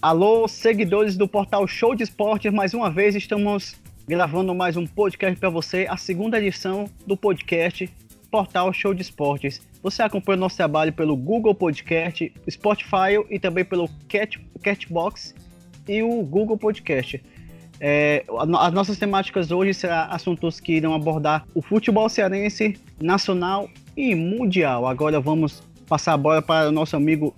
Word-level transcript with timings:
Alô, 0.00 0.48
seguidores 0.48 1.16
do 1.16 1.28
portal 1.28 1.68
Show 1.68 1.94
de 1.94 2.02
Esportes, 2.02 2.52
mais 2.52 2.74
uma 2.74 2.90
vez 2.90 3.14
estamos 3.14 3.76
gravando 4.08 4.54
mais 4.54 4.76
um 4.76 4.86
podcast 4.86 5.38
para 5.38 5.50
você, 5.50 5.86
a 5.88 5.96
segunda 5.96 6.38
edição 6.38 6.88
do 7.06 7.16
podcast 7.16 7.88
Portal 8.30 8.72
Show 8.72 8.94
de 8.94 9.02
Esportes. 9.02 9.60
Você 9.82 10.02
acompanha 10.02 10.36
o 10.36 10.40
nosso 10.40 10.56
trabalho 10.56 10.92
pelo 10.92 11.16
Google 11.16 11.54
Podcast, 11.54 12.32
Spotify 12.50 13.24
e 13.30 13.38
também 13.38 13.64
pelo 13.64 13.88
Cat, 14.08 14.38
Catbox 14.62 15.34
e 15.88 16.02
o 16.02 16.22
Google 16.22 16.58
Podcast. 16.58 17.22
É, 17.80 18.24
as 18.58 18.72
nossas 18.72 18.98
temáticas 18.98 19.50
hoje 19.50 19.72
serão 19.72 20.10
assuntos 20.10 20.58
que 20.58 20.72
irão 20.72 20.94
abordar 20.94 21.46
o 21.54 21.62
futebol 21.62 22.08
cearense, 22.08 22.76
nacional 23.00 23.68
e 23.96 24.14
mundial. 24.14 24.86
Agora 24.86 25.20
vamos 25.20 25.62
passar 25.86 26.14
a 26.14 26.18
bola 26.18 26.42
para 26.42 26.68
o 26.68 26.72
nosso 26.72 26.96
amigo 26.96 27.34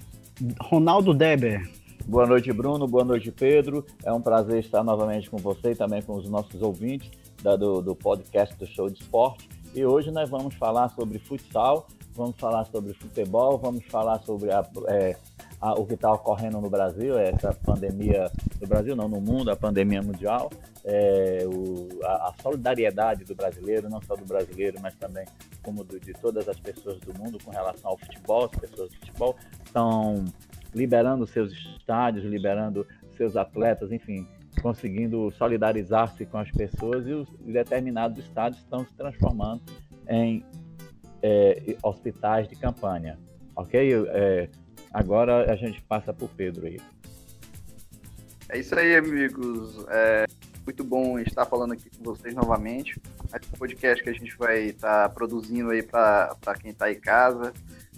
Ronaldo 0.61 1.13
Deber. 1.13 1.69
Boa 2.07 2.27
noite, 2.27 2.53
Bruno. 2.53 2.89
Boa 2.89 3.05
noite, 3.05 3.31
Pedro. 3.31 3.85
É 4.03 4.13
um 4.13 4.21
prazer 4.21 4.61
estar 4.61 4.83
novamente 4.83 5.29
com 5.29 5.37
você 5.37 5.73
e 5.73 5.75
também 5.77 6.03
com 6.03 6.17
os 6.17 6.29
nossos 6.29 6.61
ouvintes 6.63 7.11
da, 7.43 7.55
do, 7.55 7.81
do 7.81 7.95
podcast 7.95 8.57
do 8.57 8.67
Show 8.67 8.89
de 8.89 9.01
Esporte. 9.01 9.49
E 9.73 9.85
hoje 9.85 10.11
nós 10.11 10.29
vamos 10.29 10.55
falar 10.57 10.89
sobre 10.89 11.21
futsal, 11.21 11.87
vamos 12.15 12.37
falar 12.37 12.65
sobre 12.65 12.93
futebol, 12.93 13.57
vamos 13.57 13.85
falar 13.87 14.19
sobre 14.23 14.51
a, 14.51 14.69
é, 14.89 15.17
a, 15.61 15.75
o 15.75 15.87
que 15.87 15.95
está 15.95 16.13
ocorrendo 16.13 16.61
no 16.61 16.69
Brasil, 16.69 17.17
essa 17.17 17.55
pandemia 17.55 18.29
no 18.61 18.67
Brasil, 18.67 18.97
não 18.97 19.09
no 19.09 19.21
mundo, 19.21 19.49
a 19.49 19.57
pandemia 19.57 20.03
mundial, 20.03 20.51
é, 20.85 21.45
o, 21.47 21.89
a, 22.03 22.31
a, 22.31 22.35
solidariedade 22.43 23.25
do 23.25 23.35
brasileiro, 23.37 23.89
não 23.89 24.03
só 24.03 24.17
do 24.17 24.25
brasileiro, 24.25 24.79
mas 24.83 24.97
também 24.97 25.25
como 25.63 25.85
do, 25.85 26.01
de 26.01 26.13
todas 26.15 26.49
as 26.49 26.59
pessoas 26.59 26.99
do 26.99 27.17
mundo 27.17 27.39
com 27.45 27.53
relação 27.53 27.93
ao 27.93 27.99
futebol. 27.99 28.47
As 28.47 28.61
pessoas 28.61 28.91
do 28.91 28.97
futebol 28.97 29.37
estão 29.65 30.25
liberando 30.75 31.29
seus 31.29 31.53
estádios, 31.53 32.25
liberando 32.25 32.85
seus 33.17 33.37
atletas, 33.37 33.93
enfim, 33.93 34.27
conseguindo 34.61 35.31
solidarizar-se 35.33 36.25
com 36.27 36.39
as 36.39 36.51
pessoas 36.51 37.07
e 37.07 37.13
os 37.13 37.29
determinados 37.41 38.19
estádios 38.19 38.63
estão 38.63 38.85
se 38.85 38.95
transformando 38.95 39.63
em 40.09 40.45
é, 41.23 41.77
hospitais 41.83 42.49
de 42.49 42.57
campanha. 42.57 43.19
Ok? 43.57 43.91
É, 44.09 44.49
agora 44.93 45.53
a 45.53 45.57
gente 45.57 45.83
passa 45.83 46.13
para 46.13 46.25
o 46.25 46.29
Pedro 46.29 46.67
aí. 46.67 46.81
É 48.49 48.59
isso 48.59 48.77
aí, 48.77 48.97
amigos. 48.97 49.85
É 49.89 50.27
muito 50.65 50.85
bom 50.85 51.19
estar 51.19 51.45
falando 51.47 51.73
aqui 51.73 51.91
com 51.91 52.05
vocês 52.05 52.35
novamente. 52.35 53.01
Esse 53.35 53.51
podcast 53.57 54.03
que 54.03 54.11
a 54.11 54.13
gente 54.13 54.37
vai 54.37 54.67
estar 54.67 55.09
produzindo 55.11 55.71
aí 55.71 55.83
para 55.83 56.37
quem 56.61 56.71
está 56.71 56.91
em 56.91 57.01
casa, 57.01 57.53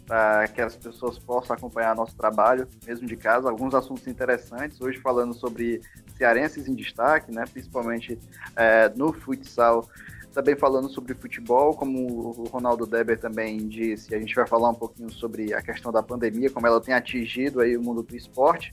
para 0.07 0.47
que 0.49 0.61
as 0.61 0.77
pessoas 0.77 1.19
possam 1.19 1.57
acompanhar 1.57 1.95
nosso 1.95 2.17
trabalho, 2.17 2.69
mesmo 2.87 3.07
de 3.07 3.17
casa. 3.17 3.49
Alguns 3.49 3.75
assuntos 3.75 4.07
interessantes, 4.07 4.81
hoje 4.81 4.99
falando 5.01 5.35
sobre 5.35 5.81
cearenses 6.23 6.69
em 6.69 6.75
destaque, 6.75 7.35
né, 7.35 7.45
principalmente 7.53 8.17
é, 8.55 8.89
no 8.95 9.13
futsal, 9.13 9.89
também 10.33 10.55
falando 10.55 10.89
sobre 10.89 11.15
futebol, 11.15 11.75
como 11.75 11.99
o 12.07 12.45
Ronaldo 12.45 12.87
Deber 12.87 13.19
também 13.19 13.69
disse, 13.69 14.15
a 14.15 14.21
gente 14.21 14.35
vai 14.35 14.47
falar 14.47 14.71
um 14.71 14.75
pouquinho 14.75 15.11
sobre 15.11 15.53
a 15.53 15.61
questão 15.61 15.91
da 15.91 16.01
pandemia, 16.01 16.49
como 16.49 16.65
ela 16.65 16.81
tem 16.81 16.95
atingido 16.95 17.61
aí 17.61 17.77
o 17.77 17.83
mundo 17.83 18.05
do 18.05 18.17
esporte. 18.17 18.73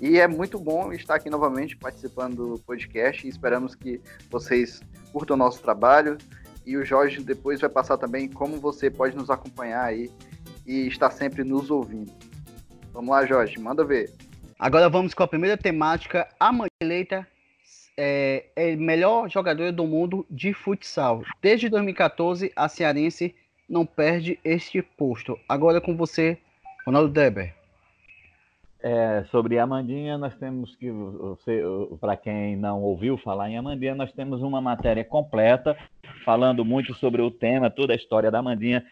E 0.00 0.18
é 0.18 0.28
muito 0.28 0.58
bom 0.58 0.92
estar 0.92 1.16
aqui 1.16 1.28
novamente 1.28 1.76
participando 1.76 2.54
do 2.54 2.58
podcast 2.60 3.26
e 3.26 3.28
esperamos 3.28 3.74
que 3.74 4.00
vocês 4.30 4.80
curtam 5.12 5.34
o 5.34 5.38
nosso 5.38 5.60
trabalho. 5.60 6.16
E 6.64 6.76
o 6.76 6.84
Jorge 6.84 7.22
depois 7.22 7.60
vai 7.60 7.68
passar 7.68 7.98
também 7.98 8.28
como 8.28 8.58
você 8.58 8.88
pode 8.88 9.16
nos 9.16 9.30
acompanhar 9.30 9.84
aí 9.84 10.10
e 10.64 10.86
está 10.86 11.10
sempre 11.10 11.44
nos 11.44 11.70
ouvindo. 11.70 12.12
Vamos 12.92 13.10
lá, 13.10 13.26
Jorge, 13.26 13.58
manda 13.58 13.84
ver. 13.84 14.12
Agora 14.58 14.88
vamos 14.88 15.14
com 15.14 15.22
a 15.22 15.28
primeira 15.28 15.56
temática. 15.56 16.28
A 16.38 16.52
eleita 16.80 17.26
é, 17.96 18.46
é 18.54 18.76
melhor 18.76 19.28
jogadora 19.28 19.72
do 19.72 19.86
mundo 19.86 20.26
de 20.30 20.52
futsal. 20.52 21.22
Desde 21.42 21.68
2014, 21.68 22.52
a 22.54 22.68
cearense 22.68 23.34
não 23.68 23.84
perde 23.84 24.38
este 24.44 24.82
posto. 24.82 25.38
Agora 25.48 25.80
com 25.80 25.96
você, 25.96 26.38
Ronaldo 26.86 27.12
Deber. 27.12 27.54
É, 28.86 29.24
sobre 29.30 29.58
Amandinha, 29.58 30.18
nós 30.18 30.34
temos 30.36 30.76
que, 30.76 30.92
para 31.98 32.18
quem 32.18 32.54
não 32.54 32.82
ouviu 32.82 33.16
falar 33.16 33.48
em 33.48 33.56
Amandinha, 33.56 33.94
nós 33.94 34.12
temos 34.12 34.42
uma 34.42 34.60
matéria 34.60 35.02
completa 35.02 35.74
falando 36.22 36.64
muito 36.66 36.92
sobre 36.94 37.22
o 37.22 37.30
tema, 37.30 37.70
toda 37.70 37.94
a 37.94 37.96
história 37.96 38.30
da 38.30 38.40
Amandinha 38.40 38.84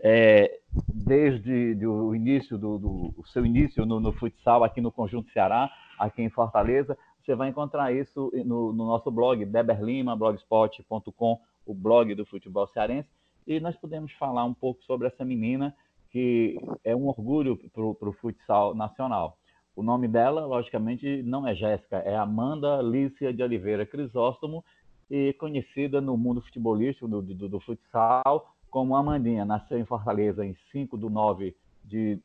é, 0.00 0.60
desde 0.88 1.86
o 1.86 2.14
início 2.14 2.56
do, 2.56 2.78
do 2.78 3.14
o 3.16 3.26
seu 3.26 3.44
início 3.44 3.84
no, 3.84 3.98
no, 4.00 4.12
futsal 4.12 4.62
aqui 4.62 4.80
no 4.80 4.92
Conjunto 4.92 5.30
Ceará, 5.32 5.70
aqui 5.98 6.22
em 6.22 6.30
Fortaleza. 6.30 6.96
Você 7.24 7.34
vai 7.34 7.48
encontrar 7.48 7.92
isso 7.92 8.30
no, 8.44 8.72
no 8.72 8.86
nosso 8.86 9.10
blog, 9.10 9.44
Deberlima, 9.44 10.16
blogspot.com, 10.16 11.40
o 11.66 11.74
blog 11.74 12.14
do 12.14 12.24
futebol 12.24 12.66
cearense. 12.68 13.08
E 13.46 13.60
nós 13.60 13.76
podemos 13.76 14.12
falar 14.12 14.44
um 14.44 14.54
pouco 14.54 14.82
sobre 14.84 15.08
essa 15.08 15.24
menina 15.24 15.74
que 16.10 16.58
é 16.84 16.96
um 16.96 17.06
orgulho 17.06 17.58
para 17.72 18.08
o 18.08 18.12
futsal 18.14 18.74
nacional. 18.74 19.36
O 19.76 19.82
nome 19.82 20.08
dela, 20.08 20.46
logicamente, 20.46 21.22
não 21.22 21.46
é 21.46 21.54
Jéssica, 21.54 21.98
é 21.98 22.16
Amanda 22.16 22.80
Lícia 22.82 23.32
de 23.32 23.42
Oliveira 23.42 23.86
Crisóstomo, 23.86 24.64
e 25.10 25.32
conhecida 25.34 26.00
no 26.00 26.16
mundo 26.16 26.42
futebolístico, 26.42 27.08
do, 27.08 27.22
do, 27.22 27.48
do 27.48 27.60
futsal, 27.60 28.54
como 28.70 28.96
Amandinha 28.96 29.44
nasceu 29.44 29.78
em 29.78 29.84
Fortaleza 29.84 30.44
em 30.44 30.54
5 30.72 30.96
de 30.98 31.08
9 31.08 31.56
de, 31.84 32.20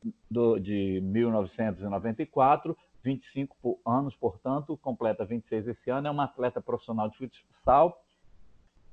de 0.61 1.01
1994, 1.01 2.77
25 3.03 3.79
anos, 3.85 4.15
portanto, 4.15 4.77
completa 4.77 5.25
26 5.25 5.67
esse 5.67 5.89
ano, 5.89 6.07
é 6.07 6.11
uma 6.11 6.25
atleta 6.25 6.61
profissional 6.61 7.09
de 7.09 7.17
futsal. 7.17 8.01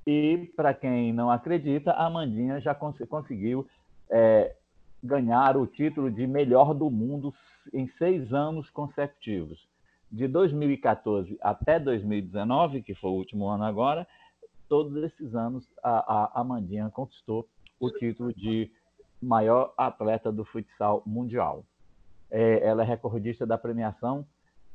E, 0.05 0.51
para 0.55 0.73
quem 0.73 1.13
não 1.13 1.29
acredita, 1.29 1.91
a 1.91 2.07
Amandinha 2.07 2.59
já 2.59 2.73
cons 2.73 2.97
conseguiu 3.07 3.67
é, 4.09 4.55
ganhar 5.03 5.55
o 5.55 5.67
título 5.67 6.09
de 6.09 6.25
melhor 6.27 6.73
do 6.73 6.89
mundo 6.89 7.33
em 7.73 7.87
seis 7.97 8.33
anos 8.33 8.69
consecutivos. 8.69 9.59
De 10.11 10.27
2014 10.27 11.37
até 11.41 11.79
2019, 11.79 12.81
que 12.81 12.93
foi 12.95 13.11
o 13.11 13.15
último 13.15 13.47
ano 13.47 13.63
agora, 13.63 14.05
todos 14.71 14.95
esses 15.03 15.35
anos, 15.35 15.67
a, 15.83 16.37
a 16.37 16.39
Amandinha 16.39 16.89
conquistou 16.89 17.45
o 17.77 17.91
título 17.91 18.33
de 18.33 18.71
maior 19.21 19.73
atleta 19.75 20.31
do 20.31 20.45
futsal 20.45 21.03
mundial. 21.05 21.65
É, 22.31 22.65
ela 22.65 22.81
é 22.81 22.85
recordista 22.85 23.45
da 23.45 23.57
premiação, 23.57 24.25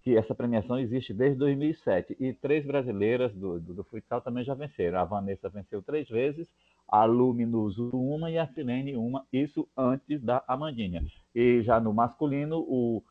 que 0.03 0.15
essa 0.15 0.35
premiação 0.35 0.79
existe 0.79 1.15
desde 1.15 1.39
2007. 1.39 2.15
E 2.21 2.35
três 2.35 2.67
brasileiras 2.67 3.33
do, 3.33 3.59
do, 3.59 3.73
do 3.73 3.85
futsal 3.85 4.21
também 4.21 4.45
já 4.45 4.53
venceram. 4.53 4.99
A 4.99 5.05
Vanessa 5.05 5.49
venceu 5.49 5.81
três 5.81 6.07
vezes, 6.11 6.47
a 6.87 7.07
Luminus 7.07 7.79
uma 7.79 8.31
e 8.31 8.37
a 8.37 8.47
Filene 8.49 8.97
uma, 8.97 9.25
isso 9.33 9.67
antes 9.75 10.23
da 10.23 10.45
Amandinha. 10.47 11.03
E 11.35 11.63
já 11.63 11.81
no 11.81 11.95
masculino, 11.95 12.59
o 12.59 13.03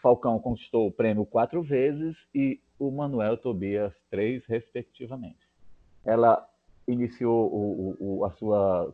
Falcão 0.00 0.38
conquistou 0.38 0.86
o 0.86 0.92
prêmio 0.92 1.26
quatro 1.26 1.60
vezes 1.60 2.16
e 2.32 2.60
o 2.78 2.92
Manuel 2.92 3.36
Tobias 3.36 3.92
três, 4.08 4.46
respectivamente 4.46 5.43
ela 6.04 6.46
iniciou 6.86 7.46
o, 7.52 7.96
o, 7.98 8.24
a 8.24 8.30
sua 8.32 8.92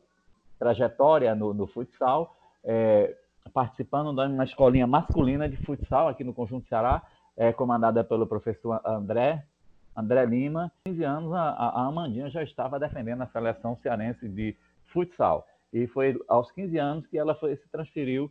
trajetória 0.59 1.35
no, 1.35 1.53
no 1.53 1.67
futsal, 1.67 2.37
é, 2.65 3.17
participando 3.53 4.15
de 4.15 4.33
uma 4.33 4.45
escolinha 4.45 4.87
masculina 4.87 5.49
de 5.49 5.57
futsal 5.65 6.09
aqui 6.09 6.23
no 6.23 6.35
Conjunto 6.35 6.69
Ceará, 6.69 7.03
é, 7.37 7.53
comandada 7.53 8.05
pelo 8.05 8.27
professor 8.27 8.81
André, 8.85 9.45
André 9.97 10.25
Lima. 10.27 10.71
15 10.85 11.05
anos, 11.05 11.33
a, 11.33 11.51
a 11.51 11.87
Amandinha 11.87 12.31
já 12.31 12.43
estava 12.43 12.79
defendendo 12.79 13.23
a 13.23 13.27
seleção 13.29 13.77
cearense 13.83 14.29
de 14.29 14.57
futsal. 14.93 15.47
E 15.73 15.87
foi 15.89 16.19
aos 16.29 16.51
15 16.53 16.79
anos 16.79 17.07
que 17.07 17.19
ela 17.19 17.35
foi, 17.35 17.57
se 17.57 17.69
transferiu 17.71 18.31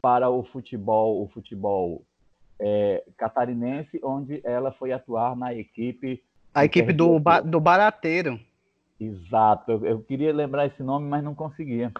para 0.00 0.30
o 0.30 0.42
futebol, 0.44 1.22
o 1.22 1.28
futebol 1.28 2.02
é, 2.58 3.04
catarinense, 3.16 4.00
onde 4.02 4.40
ela 4.44 4.72
foi 4.72 4.92
atuar 4.92 5.36
na 5.36 5.54
equipe 5.54 6.22
a 6.54 6.64
equipe 6.64 6.92
do, 6.92 7.18
ba 7.18 7.40
do 7.40 7.60
Barateiro. 7.60 8.38
Exato. 9.00 9.72
Eu, 9.72 9.86
eu, 9.86 10.02
queria 10.02 10.32
lembrar 10.32 10.66
esse 10.66 10.82
nome, 10.82 11.08
mas 11.08 11.22
não 11.24 11.34
conseguia. 11.34 11.92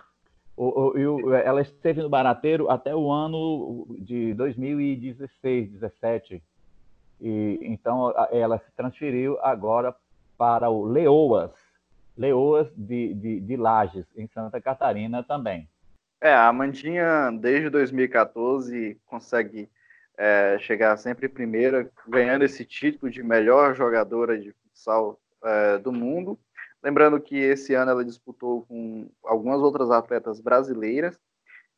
O, 0.56 0.66
o, 0.66 0.98
eu, 0.98 1.34
ela 1.34 1.62
esteve 1.62 2.02
no 2.02 2.08
Barateiro 2.08 2.68
até 2.70 2.94
o 2.94 3.10
ano 3.10 3.86
de 4.00 4.34
2016, 4.34 5.70
17. 5.70 6.42
E, 7.20 7.58
então 7.62 8.12
ela 8.30 8.58
se 8.58 8.70
transferiu 8.76 9.38
agora 9.42 9.94
para 10.36 10.68
o 10.68 10.84
Leoas. 10.84 11.52
Leoas 12.16 12.68
de, 12.76 13.14
de, 13.14 13.40
de 13.40 13.56
Lages, 13.56 14.06
em 14.16 14.26
Santa 14.26 14.60
Catarina 14.60 15.22
também. 15.22 15.68
É, 16.20 16.34
a 16.34 16.48
Amandinha, 16.48 17.30
desde 17.32 17.70
2014, 17.70 19.00
consegue 19.06 19.70
é, 20.20 20.58
chegar 20.58 20.98
sempre 20.98 21.30
primeira, 21.30 21.90
ganhando 22.06 22.44
esse 22.44 22.62
título 22.62 23.10
de 23.10 23.22
melhor 23.22 23.74
jogadora 23.74 24.38
de 24.38 24.52
futsal 24.52 25.18
é, 25.42 25.78
do 25.78 25.90
mundo. 25.90 26.38
Lembrando 26.82 27.18
que 27.18 27.38
esse 27.38 27.72
ano 27.72 27.92
ela 27.92 28.04
disputou 28.04 28.66
com 28.66 29.10
algumas 29.24 29.62
outras 29.62 29.90
atletas 29.90 30.38
brasileiras 30.38 31.18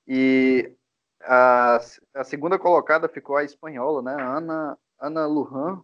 e 0.09 0.73
a, 1.21 1.81
a 2.15 2.25
segunda 2.25 2.59
colocada 2.59 3.09
ficou 3.09 3.37
a 3.37 3.45
espanhola, 3.45 4.03
né, 4.03 4.21
Ana, 4.21 4.77
Ana 4.99 5.25
Lujan, 5.25 5.81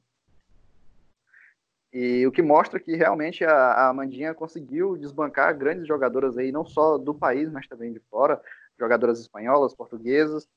e 1.92 2.26
o 2.26 2.32
que 2.32 2.42
mostra 2.42 2.80
que 2.80 2.96
realmente 2.96 3.44
a, 3.44 3.54
a 3.54 3.88
Amandinha 3.88 4.34
conseguiu 4.34 4.96
desbancar 4.96 5.56
grandes 5.56 5.86
jogadoras 5.86 6.36
aí, 6.36 6.50
não 6.50 6.66
só 6.66 6.98
do 6.98 7.14
país, 7.14 7.48
mas 7.52 7.68
também 7.68 7.92
de 7.92 8.00
fora, 8.10 8.42
jogadoras 8.76 9.20
espanholas, 9.20 9.74
portuguesas. 9.74 10.48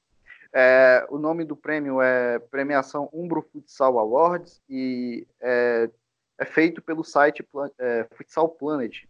É, 0.53 1.05
o 1.09 1.17
nome 1.17 1.45
do 1.45 1.55
prêmio 1.55 2.01
é 2.01 2.37
Premiação 2.39 3.09
Umbro 3.13 3.41
Futsal 3.41 3.97
Awards 3.97 4.61
e 4.69 5.25
é, 5.39 5.89
é 6.37 6.45
feito 6.45 6.81
pelo 6.81 7.03
site 7.03 7.47
é, 7.79 8.05
Futsal 8.11 8.49
Planet. 8.49 9.05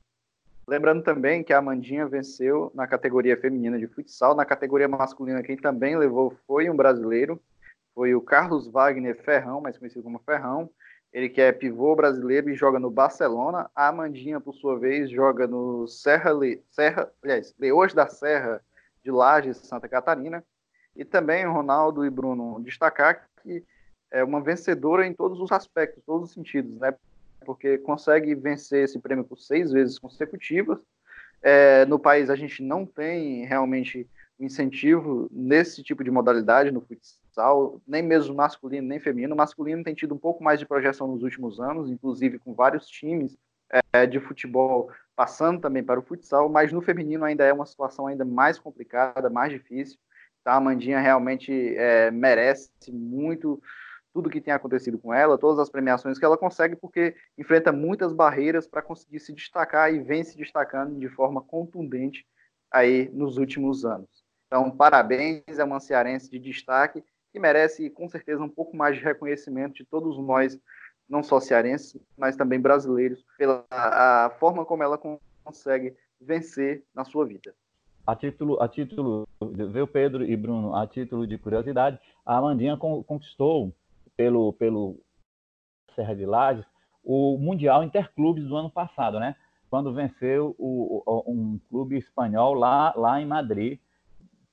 Lembrando 0.68 1.04
também 1.04 1.44
que 1.44 1.52
a 1.52 1.58
Amandinha 1.58 2.08
venceu 2.08 2.72
na 2.76 2.88
categoria 2.88 3.36
feminina 3.36 3.80
de 3.80 3.88
futsal, 3.88 4.36
na 4.36 4.46
categoria 4.46 4.88
masculina 4.88 5.42
quem 5.42 5.58
também 5.58 5.98
levou 5.98 6.38
foi 6.46 6.70
um 6.70 6.76
brasileiro, 6.76 7.42
foi 7.94 8.14
o 8.14 8.22
Carlos 8.22 8.68
Wagner 8.68 9.22
Ferrão, 9.24 9.60
mais 9.60 9.78
conhecido 9.78 10.04
como 10.04 10.20
Ferrão, 10.20 10.70
ele 11.12 11.28
que 11.28 11.42
é 11.42 11.52
pivô 11.52 11.96
brasileiro 11.96 12.50
e 12.50 12.56
joga 12.56 12.80
no 12.80 12.90
Barcelona. 12.90 13.70
A 13.76 13.90
Amandinha, 13.90 14.40
por 14.40 14.54
sua 14.54 14.80
vez, 14.80 15.10
joga 15.10 15.46
no 15.46 15.86
Serra, 15.88 16.32
Le... 16.32 16.64
Serra 16.70 17.12
aliás, 17.22 17.54
Leões 17.60 17.94
da 17.94 18.08
Serra 18.08 18.64
de 19.04 19.12
Lages, 19.12 19.58
Santa 19.58 19.90
Catarina. 19.90 20.44
E 20.96 21.06
também 21.06 21.46
Ronaldo 21.46 22.06
e 22.06 22.10
Bruno 22.10 22.62
destacar 22.62 23.28
que 23.42 23.64
é 24.12 24.24
uma 24.24 24.42
vencedora 24.42 25.06
em 25.06 25.14
todos 25.14 25.40
os 25.40 25.52
aspectos, 25.52 26.04
todos 26.06 26.30
os 26.30 26.34
sentidos, 26.34 26.78
né? 26.80 26.94
Porque 27.46 27.78
consegue 27.78 28.36
vencer 28.36 28.84
esse 28.84 29.00
prêmio 29.00 29.24
por 29.24 29.38
seis 29.40 29.72
vezes 29.72 29.98
consecutivas. 29.98 30.80
É, 31.42 31.86
no 31.86 31.98
país 31.98 32.30
a 32.30 32.36
gente 32.36 32.62
não 32.62 32.86
tem 32.86 33.46
realmente 33.46 34.08
incentivo 34.40 35.28
nesse 35.32 35.82
tipo 35.82 36.04
de 36.04 36.12
modalidade 36.12 36.72
no 36.72 36.82
futsal, 36.82 37.82
nem 37.88 38.02
mesmo 38.02 38.36
masculino 38.36 38.88
nem 38.88 39.00
feminino. 39.00 39.34
O 39.34 39.38
masculino 39.38 39.84
tem 39.84 39.94
tido 39.94 40.14
um 40.14 40.18
pouco 40.18 40.44
mais 40.44 40.60
de 40.60 40.66
projeção 40.66 41.08
nos 41.08 41.24
últimos 41.24 41.60
anos, 41.60 41.90
inclusive 41.90 42.38
com 42.40 42.54
vários 42.54 42.88
times 42.88 43.38
é, 43.94 44.06
de 44.06 44.20
futebol 44.20 44.92
passando 45.16 45.62
também 45.62 45.84
para 45.84 46.00
o 46.00 46.04
futsal, 46.04 46.50
mas 46.50 46.72
no 46.72 46.82
feminino 46.82 47.24
ainda 47.24 47.46
é 47.46 47.54
uma 47.54 47.66
situação 47.66 48.08
ainda 48.08 48.26
mais 48.26 48.58
complicada, 48.58 49.30
mais 49.30 49.52
difícil. 49.52 49.98
Tá? 50.44 50.56
A 50.56 50.60
Mandinha 50.62 51.00
realmente 51.00 51.76
é, 51.76 52.10
merece 52.12 52.72
muito 52.92 53.62
tudo 54.14 54.30
que 54.30 54.42
tem 54.42 54.54
acontecido 54.54 54.98
com 54.98 55.14
ela, 55.14 55.38
todas 55.38 55.60
as 55.60 55.70
premiações 55.70 56.20
que 56.20 56.26
ela 56.26 56.38
consegue, 56.38 56.76
porque 56.76 57.16
enfrenta 57.38 57.72
muitas 57.72 58.12
barreiras 58.12 58.68
para 58.68 58.82
conseguir 58.82 59.20
se 59.20 59.34
destacar 59.34 59.94
e 59.94 60.00
vem 60.00 60.24
se 60.24 60.38
destacando 60.38 61.00
de 61.00 61.08
forma 61.08 61.42
contundente 61.42 62.26
aí 62.70 63.10
nos 63.14 63.38
últimos 63.38 63.86
anos. 63.86 64.24
Então, 64.48 64.70
parabéns, 64.70 65.44
é 65.48 65.64
uma 65.64 65.80
cearense 65.80 66.30
de 66.30 66.40
destaque 66.40 67.04
que 67.32 67.40
merece 67.40 67.90
com 67.90 68.10
certeza 68.10 68.44
um 68.44 68.50
pouco 68.50 68.76
mais 68.76 68.98
de 68.98 69.04
reconhecimento 69.04 69.76
de 69.76 69.86
todos 69.86 70.18
nós, 70.18 70.60
não 71.08 71.24
só 71.24 71.40
cearenses, 71.40 71.98
mas 72.18 72.36
também 72.36 72.60
brasileiros, 72.60 73.26
pela 73.38 73.66
a 73.72 74.30
forma 74.40 74.66
como 74.66 74.84
ela 74.84 75.00
consegue 75.44 75.96
vencer 76.20 76.84
na 76.94 77.06
sua 77.06 77.26
vida. 77.26 77.56
A 78.06 78.16
título, 78.16 78.62
a 78.62 78.68
título, 78.68 79.28
viu 79.42 79.88
Pedro 79.88 80.24
e 80.24 80.36
Bruno, 80.36 80.76
a 80.76 80.88
título 80.88 81.28
de 81.28 81.38
curiosidade, 81.38 82.00
a 82.26 82.38
Amandinha 82.38 82.76
conquistou 82.78 83.74
pelo, 84.18 84.54
pelo 84.54 85.00
Serra 85.96 86.16
de 86.16 86.26
Lages 86.26 86.66
o 87.04 87.38
Mundial 87.38 87.84
Interclubes 87.84 88.46
do 88.46 88.56
ano 88.56 88.70
passado, 88.70 89.20
né? 89.20 89.36
Quando 89.70 89.94
venceu 89.94 90.56
o, 90.58 91.02
o, 91.06 91.32
um 91.32 91.60
clube 91.70 91.98
espanhol 91.98 92.54
lá, 92.54 92.94
lá 92.96 93.22
em 93.22 93.26
Madrid, 93.26 93.80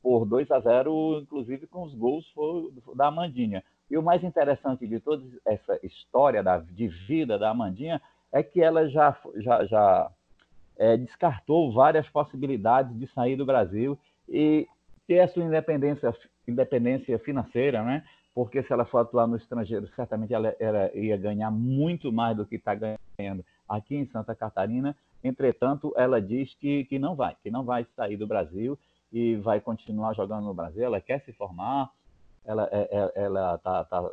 por 0.03 0.25
2 0.25 0.51
a 0.51 0.61
0, 0.61 1.21
inclusive 1.23 1.67
com 1.67 1.83
os 1.83 1.95
gols 1.95 2.25
da 2.95 3.09
Amandinha. 3.09 3.65
E 3.91 3.99
o 3.99 4.03
mais 4.03 4.23
interessante 4.23 4.87
de 4.87 5.01
toda 5.01 5.25
essa 5.45 5.79
história 5.83 6.43
da, 6.43 6.59
de 6.59 6.89
vida 6.89 7.39
da 7.39 7.51
Amandinha 7.51 8.01
é 8.31 8.43
que 8.43 8.63
ela 8.63 8.89
já, 8.89 9.17
já, 9.37 9.65
já 9.65 10.11
é, 10.79 10.97
descartou 10.97 11.73
várias 11.73 12.09
possibilidades 12.09 12.97
de 12.99 13.07
sair 13.09 13.37
do 13.37 13.45
Brasil 13.45 13.99
e 14.29 14.67
ter 15.07 15.21
a 15.21 15.29
sua 15.29 15.43
independência, 15.43 16.15
independência 16.47 17.19
financeira, 17.19 17.83
né? 17.83 18.05
porque 18.35 18.63
se 18.63 18.73
ela 18.73 18.85
for 18.85 18.99
atuar 18.99 19.27
no 19.27 19.37
estrangeiro, 19.37 19.89
certamente 19.97 20.33
ela, 20.33 20.55
ela 20.61 20.95
ia 20.95 21.17
ganhar 21.17 21.51
muito 21.51 22.13
mais 22.13 22.37
do 22.37 22.47
que 22.47 22.55
está 22.55 22.73
ganhando 22.73 23.45
aqui 23.69 23.97
em 23.97 24.07
Santa 24.07 24.33
Catarina. 24.33 24.95
Entretanto, 25.25 25.93
ela 25.97 26.23
diz 26.23 26.55
que, 26.55 26.85
que 26.85 27.01
não 27.01 27.17
vai, 27.17 27.37
que 27.43 27.51
não 27.51 27.65
vai 27.65 27.85
sair 27.97 28.17
do 28.17 28.29
Brasil 28.29 28.79
e 29.13 29.35
vai 29.35 29.61
continuar 29.61 30.15
jogando 30.15 30.45
no 30.45 30.55
Brasil. 30.55 30.85
Ela 30.85 31.01
quer 31.01 31.21
se 31.25 31.33
formar, 31.33 31.91
ela 32.45 32.69
é, 32.71 32.89
é, 32.93 33.13
ela 33.25 33.57
está 33.57 33.85
tá 33.85 34.09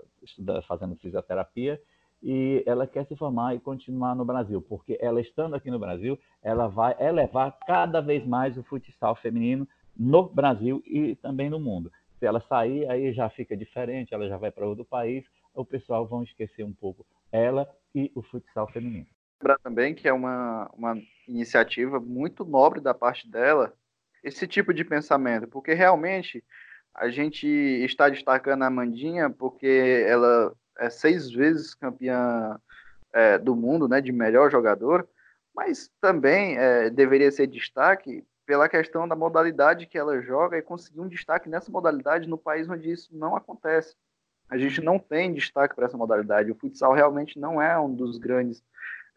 fazendo 0.68 0.96
fisioterapia 0.96 1.80
e 2.22 2.64
ela 2.66 2.88
quer 2.88 3.06
se 3.06 3.16
formar 3.16 3.56
e 3.56 3.60
continuar 3.60 4.16
no 4.16 4.26
Brasil, 4.26 4.62
porque 4.62 4.98
ela 5.00 5.22
estando 5.22 5.56
aqui 5.56 5.70
no 5.70 5.80
Brasil, 5.80 6.18
ela 6.42 6.68
vai 6.68 6.96
elevar 7.00 7.58
cada 7.68 8.02
vez 8.02 8.26
mais 8.26 8.58
o 8.58 8.64
futsal 8.64 9.16
feminino 9.16 9.68
no 9.96 10.28
Brasil 10.28 10.82
e 10.86 11.16
também 11.16 11.50
no 11.50 11.60
mundo. 11.60 11.92
Se 12.20 12.26
ela 12.26 12.42
sair, 12.42 12.90
aí 12.90 13.14
já 13.14 13.30
fica 13.30 13.56
diferente, 13.56 14.14
ela 14.14 14.28
já 14.28 14.38
vai 14.38 14.52
para 14.52 14.68
outro 14.68 14.86
país, 14.86 15.26
o 15.54 15.66
pessoal 15.66 16.08
vão 16.08 16.24
esquecer 16.24 16.64
um 16.64 16.74
pouco 16.74 17.06
ela 17.32 17.70
e 17.94 18.12
o 18.16 18.22
futsal 18.22 18.68
feminino. 18.72 19.08
Lembrar 19.42 19.60
também 19.60 19.94
que 19.94 20.08
é 20.08 20.14
uma, 20.14 20.70
uma 20.74 20.98
iniciativa 21.28 22.00
muito 22.00 22.44
nobre 22.46 22.82
da 22.82 22.94
parte 22.94 23.30
dela, 23.30 23.74
esse 24.24 24.48
tipo 24.48 24.74
de 24.74 24.84
pensamento, 24.84 25.48
porque 25.48 25.74
realmente 25.74 26.44
a 26.94 27.10
gente 27.10 27.46
está 27.48 28.10
destacando 28.10 28.64
a 28.64 28.68
Amandinha 28.68 29.30
porque 29.30 30.04
ela 30.08 30.56
é 30.80 30.90
seis 30.90 31.32
vezes 31.32 31.74
campeã 31.74 32.60
é, 33.14 33.38
do 33.38 33.56
mundo, 33.56 33.88
né, 33.88 34.02
de 34.02 34.12
melhor 34.12 34.52
jogador, 34.52 35.08
mas 35.56 35.90
também 36.02 36.58
é, 36.58 36.90
deveria 36.90 37.32
ser 37.32 37.48
destaque 37.48 38.24
pela 38.46 38.70
questão 38.70 39.08
da 39.08 39.16
modalidade 39.16 39.88
que 39.88 39.98
ela 39.98 40.22
joga 40.22 40.58
e 40.58 40.62
conseguir 40.62 41.00
um 41.00 41.08
destaque 41.08 41.50
nessa 41.50 41.72
modalidade 41.72 42.28
no 42.28 42.38
país 42.38 42.70
onde 42.70 42.92
isso 42.92 43.10
não 43.16 43.36
acontece. 43.36 43.96
A 44.50 44.58
gente 44.58 44.82
não 44.82 45.00
tem 45.00 45.34
destaque 45.34 45.74
para 45.74 45.86
essa 45.86 45.98
modalidade. 45.98 46.52
O 46.52 46.56
futsal 46.56 46.94
realmente 46.94 47.40
não 47.40 47.60
é 47.60 47.80
um 47.80 47.92
dos 47.92 48.20
grandes 48.20 48.64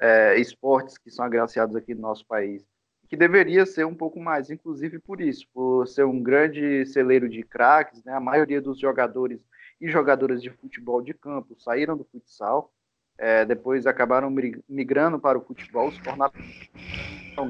é, 0.00 0.38
esportes 0.38 0.96
que 0.96 1.10
são 1.10 1.24
agraciados 1.24 1.76
aqui 1.76 1.94
no 1.94 2.00
nosso 2.00 2.24
país 2.24 2.64
que 3.08 3.16
deveria 3.16 3.64
ser 3.64 3.86
um 3.86 3.94
pouco 3.94 4.20
mais, 4.20 4.50
inclusive 4.50 4.98
por 4.98 5.20
isso, 5.20 5.46
por 5.52 5.88
ser 5.88 6.04
um 6.04 6.22
grande 6.22 6.84
celeiro 6.86 7.28
de 7.28 7.42
craques, 7.42 8.04
né? 8.04 8.12
A 8.12 8.20
maioria 8.20 8.60
dos 8.60 8.78
jogadores 8.78 9.40
e 9.80 9.88
jogadoras 9.88 10.42
de 10.42 10.50
futebol 10.50 11.02
de 11.02 11.14
campo 11.14 11.56
saíram 11.58 11.96
do 11.96 12.04
futsal, 12.04 12.72
é, 13.16 13.44
depois 13.44 13.86
acabaram 13.86 14.32
migrando 14.68 15.18
para 15.18 15.38
o 15.38 15.40
futebol, 15.40 15.90
se 15.90 16.00
tornaram 16.00 16.32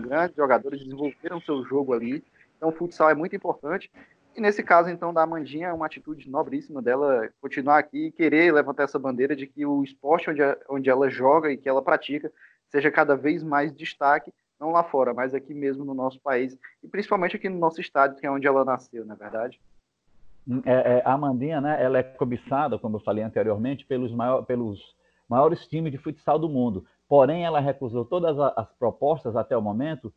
grandes 0.00 0.36
jogadores, 0.36 0.80
desenvolveram 0.80 1.40
seu 1.40 1.64
jogo 1.64 1.92
ali. 1.92 2.24
Então, 2.56 2.70
o 2.70 2.72
futsal 2.72 3.10
é 3.10 3.14
muito 3.14 3.36
importante. 3.36 3.90
E 4.34 4.40
nesse 4.40 4.62
caso, 4.62 4.88
então, 4.88 5.12
da 5.12 5.22
Amandinha, 5.22 5.68
é 5.68 5.72
uma 5.72 5.86
atitude 5.86 6.28
nobríssima 6.30 6.80
dela 6.80 7.28
continuar 7.40 7.78
aqui 7.78 8.06
e 8.06 8.12
querer 8.12 8.52
levantar 8.52 8.84
essa 8.84 8.98
bandeira 8.98 9.34
de 9.34 9.46
que 9.46 9.66
o 9.66 9.82
esporte 9.82 10.30
onde, 10.30 10.40
onde 10.68 10.88
ela 10.88 11.10
joga 11.10 11.50
e 11.50 11.56
que 11.56 11.68
ela 11.68 11.82
pratica 11.82 12.32
seja 12.68 12.90
cada 12.90 13.16
vez 13.16 13.42
mais 13.42 13.74
destaque 13.74 14.32
não 14.58 14.70
lá 14.72 14.82
fora, 14.82 15.14
mas 15.14 15.34
aqui 15.34 15.54
mesmo 15.54 15.84
no 15.84 15.94
nosso 15.94 16.20
país, 16.20 16.58
e 16.82 16.88
principalmente 16.88 17.36
aqui 17.36 17.48
no 17.48 17.58
nosso 17.58 17.80
estado, 17.80 18.16
que 18.16 18.26
é 18.26 18.30
onde 18.30 18.46
ela 18.46 18.64
nasceu, 18.64 19.04
na 19.04 19.14
é 19.14 19.16
verdade. 19.16 19.60
É, 20.64 20.72
é, 20.72 21.02
a 21.04 21.12
Amandinha, 21.12 21.60
né, 21.60 21.82
ela 21.82 21.98
é 21.98 22.02
cobiçada, 22.02 22.78
como 22.78 22.96
eu 22.96 23.00
falei 23.00 23.22
anteriormente, 23.22 23.84
pelos, 23.84 24.10
maior, 24.12 24.42
pelos 24.44 24.80
maiores 25.28 25.66
times 25.66 25.92
de 25.92 25.98
futsal 25.98 26.38
do 26.38 26.48
mundo. 26.48 26.86
Porém, 27.06 27.44
ela 27.44 27.60
recusou 27.60 28.04
todas 28.04 28.38
as 28.38 28.68
propostas 28.78 29.36
até 29.36 29.56
o 29.56 29.62
momento, 29.62 30.12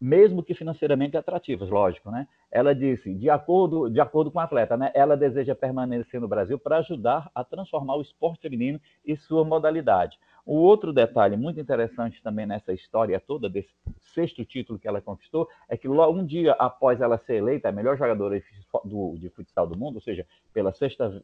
mesmo 0.00 0.42
que 0.42 0.54
financeiramente 0.54 1.16
atrativas, 1.16 1.68
lógico, 1.68 2.10
né? 2.10 2.26
Ela 2.50 2.74
disse, 2.74 3.14
de 3.14 3.30
acordo, 3.30 3.88
de 3.88 4.00
acordo 4.00 4.30
com 4.30 4.38
o 4.38 4.42
atleta, 4.42 4.76
né, 4.76 4.90
ela 4.94 5.16
deseja 5.16 5.54
permanecer 5.54 6.20
no 6.20 6.26
Brasil 6.26 6.58
para 6.58 6.78
ajudar 6.78 7.30
a 7.34 7.44
transformar 7.44 7.96
o 7.96 8.02
esporte 8.02 8.42
feminino 8.42 8.80
e 9.04 9.16
sua 9.16 9.44
modalidade. 9.44 10.18
O 10.44 10.56
outro 10.56 10.92
detalhe 10.92 11.36
muito 11.36 11.60
interessante 11.60 12.20
também 12.22 12.46
nessa 12.46 12.72
história 12.72 13.20
toda, 13.20 13.48
desse 13.48 13.72
sexto 14.00 14.44
título 14.44 14.78
que 14.78 14.88
ela 14.88 15.00
conquistou, 15.00 15.48
é 15.68 15.76
que 15.76 15.86
logo 15.86 16.18
um 16.18 16.26
dia 16.26 16.52
após 16.52 17.00
ela 17.00 17.16
ser 17.18 17.36
eleita 17.36 17.68
a 17.68 17.72
melhor 17.72 17.96
jogadora 17.96 18.40
de 18.40 19.28
futsal 19.30 19.66
do 19.66 19.78
mundo, 19.78 19.96
ou 19.96 20.00
seja, 20.00 20.26
pela 20.52 20.72
sexta 20.72 21.22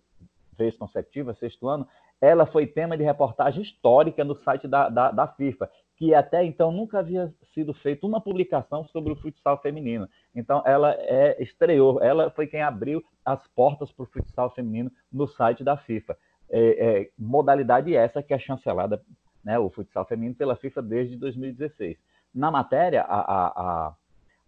vez 0.56 0.76
consecutiva, 0.76 1.34
sexto 1.34 1.68
ano, 1.68 1.87
ela 2.20 2.46
foi 2.46 2.66
tema 2.66 2.96
de 2.96 3.04
reportagem 3.04 3.62
histórica 3.62 4.25
no 4.25 4.37
site 4.37 4.66
da, 4.66 4.88
da, 4.88 5.10
da 5.10 5.26
FIFA, 5.26 5.70
que 5.96 6.14
até 6.14 6.44
então 6.44 6.70
nunca 6.70 7.00
havia 7.00 7.32
sido 7.52 7.75
feita 7.75 8.06
uma 8.06 8.20
publicação 8.20 8.84
sobre 8.84 9.12
o 9.12 9.16
futsal 9.16 9.60
feminino. 9.60 10.08
Então, 10.34 10.62
ela 10.64 10.94
é, 10.96 11.40
estreou, 11.42 12.00
ela 12.00 12.30
foi 12.30 12.46
quem 12.46 12.62
abriu 12.62 13.02
as 13.25 13.44
portas 13.48 13.90
para 13.90 14.04
o 14.04 14.06
futsal 14.06 14.50
feminino 14.54 14.90
no 15.12 15.26
site 15.26 15.64
da 15.64 15.76
FIFA. 15.76 16.16
É, 16.50 17.00
é, 17.00 17.10
modalidade 17.18 17.94
essa 17.94 18.22
que 18.22 18.32
é 18.32 18.38
chancelada, 18.38 19.02
né, 19.44 19.58
o 19.58 19.68
futsal 19.68 20.04
feminino, 20.04 20.34
pela 20.34 20.56
FIFA 20.56 20.82
desde 20.82 21.16
2016. 21.16 21.98
Na 22.34 22.50
matéria, 22.50 23.02
a, 23.02 23.20
a, 23.20 23.94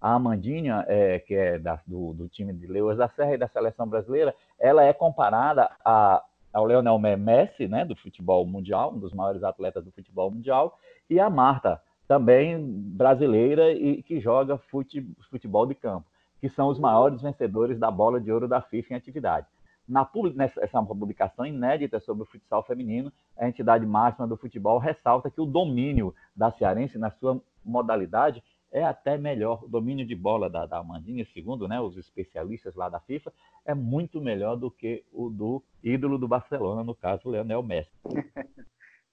a 0.01 0.15
Amandinha, 0.15 0.85
é, 0.89 1.19
que 1.19 1.35
é 1.35 1.59
da, 1.59 1.81
do, 1.87 2.15
do, 2.15 2.29
time 2.29 2.53
de 2.53 2.67
Leoas 2.67 2.99
da 2.99 3.09
Serra 3.09 3.35
e 3.35 3.39
da 3.39 3.49
seleção 3.49 3.87
brasileira, 3.87 4.35
ela 4.59 4.83
é 4.85 4.93
comparada 4.93 5.71
a, 5.85 6.23
ao 6.53 6.65
Leonel 6.65 6.99
Messi, 6.99 7.69
né, 7.69 7.85
do 7.85 7.95
futebol 7.97 8.47
mundial, 8.47 8.93
um 8.93 8.99
dos 8.99 9.13
maiores 9.13 9.43
atletas 9.43 9.85
do 9.85 9.93
futebol 9.93 10.31
mundial, 10.31 10.79
e 11.09 11.21
a 11.21 11.29
Marta, 11.29 11.81
também 12.09 12.59
brasileira 12.61 13.73
e 13.73 14.03
que 14.03 14.19
joga 14.21 14.59
fute, 14.59 15.07
futebol 15.31 15.65
de 15.65 15.77
campo, 15.77 16.07
que 16.41 16.49
são 16.49 16.69
os 16.69 16.79
maiores 16.79 17.23
vencedores 17.23 17.79
da 17.79 17.91
bola 17.91 18.21
de 18.21 18.33
ouro 18.33 18.49
da 18.49 18.61
FIFA 18.61 18.95
em 18.95 18.97
atividade. 18.97 19.47
Na, 19.89 20.09
nessa, 20.35 20.63
essa 20.63 20.77
é 20.77 20.81
uma 20.81 20.87
publicação 20.87 21.45
inédita 21.45 21.99
sobre 22.01 22.23
o 22.23 22.27
futsal 22.27 22.63
feminino, 22.65 23.13
a 23.37 23.49
entidade 23.49 23.85
máxima 23.85 24.27
do 24.27 24.37
futebol 24.37 24.79
ressalta 24.79 25.31
que 25.31 25.41
o 25.41 25.47
domínio 25.47 26.15
da 26.35 26.51
cearense 26.51 26.99
na 26.99 27.11
sua 27.11 27.41
modalidade 27.65 28.43
é 28.73 28.85
até 28.85 29.19
melhor. 29.19 29.65
O 29.65 29.69
domínio 29.69 30.07
de 30.07 30.15
bola 30.15 30.49
da, 30.49 30.65
da 30.65 30.79
Amandinha, 30.79 31.27
segundo 31.33 31.67
né, 31.67 31.81
os 31.81 31.97
especialistas 31.97 32.75
lá 32.75 32.89
da 32.89 33.01
FIFA, 33.01 33.33
é 33.65 33.75
muito 33.75 34.21
melhor 34.21 34.57
do 34.57 34.71
que 34.71 35.05
o 35.13 35.29
do 35.29 35.63
ídolo 35.83 36.19
do 36.19 36.29
Barcelona, 36.29 36.85
no 36.85 36.95
caso, 36.95 37.29
o 37.29 37.31
Leonel 37.31 37.63
Messi. 37.63 37.91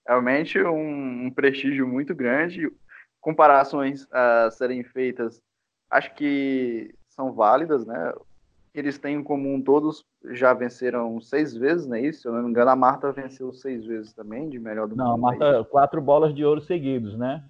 Realmente 0.07 0.61
um, 0.61 1.25
um 1.25 1.31
prestígio 1.31 1.87
muito 1.87 2.15
grande. 2.15 2.71
Comparações 3.19 4.07
a 4.11 4.49
serem 4.51 4.83
feitas, 4.83 5.41
acho 5.89 6.13
que 6.13 6.95
são 7.09 7.33
válidas, 7.33 7.85
né? 7.85 8.13
Eles 8.73 8.97
têm 8.97 9.15
em 9.15 9.23
comum, 9.23 9.61
todos 9.61 10.05
já 10.31 10.53
venceram 10.53 11.19
seis 11.19 11.55
vezes, 11.55 11.87
não 11.87 11.95
é 11.95 12.01
isso? 12.01 12.21
Se 12.21 12.27
eu 12.27 12.33
não 12.33 12.43
me 12.43 12.49
engano, 12.49 12.69
a 12.69 12.75
Marta 12.75 13.11
venceu 13.11 13.51
seis 13.51 13.85
vezes 13.85 14.13
também, 14.13 14.49
de 14.49 14.59
melhor 14.59 14.87
do 14.87 14.95
não, 14.95 15.17
mundo. 15.17 15.21
Não, 15.21 15.27
a 15.27 15.35
é 15.35 15.39
Marta, 15.39 15.63
quatro 15.65 16.01
bolas 16.01 16.33
de 16.35 16.45
ouro 16.45 16.61
seguidos, 16.61 17.17
né? 17.17 17.43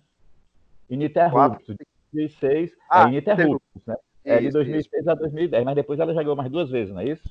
Ininterruptos. 0.89 1.75
2006, 2.13 2.71
ah, 2.89 3.03
é 3.03 3.07
ininterruptos, 3.09 3.85
né? 3.85 3.95
É 4.23 4.39
de 4.39 4.49
2006 4.49 5.01
isso. 5.01 5.09
a 5.09 5.15
2010, 5.15 5.65
mas 5.65 5.75
depois 5.75 5.99
ela 5.99 6.13
já 6.13 6.21
ganhou 6.21 6.35
mais 6.35 6.51
duas 6.51 6.69
vezes, 6.69 6.93
não 6.93 7.01
é 7.01 7.09
isso? 7.09 7.29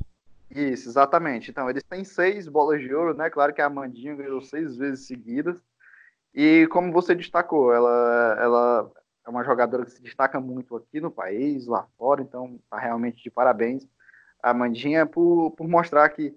Isso, 0.51 0.89
exatamente. 0.89 1.51
Então, 1.51 1.69
eles 1.69 1.83
têm 1.83 2.05
seis 2.05 2.49
bolas 2.49 2.81
de 2.81 2.95
ouro, 2.95 3.15
né? 3.15 3.29
Claro 3.29 3.53
que 3.53 3.61
a 3.61 3.67
Amandinha 3.67 4.15
ganhou 4.15 4.41
seis 4.41 4.77
vezes 4.77 5.07
seguidas. 5.07 5.63
E 6.35 6.67
como 6.69 6.93
você 6.93 7.15
destacou, 7.15 7.73
ela, 7.73 8.37
ela 8.41 8.93
é 9.27 9.31
uma 9.31 9.45
jogadora 9.45 9.85
que 9.85 9.91
se 9.91 10.03
destaca 10.03 10.41
muito 10.41 10.77
aqui 10.77 11.01
no 11.01 11.11
país, 11.11 11.67
lá 11.67 11.87
fora, 11.99 12.23
então 12.23 12.59
tá 12.71 12.79
realmente 12.79 13.23
de 13.23 13.31
parabéns. 13.31 13.87
A 14.43 14.51
Amandinha 14.51 15.05
por, 15.05 15.51
por 15.53 15.67
mostrar 15.67 16.09
que 16.11 16.33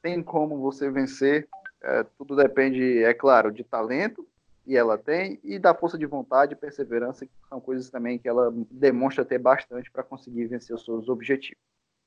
tem 0.00 0.22
como 0.22 0.58
você 0.58 0.90
vencer. 0.90 1.48
É, 1.82 2.04
tudo 2.16 2.36
depende, 2.36 3.02
é 3.02 3.12
claro, 3.14 3.52
de 3.52 3.62
talento, 3.62 4.26
e 4.66 4.76
ela 4.76 4.98
tem, 4.98 5.38
e 5.44 5.58
da 5.58 5.72
força 5.72 5.96
de 5.96 6.06
vontade 6.06 6.52
e 6.52 6.56
perseverança, 6.56 7.24
que 7.24 7.32
são 7.48 7.60
coisas 7.60 7.88
também 7.88 8.18
que 8.18 8.28
ela 8.28 8.52
demonstra 8.70 9.24
ter 9.24 9.38
bastante 9.38 9.90
para 9.90 10.02
conseguir 10.02 10.46
vencer 10.46 10.74
os 10.74 10.84
seus 10.84 11.08
objetivos. 11.08 11.58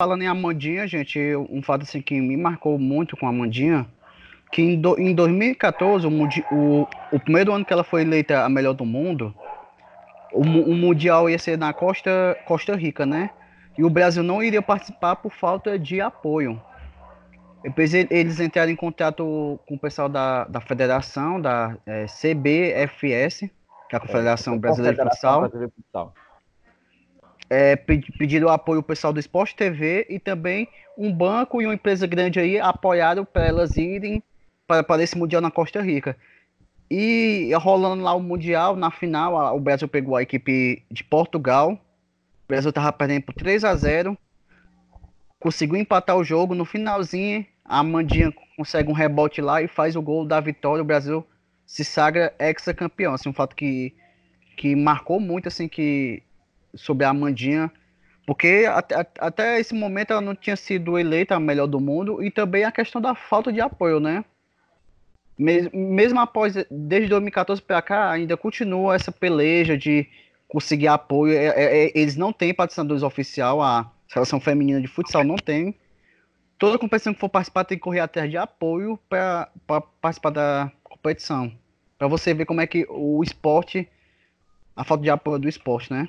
Falando 0.01 0.23
em 0.23 0.27
Amandinha, 0.27 0.87
gente, 0.87 1.19
um 1.49 1.61
fato 1.61 1.83
assim 1.83 2.01
que 2.01 2.19
me 2.19 2.35
marcou 2.35 2.77
muito 2.77 3.15
com 3.17 3.25
a 3.25 3.29
Amandinha, 3.29 3.87
que 4.51 4.61
em, 4.61 4.79
do, 4.79 4.99
em 4.99 5.15
2014, 5.15 6.05
o, 6.05 6.11
o, 6.51 6.87
o, 7.13 7.19
primeiro 7.19 7.53
ano 7.53 7.63
que 7.63 7.71
ela 7.71 7.83
foi 7.83 8.01
eleita 8.01 8.43
a 8.43 8.49
melhor 8.49 8.73
do 8.73 8.85
mundo, 8.85 9.33
o, 10.31 10.41
o 10.41 10.75
Mundial 10.75 11.29
ia 11.29 11.39
ser 11.39 11.57
na 11.57 11.73
Costa, 11.73 12.37
Costa 12.45 12.75
Rica, 12.75 13.05
né? 13.05 13.29
E 13.77 13.83
o 13.83 13.89
Brasil 13.89 14.23
não 14.23 14.43
iria 14.43 14.61
participar 14.61 15.15
por 15.15 15.31
falta 15.31 15.77
de 15.77 16.01
apoio. 16.01 16.61
Depois 17.63 17.93
eles 17.93 18.39
entraram 18.39 18.71
em 18.71 18.75
contato 18.75 19.59
com 19.67 19.75
o 19.75 19.79
pessoal 19.79 20.09
da, 20.09 20.45
da 20.45 20.59
federação, 20.59 21.39
da 21.39 21.77
é, 21.85 22.05
CBFS, 22.05 23.49
que 23.87 23.95
é 23.95 23.97
a 23.97 23.99
Confederação 23.99 24.55
é, 24.55 24.57
Brasileira 24.57 25.03
de 25.03 25.09
Futsal. 25.11 26.13
É, 27.49 27.75
pediram 27.75 28.49
apoio 28.49 28.79
ao 28.79 28.83
pessoal 28.83 29.13
do 29.13 29.19
Esporte 29.19 29.55
TV 29.55 30.07
e 30.09 30.17
também 30.17 30.67
um 30.97 31.13
banco 31.13 31.61
e 31.61 31.65
uma 31.65 31.73
empresa 31.73 32.07
grande 32.07 32.39
aí 32.39 32.59
apoiaram 32.59 33.25
para 33.25 33.45
elas 33.45 33.75
irem 33.77 34.23
para, 34.65 34.83
para 34.83 35.03
esse 35.03 35.17
Mundial 35.17 35.41
na 35.41 35.51
Costa 35.51 35.81
Rica. 35.81 36.15
E 36.93 37.53
rolando 37.53 38.03
lá 38.03 38.13
o 38.13 38.19
Mundial, 38.19 38.75
na 38.75 38.91
final, 38.91 39.55
o 39.55 39.59
Brasil 39.61 39.87
pegou 39.87 40.17
a 40.17 40.21
equipe 40.21 40.83
de 40.91 41.05
Portugal. 41.05 41.71
O 41.71 42.47
Brasil 42.49 42.67
estava 42.67 42.91
perdendo 42.91 43.23
por 43.23 43.33
3 43.33 43.63
a 43.63 43.73
0 43.73 44.17
conseguiu 45.39 45.77
empatar 45.77 46.17
o 46.17 46.23
jogo. 46.23 46.53
No 46.53 46.65
finalzinho, 46.65 47.45
a 47.63 47.81
Mandinha 47.81 48.33
consegue 48.57 48.89
um 48.89 48.93
rebote 48.93 49.41
lá 49.41 49.61
e 49.61 49.69
faz 49.69 49.95
o 49.95 50.01
gol 50.01 50.25
da 50.25 50.41
vitória. 50.41 50.81
O 50.81 50.85
Brasil 50.85 51.25
se 51.65 51.85
sagra 51.85 52.35
ex-campeão. 52.37 53.13
Assim, 53.13 53.29
um 53.29 53.33
fato 53.33 53.55
que, 53.55 53.95
que 54.57 54.75
marcou 54.75 55.17
muito 55.17 55.47
assim 55.47 55.69
que 55.69 56.21
sobre 56.75 57.05
a 57.05 57.13
Mandinha, 57.13 57.71
porque 58.27 58.65
até, 58.69 59.07
até 59.17 59.59
esse 59.61 59.73
momento 59.73 60.11
ela 60.11 60.19
não 60.21 60.35
tinha 60.35 60.57
sido 60.57 60.99
eleita 60.99 61.35
a 61.35 61.39
melhor 61.39 61.67
do 61.67 61.79
mundo 61.79 62.21
e 62.21 62.29
também 62.29 62.65
a 62.65 62.71
questão 62.71 62.99
da 62.99 63.15
falta 63.15 63.49
de 63.51 63.61
apoio, 63.61 64.01
né? 64.01 64.25
Mesmo, 65.37 66.19
após, 66.19 66.53
desde 66.69 67.09
2014 67.09 67.61
para 67.61 67.81
cá, 67.81 68.11
ainda 68.11 68.37
continua 68.37 68.95
essa 68.95 69.11
peleja 69.11 69.77
de 69.77 70.07
conseguir 70.47 70.87
apoio. 70.87 71.33
É, 71.33 71.45
é, 71.45 71.85
é, 71.85 71.91
eles 71.95 72.15
não 72.15 72.31
têm 72.31 72.53
patrocinadores 72.53 73.01
oficial, 73.01 73.61
a 73.61 73.91
seleção 74.07 74.39
feminina 74.39 74.79
de 74.81 74.87
futsal 74.87 75.23
não 75.23 75.37
tem 75.37 75.75
toda 76.61 76.77
competição 76.77 77.11
que 77.11 77.19
for 77.19 77.27
participar 77.27 77.65
tem 77.65 77.75
que 77.75 77.83
correr 77.83 78.01
atrás 78.01 78.29
de 78.29 78.37
apoio 78.37 78.99
para 79.09 79.49
participar 79.99 80.29
da 80.29 80.71
competição. 80.83 81.51
Para 81.97 82.07
você 82.07 82.35
ver 82.35 82.45
como 82.45 82.61
é 82.61 82.67
que 82.67 82.85
o 82.87 83.23
esporte, 83.23 83.89
a 84.75 84.83
falta 84.83 85.01
de 85.01 85.09
apoio 85.09 85.39
do 85.39 85.49
esporte, 85.49 85.91
né? 85.91 86.07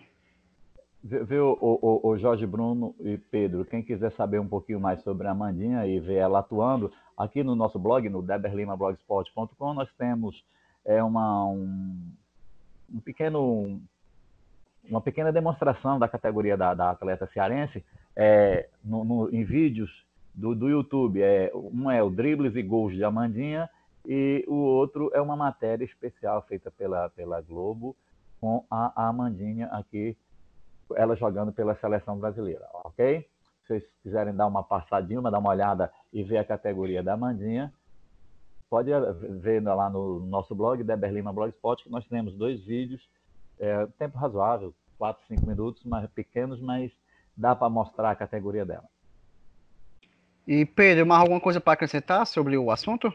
Viu, 1.03 1.57
o, 1.59 1.79
o, 1.81 2.11
o, 2.11 2.19
Jorge 2.19 2.47
Bruno 2.47 2.95
e 3.01 3.17
Pedro, 3.17 3.65
quem 3.65 3.83
quiser 3.83 4.13
saber 4.13 4.39
um 4.39 4.47
pouquinho 4.47 4.79
mais 4.79 5.03
sobre 5.03 5.27
a 5.27 5.31
Amandinha 5.31 5.87
e 5.87 5.99
ver 5.99 6.17
ela 6.17 6.41
atuando, 6.41 6.93
aqui 7.23 7.43
no 7.43 7.55
nosso 7.55 7.79
blog, 7.79 8.09
no 8.09 8.23
deberlimablogsport.com, 8.23 9.75
nós 9.75 9.89
temos 9.97 10.45
é, 10.85 11.03
uma, 11.03 11.47
um, 11.47 12.13
um 12.93 13.01
pequeno, 13.01 13.81
uma 14.89 15.01
pequena 15.01 15.33
demonstração 15.33 15.99
da 15.99 16.09
categoria 16.09 16.57
da, 16.57 16.75
da 16.75 16.91
atleta 16.91 17.29
cearense 17.33 17.85
é, 18.17 18.69
no, 18.85 19.05
no, 19.05 19.35
em 19.35 19.45
vídeos 19.45 19.91
do, 20.35 20.55
do 20.55 20.69
YouTube. 20.69 21.23
É, 21.23 21.51
um 21.55 21.91
é 21.91 22.03
o 22.03 22.11
Dribles 22.11 22.57
e 22.57 22.63
Gols 22.63 22.95
de 22.95 23.05
Amandinha 23.05 23.69
e 24.07 24.45
o 24.49 24.55
outro 24.55 25.11
é 25.15 25.21
uma 25.21 25.37
matéria 25.37 25.85
especial 25.85 26.43
feita 26.43 26.71
pela, 26.71 27.09
pela 27.11 27.41
Globo 27.41 27.97
com 28.41 28.65
a, 28.69 28.93
a 28.97 29.09
Amandinha 29.09 29.69
aqui, 29.69 30.17
ela 30.97 31.15
jogando 31.15 31.53
pela 31.53 31.77
seleção 31.77 32.19
brasileira, 32.19 32.67
ok? 32.73 33.25
Se 33.81 33.87
vocês 33.87 33.93
quiserem 34.03 34.35
dar 34.35 34.47
uma 34.47 34.63
passadinha, 34.63 35.21
dar 35.23 35.39
uma 35.39 35.51
olhada 35.51 35.93
e 36.13 36.23
ver 36.23 36.39
a 36.39 36.45
categoria 36.45 37.03
da 37.03 37.15
Amandinha, 37.15 37.73
pode 38.69 38.91
ver 39.41 39.63
lá 39.63 39.89
no 39.89 40.21
nosso 40.21 40.55
blog, 40.55 40.83
Deberlima 40.83 41.33
Blogspot, 41.33 41.83
que 41.83 41.91
nós 41.91 42.07
temos 42.07 42.35
dois 42.35 42.61
vídeos, 42.65 43.07
é, 43.59 43.87
tempo 43.99 44.19
razoável, 44.19 44.75
4, 44.99 45.27
5 45.29 45.47
minutos, 45.47 45.85
mais 45.85 46.09
pequenos, 46.11 46.61
mas 46.61 46.91
dá 47.37 47.55
para 47.55 47.69
mostrar 47.69 48.11
a 48.11 48.17
categoria 48.17 48.65
dela. 48.65 48.85
E 50.47 50.67
Pedro, 50.67 51.07
mais 51.07 51.21
alguma 51.21 51.41
coisa 51.41 51.61
para 51.61 51.75
acrescentar 51.75 52.27
sobre 52.27 52.57
o 52.57 52.71
assunto? 52.71 53.13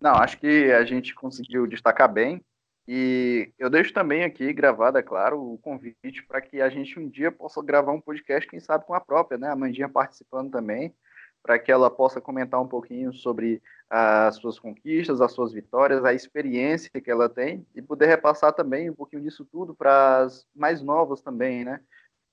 Não, 0.00 0.14
acho 0.14 0.38
que 0.38 0.72
a 0.72 0.84
gente 0.84 1.14
conseguiu 1.14 1.66
destacar 1.66 2.12
bem. 2.12 2.44
E 2.86 3.52
eu 3.58 3.70
deixo 3.70 3.92
também 3.92 4.24
aqui 4.24 4.52
gravado, 4.52 4.98
é 4.98 5.02
claro, 5.02 5.40
o 5.40 5.58
convite 5.58 6.24
para 6.26 6.40
que 6.40 6.60
a 6.60 6.68
gente 6.68 6.98
um 6.98 7.08
dia 7.08 7.30
possa 7.30 7.62
gravar 7.62 7.92
um 7.92 8.00
podcast, 8.00 8.48
quem 8.48 8.58
sabe 8.58 8.84
com 8.84 8.94
a 8.94 9.00
própria, 9.00 9.38
né? 9.38 9.48
A 9.48 9.56
Mandinha 9.56 9.88
participando 9.88 10.50
também, 10.50 10.92
para 11.42 11.58
que 11.58 11.70
ela 11.70 11.90
possa 11.90 12.20
comentar 12.20 12.60
um 12.60 12.68
pouquinho 12.68 13.12
sobre 13.12 13.62
as 13.88 14.36
suas 14.36 14.58
conquistas, 14.58 15.20
as 15.20 15.32
suas 15.32 15.52
vitórias, 15.52 16.04
a 16.04 16.14
experiência 16.14 16.90
que 17.00 17.10
ela 17.10 17.28
tem 17.28 17.66
e 17.74 17.82
poder 17.82 18.06
repassar 18.06 18.52
também 18.52 18.90
um 18.90 18.94
pouquinho 18.94 19.22
disso 19.22 19.44
tudo 19.44 19.74
para 19.74 20.18
as 20.18 20.46
mais 20.54 20.82
novas 20.82 21.20
também, 21.20 21.64
né? 21.64 21.80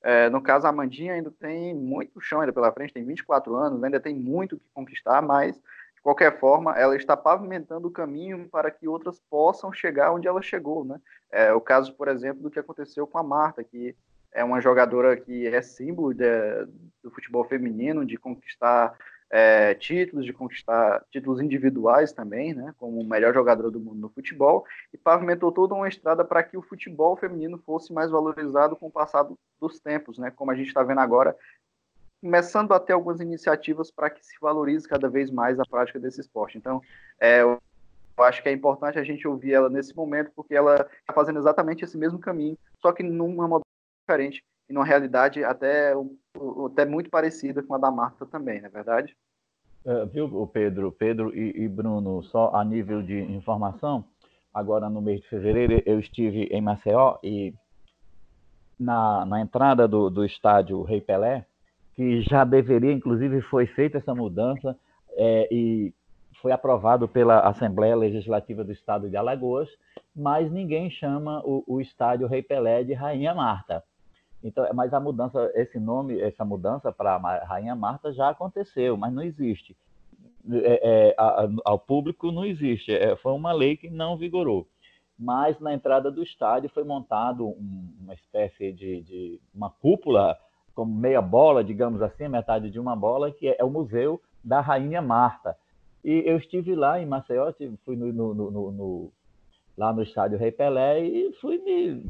É, 0.02 0.30
no 0.30 0.42
caso, 0.42 0.66
a 0.66 0.70
Amandinha 0.70 1.14
ainda 1.14 1.30
tem 1.30 1.76
muito 1.76 2.22
chão 2.22 2.40
ainda 2.40 2.54
pela 2.54 2.72
frente, 2.72 2.94
tem 2.94 3.04
24 3.06 3.54
anos, 3.56 3.84
ainda 3.84 4.00
tem 4.00 4.16
muito 4.16 4.58
que 4.58 4.66
conquistar, 4.74 5.22
mas, 5.22 5.62
de 6.00 6.04
qualquer 6.04 6.40
forma, 6.40 6.80
ela 6.80 6.96
está 6.96 7.16
pavimentando 7.18 7.90
o 7.90 7.92
caminho 7.92 8.48
para 8.50 8.72
que 8.72 8.88
outras 8.88 9.20
possam 9.30 9.72
chegar 9.74 10.14
onde 10.14 10.30
ela 10.30 10.42
chegou. 10.42 10.86
Né? 10.86 10.98
É 11.30 11.54
o 11.54 11.60
caso, 11.60 11.94
por 11.94 12.08
exemplo, 12.08 12.42
do 12.42 12.50
que 12.50 12.58
aconteceu 12.58 13.06
com 13.06 13.18
a 13.18 13.24
Marta, 13.24 13.66
que 13.66 13.94
é 14.32 14.42
uma 14.42 14.62
jogadora 14.62 15.18
que 15.18 15.46
é 15.46 15.62
símbolo 15.62 16.14
de, 16.14 16.26
do 17.04 17.12
futebol 17.12 17.44
feminino, 17.44 18.06
de 18.06 18.16
conquistar 18.16 18.98
é, 19.30 19.76
títulos, 19.76 20.26
de 20.26 20.32
conquistar 20.32 21.04
títulos 21.12 21.42
individuais 21.42 22.14
também, 22.14 22.54
né, 22.54 22.74
como 22.78 23.04
melhor 23.04 23.34
jogador 23.34 23.70
do 23.70 23.80
mundo 23.80 24.00
no 24.00 24.10
futebol, 24.10 24.66
e 24.94 24.98
pavimentou 24.98 25.52
toda 25.52 25.76
uma 25.76 25.88
estrada 25.88 26.24
para 26.24 26.42
que 26.42 26.58
o 26.58 26.62
futebol 26.62 27.16
feminino 27.18 27.62
fosse 27.66 27.94
mais 27.94 28.10
valorizado 28.10 28.76
com 28.76 28.88
o 28.88 28.92
passar 28.92 29.28
dos 29.60 29.80
tempos, 29.80 30.18
né, 30.18 30.32
como 30.32 30.50
a 30.50 30.56
gente 30.56 30.68
está 30.68 30.82
vendo 30.82 31.02
agora, 31.02 31.36
começando 32.22 32.74
a 32.74 32.80
ter 32.80 32.94
algumas 32.94 33.20
iniciativas 33.20 33.90
para 33.92 34.10
que 34.10 34.26
se 34.26 34.36
valorize 34.42 34.88
cada 34.88 35.10
vez 35.10 35.32
mais 35.32 35.60
a 35.60 35.66
prática 35.66 36.00
desse 36.00 36.22
esporte. 36.22 36.58
Então, 36.58 36.82
é, 37.20 37.42
eu 37.42 37.60
acho 38.24 38.44
que 38.44 38.50
é 38.50 38.52
importante 38.52 39.00
a 39.00 39.04
gente 39.04 39.28
ouvir 39.28 39.54
ela 39.54 39.70
nesse 39.70 39.96
momento, 39.96 40.32
porque 40.36 40.54
ela 40.54 40.76
está 41.00 41.14
fazendo 41.14 41.40
exatamente 41.40 41.84
esse 41.84 41.98
mesmo 41.98 42.20
caminho, 42.20 42.58
só 42.82 42.92
que 42.92 43.02
numa 43.02 43.48
modalidade 43.48 43.64
diferente 44.02 44.44
e 44.70 44.74
numa 44.74 44.86
realidade 44.86 45.44
até, 45.44 45.94
até 46.66 46.86
muito 46.86 47.10
parecida 47.10 47.64
com 47.64 47.74
a 47.74 47.78
da 47.78 47.90
Marta 47.90 48.26
também, 48.26 48.60
não 48.60 48.68
é 48.68 48.72
verdade? 48.72 49.16
Uh, 49.86 50.06
viu, 50.08 50.48
Pedro, 50.48 50.92
Pedro 50.92 51.34
e, 51.34 51.64
e, 51.64 51.68
Bruno, 51.68 52.22
só 52.24 52.54
a 52.54 52.66
nível 52.66 53.02
de 53.02 53.18
informação, 53.18 54.04
agora 54.54 54.90
no 54.90 55.02
mês 55.02 55.22
de 55.22 55.30
fevereiro 55.30 55.82
eu 55.86 56.00
estive 56.00 56.44
em 56.52 56.62
Maceió 56.62 57.18
e 57.24 57.54
na, 58.78 59.26
na 59.26 59.42
entrada 59.42 59.88
do, 59.88 60.10
do 60.10 60.26
estádio 60.26 60.84
Rei 60.84 61.00
Pelé, 61.00 61.46
que 62.00 62.22
já 62.22 62.46
deveria, 62.46 62.94
inclusive 62.94 63.42
foi 63.42 63.66
feita 63.66 63.98
essa 63.98 64.16
mudança 64.16 64.74
é, 65.18 65.50
e 65.52 65.94
foi 66.42 66.54
aprovado 66.54 67.10
pela 67.10 67.42
Assembleia 67.42 67.94
Legislativa 67.94 68.64
do 68.64 68.72
Estado 68.72 69.10
de 69.10 69.18
Alagoas, 69.18 69.68
mas 70.16 70.50
ninguém 70.50 70.90
chama 70.90 71.42
o, 71.44 71.62
o 71.68 71.82
estádio 71.82 72.26
Rei 72.26 72.42
Pelé 72.42 72.86
de 72.86 72.94
Rainha 72.94 73.36
Marta. 73.36 73.84
Então, 74.42 74.66
mas 74.74 74.94
a 74.94 75.00
mudança, 75.02 75.52
esse 75.54 75.78
nome, 75.78 76.22
essa 76.22 76.46
mudança 76.46 76.90
para 76.90 77.18
Rainha 77.44 77.76
Marta 77.76 78.14
já 78.14 78.30
aconteceu, 78.30 78.96
mas 78.96 79.12
não 79.12 79.22
existe. 79.22 79.76
É, 80.50 81.10
é, 81.10 81.16
a, 81.18 81.50
ao 81.66 81.78
público 81.78 82.32
não 82.32 82.46
existe. 82.46 82.94
É, 82.94 83.18
foi 83.18 83.34
uma 83.34 83.52
lei 83.52 83.76
que 83.76 83.90
não 83.90 84.16
vigorou. 84.16 84.66
Mas 85.20 85.60
na 85.60 85.74
entrada 85.74 86.10
do 86.10 86.24
estádio 86.24 86.70
foi 86.70 86.86
montado 86.86 87.46
um, 87.46 87.94
uma 88.00 88.14
espécie 88.14 88.72
de, 88.72 89.02
de, 89.02 89.42
uma 89.54 89.70
cúpula, 89.70 90.38
como 90.80 90.96
meia 90.96 91.22
bola, 91.22 91.62
digamos 91.62 92.02
assim, 92.02 92.30
metade 92.30 92.70
de 92.70 92.80
uma 92.80 92.96
bola, 92.96 93.34
que 93.34 93.50
é, 93.50 93.58
é 93.60 93.66
o 93.66 93.70
Museu 93.70 94.22
da 94.42 94.62
Rainha 94.62 95.02
Marta. 95.02 95.58
E 96.02 96.24
eu 96.26 96.38
estive 96.38 96.74
lá 96.74 97.02
em 97.02 97.06
Maceió, 97.06 97.52
fui 97.84 97.98
no, 97.98 98.14
no, 98.14 98.34
no, 98.34 98.72
no 98.72 99.12
lá 99.78 99.92
no 99.92 100.02
estádio 100.02 100.38
Rei 100.38 100.54
Pelé 100.54 101.02
e 101.02 101.34
fui 101.42 101.58
me 101.58 102.10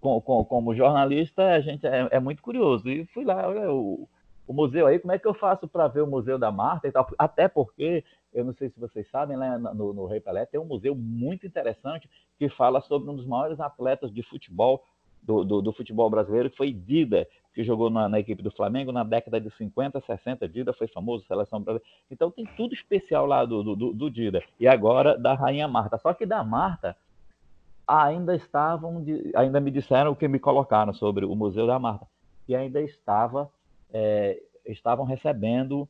com, 0.00 0.20
com, 0.20 0.44
como 0.44 0.74
jornalista, 0.74 1.52
a 1.52 1.60
gente 1.60 1.86
é, 1.86 2.08
é, 2.10 2.18
muito 2.18 2.42
curioso. 2.42 2.88
E 2.88 3.06
fui 3.06 3.24
lá, 3.24 3.46
olha, 3.46 3.70
o, 3.70 4.08
o 4.48 4.52
museu 4.52 4.88
aí, 4.88 4.98
como 4.98 5.12
é 5.12 5.18
que 5.20 5.28
eu 5.28 5.34
faço 5.34 5.68
para 5.68 5.86
ver 5.86 6.00
o 6.00 6.06
Museu 6.08 6.40
da 6.40 6.50
Marta 6.50 6.88
e 6.88 6.90
tal? 6.90 7.08
Até 7.16 7.46
porque, 7.46 8.02
eu 8.34 8.44
não 8.44 8.52
sei 8.52 8.68
se 8.68 8.80
vocês 8.80 9.08
sabem, 9.10 9.36
lá 9.36 9.56
no, 9.58 9.92
no 9.92 10.06
Rei 10.06 10.18
Pelé 10.18 10.44
tem 10.44 10.58
um 10.58 10.64
museu 10.64 10.96
muito 10.96 11.46
interessante 11.46 12.10
que 12.36 12.48
fala 12.48 12.80
sobre 12.80 13.08
um 13.08 13.14
dos 13.14 13.26
maiores 13.28 13.60
atletas 13.60 14.12
de 14.12 14.24
futebol 14.24 14.82
do, 15.22 15.44
do, 15.44 15.62
do, 15.62 15.72
futebol 15.72 16.08
brasileiro, 16.08 16.50
que 16.50 16.56
foi 16.56 16.72
Dida, 16.72 17.26
que 17.54 17.62
jogou 17.62 17.90
na, 17.90 18.08
na, 18.08 18.20
equipe 18.20 18.42
do 18.42 18.50
Flamengo 18.50 18.92
na 18.92 19.04
década 19.04 19.40
de 19.40 19.50
50, 19.50 20.00
60. 20.00 20.48
Dida 20.48 20.72
foi 20.72 20.86
famoso, 20.88 21.26
seleção 21.26 21.60
brasileira. 21.60 21.84
Então 22.10 22.30
tem 22.30 22.46
tudo 22.56 22.74
especial 22.74 23.26
lá 23.26 23.44
do, 23.44 23.62
do, 23.62 23.92
do 23.92 24.10
Dida. 24.10 24.42
E 24.58 24.66
agora 24.66 25.18
da 25.18 25.34
Rainha 25.34 25.68
Marta. 25.68 25.98
Só 25.98 26.14
que 26.14 26.24
da 26.24 26.42
Marta 26.42 26.96
ainda 27.86 28.36
estavam, 28.36 29.04
ainda 29.34 29.60
me 29.60 29.70
disseram 29.70 30.12
o 30.12 30.16
que 30.16 30.28
me 30.28 30.38
colocaram 30.38 30.92
sobre 30.92 31.24
o 31.24 31.34
Museu 31.34 31.66
da 31.66 31.78
Marta, 31.78 32.06
que 32.46 32.54
ainda 32.54 32.82
estava, 32.82 33.50
é, 33.92 34.38
estavam 34.66 35.06
recebendo 35.06 35.88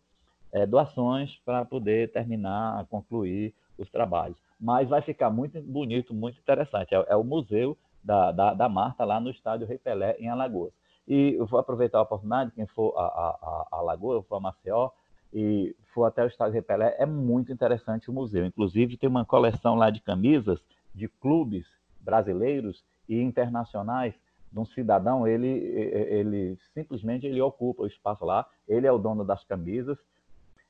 é, 0.53 0.65
doações 0.65 1.39
para 1.45 1.65
poder 1.65 2.13
terminar, 2.13 2.87
concluir 2.87 3.53
os 3.77 3.91
trabalhos. 3.91 4.37
Mas 4.61 4.89
vai 4.89 5.03
ficar 5.03 5.31
muito 5.31 5.61
bonito, 5.61 6.15
muito 6.15 6.39
interessante. 6.39 6.95
É, 6.95 7.05
é 7.09 7.17
o 7.17 7.25
Museu 7.25 7.77
da, 8.03 8.33
da, 8.33 8.55
da, 8.55 8.69
Marta 8.69 9.05
lá 9.05 9.21
no 9.21 9.31
estádio 9.31 9.67
Rei 9.67 9.79
Pelé, 9.79 10.17
em 10.19 10.29
Alagoas. 10.29 10.73
E 11.07 11.35
eu 11.39 11.47
vou 11.47 11.59
aproveitar 11.59 11.99
a 11.99 12.03
oportunidade, 12.03 12.53
quem 12.53 12.67
for 12.67 12.95
a, 12.97 13.03
a, 13.03 13.67
a 13.73 13.77
Alagoas, 13.79 14.27
for 14.27 14.37
a 14.37 14.41
Maceió, 14.41 14.91
e 15.33 15.77
for 15.93 16.05
até 16.05 16.25
o 16.25 16.29
estádio 16.29 16.55
Rei 16.55 16.63
Pelé, 16.63 16.97
é 16.99 17.07
muito 17.07 17.53
interessante 17.53 18.11
o 18.11 18.13
museu. 18.13 18.45
Inclusive, 18.45 18.97
tem 18.97 19.09
uma 19.09 19.25
coleção 19.25 19.75
lá 19.75 19.91
de 19.91 20.01
camisas 20.01 20.61
de 20.95 21.09
clubes 21.09 21.67
brasileiros 22.01 22.83
e 23.09 23.21
internacionais 23.21 24.15
de 24.51 24.59
um 24.59 24.65
cidadão, 24.65 25.27
ele, 25.27 25.47
ele 25.47 26.59
simplesmente 26.73 27.27
ele 27.27 27.41
ocupa 27.41 27.83
o 27.83 27.87
espaço 27.87 28.25
lá, 28.25 28.47
ele 28.67 28.87
é 28.87 28.93
o 28.93 28.99
dono 28.99 29.25
das 29.25 29.45
camisas. 29.45 29.99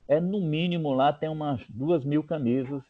É 0.06 0.20
no 0.20 0.40
mínimo 0.40 0.92
lá 0.94 1.12
tem 1.12 1.28
umas 1.28 1.60
duas 1.68 2.04
mil 2.04 2.24
camisas. 2.24 2.82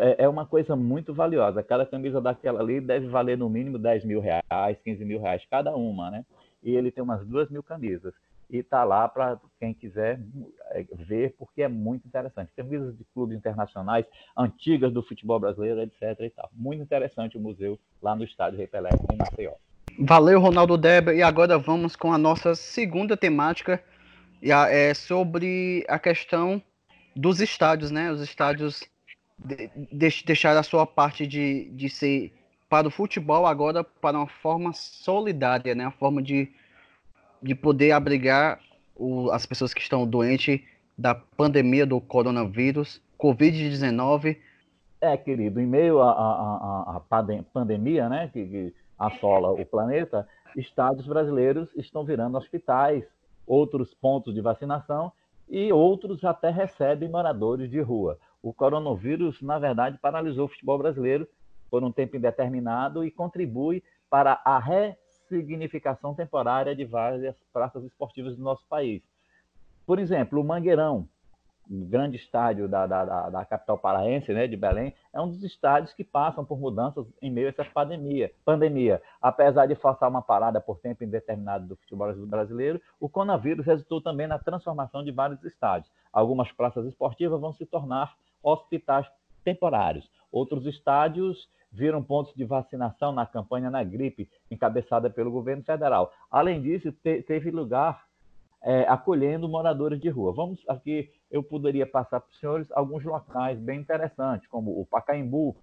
É, 0.00 0.24
é 0.24 0.28
uma 0.28 0.44
coisa 0.44 0.76
muito 0.76 1.14
valiosa. 1.14 1.62
Cada 1.62 1.86
camisa 1.86 2.20
daquela 2.20 2.60
ali 2.60 2.80
deve 2.80 3.08
valer 3.08 3.38
no 3.38 3.48
mínimo 3.48 3.78
10 3.78 4.04
mil 4.04 4.20
reais, 4.20 4.78
15 4.84 5.04
mil 5.04 5.20
reais 5.20 5.42
cada 5.50 5.74
uma, 5.74 6.10
né? 6.10 6.24
E 6.62 6.74
ele 6.74 6.90
tem 6.90 7.02
umas 7.02 7.26
duas 7.26 7.50
mil 7.50 7.62
camisas 7.62 8.14
e 8.52 8.58
está 8.58 8.84
lá 8.84 9.08
para 9.08 9.40
quem 9.58 9.72
quiser 9.72 10.20
é, 10.72 10.84
ver, 10.92 11.34
porque 11.38 11.62
é 11.62 11.68
muito 11.68 12.06
interessante. 12.06 12.52
Camisas 12.54 12.96
de 12.96 13.04
clubes 13.14 13.36
internacionais, 13.36 14.04
antigas 14.36 14.92
do 14.92 15.02
futebol 15.02 15.40
brasileiro, 15.40 15.80
etc. 15.80 16.20
E 16.20 16.30
tal. 16.30 16.50
Muito 16.52 16.82
interessante 16.82 17.38
o 17.38 17.40
museu 17.40 17.78
lá 18.02 18.14
no 18.14 18.24
estádio 18.24 18.58
Rei 18.58 18.66
Pelé, 18.66 18.90
em 19.10 19.16
Maceió. 19.16 19.52
Valeu, 19.98 20.38
Ronaldo 20.38 20.76
Deba. 20.76 21.14
E 21.14 21.22
agora 21.22 21.58
vamos 21.58 21.96
com 21.96 22.12
a 22.12 22.18
nossa 22.18 22.54
segunda 22.54 23.16
temática, 23.16 23.82
é 24.42 24.92
sobre 24.92 25.84
a 25.88 25.98
questão 25.98 26.62
dos 27.16 27.40
estádios, 27.40 27.90
né? 27.90 28.10
Os 28.10 28.20
estádios 28.20 28.82
de, 29.44 29.70
de, 29.74 30.24
deixaram 30.24 30.60
a 30.60 30.62
sua 30.62 30.86
parte 30.86 31.26
de, 31.26 31.70
de 31.70 31.88
ser 31.88 32.32
para 32.68 32.88
o 32.88 32.90
futebol 32.90 33.46
agora 33.46 33.84
para 33.84 34.16
uma 34.16 34.26
forma 34.26 34.72
solidária, 34.72 35.74
né? 35.74 35.84
Uma 35.84 35.92
forma 35.92 36.22
de 36.22 36.50
de 37.42 37.54
poder 37.54 37.90
abrigar 37.90 38.60
o, 38.94 39.30
as 39.30 39.44
pessoas 39.44 39.74
que 39.74 39.80
estão 39.80 40.06
doentes 40.06 40.60
da 40.96 41.14
pandemia 41.14 41.84
do 41.84 42.00
coronavírus, 42.00 43.02
Covid-19. 43.18 44.38
É, 45.00 45.16
querido, 45.16 45.60
em 45.60 45.66
meio 45.66 46.00
à 46.00 47.02
pandemia 47.52 48.08
né, 48.08 48.30
que, 48.32 48.46
que 48.46 48.74
assola 48.96 49.50
o 49.50 49.66
planeta, 49.66 50.28
estados 50.56 51.04
brasileiros 51.06 51.68
estão 51.74 52.04
virando 52.04 52.38
hospitais, 52.38 53.04
outros 53.44 53.92
pontos 53.94 54.32
de 54.32 54.40
vacinação 54.40 55.10
e 55.48 55.72
outros 55.72 56.24
até 56.24 56.50
recebem 56.50 57.08
moradores 57.08 57.68
de 57.68 57.80
rua. 57.80 58.16
O 58.42 58.52
coronavírus, 58.52 59.40
na 59.40 59.58
verdade, 59.58 59.98
paralisou 59.98 60.46
o 60.46 60.48
futebol 60.48 60.76
brasileiro 60.76 61.28
por 61.70 61.84
um 61.84 61.92
tempo 61.92 62.16
indeterminado 62.16 63.04
e 63.04 63.10
contribui 63.10 63.82
para 64.10 64.42
a 64.44 64.58
re 64.58 64.94
significação 65.28 66.14
temporária 66.14 66.76
de 66.76 66.84
várias 66.84 67.34
praças 67.52 67.84
esportivas 67.84 68.36
do 68.36 68.42
nosso 68.42 68.66
país. 68.68 69.02
Por 69.86 69.98
exemplo, 69.98 70.40
o 70.40 70.44
Mangueirão, 70.44 71.08
o 71.70 71.84
grande 71.86 72.16
estádio 72.16 72.68
da, 72.68 72.86
da, 72.86 73.30
da, 73.30 73.44
capital 73.44 73.78
paraense, 73.78 74.32
né, 74.32 74.46
de 74.46 74.56
Belém, 74.56 74.94
é 75.14 75.20
um 75.20 75.28
dos 75.28 75.42
estádios 75.42 75.94
que 75.94 76.04
passam 76.04 76.44
por 76.44 76.58
mudanças 76.58 77.06
em 77.22 77.30
meio 77.30 77.46
a 77.46 77.50
essa 77.50 77.64
pandemia. 77.64 78.30
pandemia. 78.44 79.00
Apesar 79.20 79.66
de 79.66 79.74
forçar 79.74 80.10
uma 80.10 80.20
parada 80.20 80.60
por 80.60 80.78
tempo 80.80 81.04
indeterminado 81.04 81.66
do 81.66 81.76
futebol 81.76 82.12
brasileiro, 82.26 82.80
o 83.00 83.08
coronavírus 83.08 83.64
resultou 83.64 84.00
também 84.02 84.26
na 84.26 84.38
transformação 84.38 85.02
de 85.02 85.12
vários 85.12 85.42
estádios. 85.44 85.90
Algumas 86.12 86.52
praças 86.52 86.84
esportivas 86.86 87.40
vão 87.40 87.52
se 87.52 87.64
tornar 87.64 88.14
hospitais 88.42 89.06
temporários. 89.44 90.08
Outros 90.30 90.66
estádios 90.66 91.48
viram 91.70 92.02
pontos 92.02 92.34
de 92.34 92.44
vacinação 92.44 93.12
na 93.12 93.24
campanha 93.24 93.70
na 93.70 93.82
gripe, 93.82 94.28
encabeçada 94.50 95.08
pelo 95.08 95.30
governo 95.30 95.62
federal. 95.62 96.12
Além 96.30 96.60
disso, 96.60 96.92
te, 96.92 97.22
teve 97.22 97.50
lugar 97.50 98.04
é, 98.62 98.82
acolhendo 98.82 99.48
moradores 99.48 100.00
de 100.00 100.08
rua. 100.08 100.32
Vamos 100.32 100.60
aqui, 100.68 101.10
eu 101.30 101.42
poderia 101.42 101.86
passar 101.86 102.20
para 102.20 102.30
os 102.30 102.38
senhores 102.38 102.70
alguns 102.72 103.02
locais 103.04 103.58
bem 103.58 103.80
interessantes, 103.80 104.46
como 104.48 104.78
o 104.78 104.86
Pacaembu, 104.86 105.56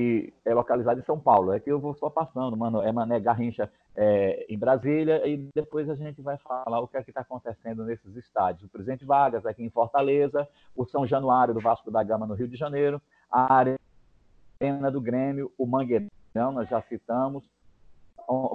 que 0.00 0.32
é 0.46 0.54
localizado 0.54 0.98
em 0.98 1.04
São 1.04 1.20
Paulo. 1.20 1.52
É 1.52 1.60
que 1.60 1.70
eu 1.70 1.78
vou 1.78 1.94
só 1.94 2.08
passando, 2.08 2.56
mano, 2.56 2.80
é 2.80 2.90
Mané 2.90 3.20
Garrincha 3.20 3.70
é, 3.94 4.46
em 4.48 4.58
Brasília, 4.58 5.28
e 5.28 5.36
depois 5.54 5.90
a 5.90 5.94
gente 5.94 6.22
vai 6.22 6.38
falar 6.38 6.80
o 6.80 6.88
que 6.88 6.96
é 6.96 7.02
que 7.02 7.10
está 7.10 7.20
acontecendo 7.20 7.84
nesses 7.84 8.16
estádios. 8.16 8.64
O 8.64 8.68
Presidente 8.70 9.04
Vargas 9.04 9.44
aqui 9.44 9.62
em 9.62 9.68
Fortaleza, 9.68 10.48
o 10.74 10.86
São 10.86 11.06
Januário 11.06 11.52
do 11.52 11.60
Vasco 11.60 11.90
da 11.90 12.02
Gama 12.02 12.26
no 12.26 12.32
Rio 12.32 12.48
de 12.48 12.56
Janeiro, 12.56 12.98
a 13.30 13.52
Arena 13.52 14.90
do 14.90 15.02
Grêmio, 15.02 15.52
o 15.58 15.66
Mangueirão, 15.66 16.08
nós 16.34 16.66
já 16.70 16.80
citamos, 16.82 17.44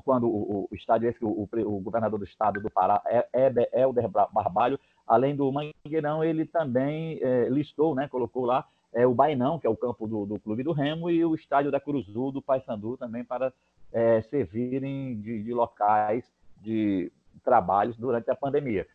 quando 0.03 0.27
o, 0.27 0.67
o 0.71 0.75
estádio 0.75 1.09
esse, 1.09 1.23
o, 1.23 1.47
o, 1.47 1.79
governador 1.79 2.17
do 2.17 2.25
estado 2.25 2.59
do 2.59 2.71
Pará, 2.71 3.03
é, 3.05 3.27
é 3.33 3.81
Helder 3.81 4.09
Barbalho, 4.09 4.79
além 5.05 5.35
do 5.35 5.51
Mangueirão, 5.51 6.23
ele 6.23 6.43
também 6.45 7.19
é, 7.21 7.49
listou, 7.49 7.93
né, 7.93 8.07
colocou 8.07 8.45
lá 8.45 8.65
é, 8.95 9.05
o 9.05 9.13
Bainão, 9.13 9.59
que 9.59 9.67
é 9.67 9.69
o 9.69 9.75
campo 9.75 10.07
do, 10.07 10.25
do 10.25 10.39
Clube 10.39 10.63
do 10.63 10.71
Remo, 10.71 11.09
e 11.09 11.23
o 11.23 11.35
estádio 11.35 11.69
da 11.69 11.81
Cruzu, 11.81 12.31
do 12.31 12.41
Paysandu, 12.41 12.95
também 12.95 13.25
para 13.25 13.53
é, 13.91 14.21
servirem 14.21 15.19
de, 15.19 15.43
de 15.43 15.53
locais 15.53 16.23
de 16.61 17.11
trabalhos 17.43 17.97
durante 17.97 18.31
a 18.31 18.35
pandemia. 18.35 18.87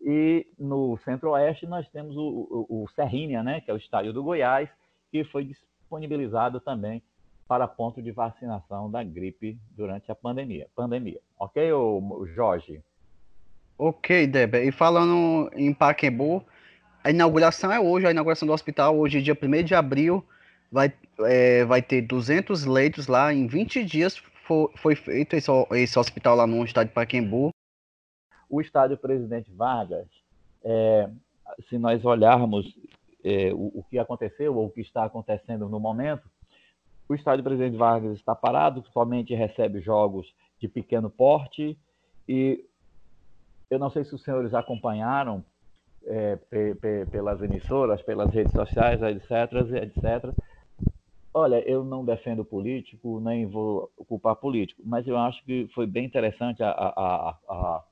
E 0.00 0.46
no 0.58 0.96
Centro-Oeste 1.04 1.66
nós 1.66 1.86
temos 1.90 2.16
o, 2.16 2.66
o, 2.68 2.82
o 2.82 2.88
Serrinha, 2.88 3.42
né, 3.42 3.60
que 3.60 3.70
é 3.70 3.74
o 3.74 3.76
estádio 3.76 4.12
do 4.12 4.24
Goiás, 4.24 4.68
que 5.10 5.22
foi 5.24 5.44
disponibilizado 5.44 6.58
também 6.58 7.02
para 7.46 7.68
ponto 7.68 8.02
de 8.02 8.10
vacinação 8.10 8.90
da 8.90 9.04
gripe 9.04 9.58
durante 9.76 10.10
a 10.10 10.14
pandemia. 10.14 10.66
pandemia. 10.74 11.20
Ok, 11.38 11.70
Jorge? 12.34 12.82
Ok, 13.78 14.26
Débora. 14.26 14.64
E 14.64 14.72
falando 14.72 15.50
em 15.54 15.74
Paquembu, 15.74 16.42
a 17.04 17.10
inauguração 17.10 17.72
é 17.72 17.80
hoje, 17.80 18.06
a 18.06 18.10
inauguração 18.10 18.46
do 18.46 18.52
hospital, 18.52 18.96
hoje, 18.96 19.22
dia 19.22 19.36
1 19.40 19.64
de 19.64 19.74
abril, 19.74 20.24
vai, 20.70 20.92
é, 21.20 21.64
vai 21.64 21.82
ter 21.82 22.02
200 22.02 22.64
leitos 22.64 23.06
lá. 23.06 23.32
Em 23.32 23.46
20 23.46 23.84
dias 23.84 24.16
foi, 24.46 24.68
foi 24.76 24.94
feito 24.94 25.34
esse, 25.34 25.50
esse 25.72 25.98
hospital 25.98 26.36
lá 26.36 26.46
no 26.46 26.64
estádio 26.64 26.92
Paquembu. 26.92 27.50
O 28.48 28.60
estádio 28.60 28.96
Presidente 28.96 29.50
Vargas, 29.50 30.06
é, 30.62 31.08
se 31.68 31.76
nós 31.76 32.04
olharmos 32.04 32.72
é, 33.24 33.52
o, 33.52 33.80
o 33.80 33.84
que 33.90 33.98
aconteceu 33.98 34.56
ou 34.56 34.66
o 34.66 34.70
que 34.70 34.80
está 34.80 35.04
acontecendo 35.04 35.68
no 35.68 35.80
momento, 35.80 36.28
o 37.08 37.14
estádio 37.14 37.44
Presidente 37.44 37.76
Vargas 37.76 38.16
está 38.16 38.34
parado, 38.34 38.84
somente 38.92 39.34
recebe 39.34 39.80
jogos 39.80 40.32
de 40.60 40.68
pequeno 40.68 41.10
porte 41.10 41.76
e 42.28 42.64
eu 43.68 43.78
não 43.78 43.90
sei 43.90 44.04
se 44.04 44.14
os 44.14 44.22
senhores 44.22 44.54
acompanharam 44.54 45.44
é, 46.06 46.38
pelas 47.10 47.40
emissoras, 47.42 48.02
pelas 48.02 48.30
redes 48.30 48.52
sociais, 48.52 49.00
etc, 49.02 49.30
etc. 49.82 50.34
Olha, 51.34 51.60
eu 51.68 51.82
não 51.82 52.04
defendo 52.04 52.44
político, 52.44 53.18
nem 53.20 53.46
vou 53.46 53.90
culpar 54.06 54.36
político, 54.36 54.82
mas 54.84 55.06
eu 55.08 55.16
acho 55.16 55.42
que 55.44 55.68
foi 55.74 55.86
bem 55.86 56.04
interessante 56.04 56.62
a, 56.62 56.70
a, 56.70 57.38
a, 57.48 57.84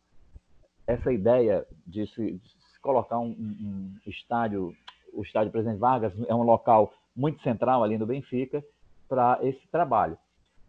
essa 0.87 1.11
ideia 1.11 1.67
de 1.87 2.07
se, 2.09 2.33
de 2.33 2.49
se 2.49 2.81
colocar 2.83 3.19
um, 3.19 3.31
um, 3.31 3.95
estádio, 4.07 4.75
o 5.13 5.23
estádio 5.23 5.51
Presidente 5.51 5.79
Vargas 5.79 6.13
é 6.29 6.35
um 6.35 6.43
local 6.43 6.93
muito 7.17 7.43
central 7.43 7.83
ali 7.83 7.97
no 7.97 8.07
Benfica, 8.07 8.63
para 9.09 9.39
esse 9.43 9.67
trabalho. 9.69 10.19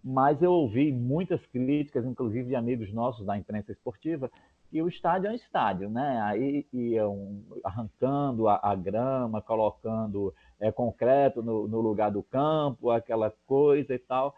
Mas 0.04 0.42
eu 0.42 0.52
ouvi 0.52 0.92
muitas 0.92 1.46
críticas, 1.48 2.06
inclusive 2.06 2.48
de 2.48 2.56
amigos 2.56 2.92
nossos 2.92 3.26
da 3.26 3.38
imprensa 3.38 3.72
esportiva, 3.72 4.32
que 4.72 4.82
o 4.82 4.88
estádio 4.88 5.28
é 5.28 5.32
um 5.32 5.36
estádio, 5.36 5.90
né? 5.90 6.22
Aí 6.22 6.66
iam 6.72 7.44
arrancando 7.64 8.48
a, 8.48 8.60
a 8.64 8.74
grama, 8.74 9.42
colocando 9.42 10.34
é, 10.60 10.72
concreto 10.72 11.44
no, 11.44 11.68
no, 11.68 11.82
lugar 11.82 12.10
do 12.10 12.24
campo, 12.24 12.90
aquela 12.90 13.32
coisa 13.46 13.94
e 13.94 14.00
tal. 14.00 14.34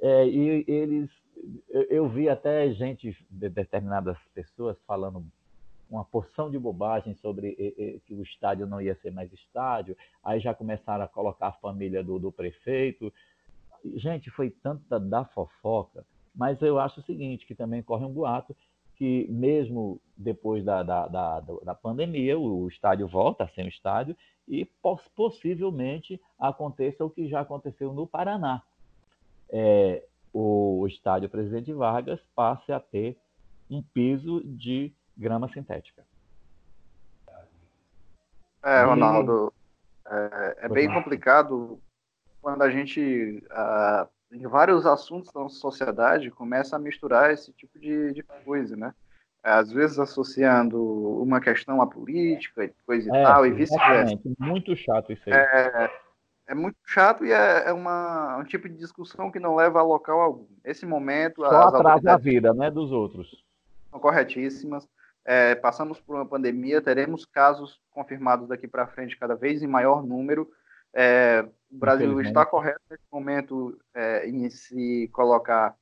É, 0.00 0.26
e 0.26 0.64
eles, 0.66 1.10
eu, 1.68 1.82
eu, 1.82 2.08
vi 2.08 2.28
até 2.28 2.70
gente, 2.70 3.16
de 3.30 3.48
determinadas 3.48 4.16
pessoas, 4.34 4.76
falando 4.86 5.24
uma 5.88 6.04
porção 6.04 6.50
de 6.50 6.58
bobagem 6.58 7.14
sobre 7.16 7.54
que 8.06 8.14
o 8.14 8.22
estádio 8.22 8.66
não 8.66 8.80
ia 8.80 8.96
ser 8.96 9.12
mais 9.12 9.32
estádio. 9.32 9.96
Aí 10.24 10.40
já 10.40 10.52
começaram 10.52 11.04
a 11.04 11.08
colocar 11.08 11.48
a 11.48 11.52
família 11.52 12.02
do, 12.02 12.18
do 12.18 12.32
prefeito 12.32 13.12
gente, 13.94 14.30
foi 14.30 14.50
tanta 14.50 14.98
da 14.98 15.24
fofoca, 15.24 16.04
mas 16.34 16.60
eu 16.60 16.78
acho 16.78 17.00
o 17.00 17.04
seguinte, 17.04 17.46
que 17.46 17.54
também 17.54 17.82
corre 17.82 18.04
um 18.04 18.12
boato 18.12 18.54
que 18.96 19.26
mesmo 19.28 20.00
depois 20.16 20.64
da, 20.64 20.82
da, 20.82 21.06
da, 21.06 21.40
da 21.40 21.74
pandemia, 21.74 22.38
o 22.38 22.66
estádio 22.68 23.06
volta 23.06 23.44
a 23.44 23.48
ser 23.48 23.64
um 23.64 23.68
estádio 23.68 24.16
e 24.48 24.64
possivelmente 25.14 26.20
aconteça 26.38 27.04
o 27.04 27.10
que 27.10 27.28
já 27.28 27.40
aconteceu 27.40 27.92
no 27.92 28.06
Paraná. 28.06 28.62
É, 29.50 30.04
o 30.32 30.86
estádio 30.88 31.28
Presidente 31.28 31.72
Vargas 31.72 32.20
passe 32.34 32.72
a 32.72 32.80
ter 32.80 33.16
um 33.70 33.82
piso 33.82 34.42
de 34.44 34.92
grama 35.16 35.48
sintética. 35.52 36.04
É, 38.62 38.82
Ronaldo, 38.82 39.52
é, 40.06 40.56
é 40.62 40.68
bem 40.68 40.92
complicado 40.92 41.80
quando 42.40 42.62
a 42.62 42.70
gente, 42.70 43.42
uh, 43.50 44.08
em 44.32 44.46
vários 44.46 44.86
assuntos 44.86 45.32
da 45.32 45.40
nossa 45.40 45.56
sociedade, 45.56 46.30
começa 46.30 46.76
a 46.76 46.78
misturar 46.78 47.32
esse 47.32 47.52
tipo 47.52 47.78
de, 47.78 48.12
de 48.12 48.22
coisa, 48.44 48.76
né? 48.76 48.94
Às 49.42 49.70
vezes 49.70 49.98
associando 49.98 50.82
uma 51.22 51.40
questão 51.40 51.80
à 51.80 51.86
política 51.86 52.64
e 52.64 52.72
coisa 52.84 53.08
e 53.08 53.16
é, 53.16 53.22
tal, 53.22 53.46
e 53.46 53.52
vice-versa. 53.52 54.18
Muito 54.38 54.74
chato 54.74 55.12
isso 55.12 55.22
aí. 55.26 55.34
É, 55.34 55.90
é 56.48 56.54
muito 56.54 56.76
chato 56.84 57.24
e 57.24 57.30
é, 57.30 57.68
é 57.68 57.72
uma, 57.72 58.38
um 58.38 58.44
tipo 58.44 58.68
de 58.68 58.76
discussão 58.76 59.30
que 59.30 59.38
não 59.38 59.54
leva 59.54 59.78
a 59.78 59.84
local 59.84 60.20
algum. 60.20 60.46
Nesse 60.64 60.84
momento. 60.84 61.42
Só 61.42 61.68
atrasa 61.68 62.14
a 62.14 62.16
vida, 62.16 62.52
né, 62.52 62.70
dos 62.70 62.90
outros. 62.90 63.44
São 63.90 64.00
corretíssimas. 64.00 64.88
É, 65.24 65.54
passamos 65.56 66.00
por 66.00 66.16
uma 66.16 66.26
pandemia, 66.26 66.80
teremos 66.80 67.24
casos 67.24 67.80
confirmados 67.90 68.48
daqui 68.48 68.68
para 68.68 68.86
frente 68.86 69.16
cada 69.16 69.34
vez 69.34 69.62
em 69.62 69.66
maior 69.66 70.04
número. 70.04 70.48
É, 70.92 71.44
o 71.70 71.78
Brasil 71.78 72.20
está 72.20 72.44
correto 72.46 72.80
nesse 72.90 73.04
momento 73.10 73.78
é, 73.94 74.28
em 74.28 74.48
se 74.50 75.08
colocar, 75.12 75.74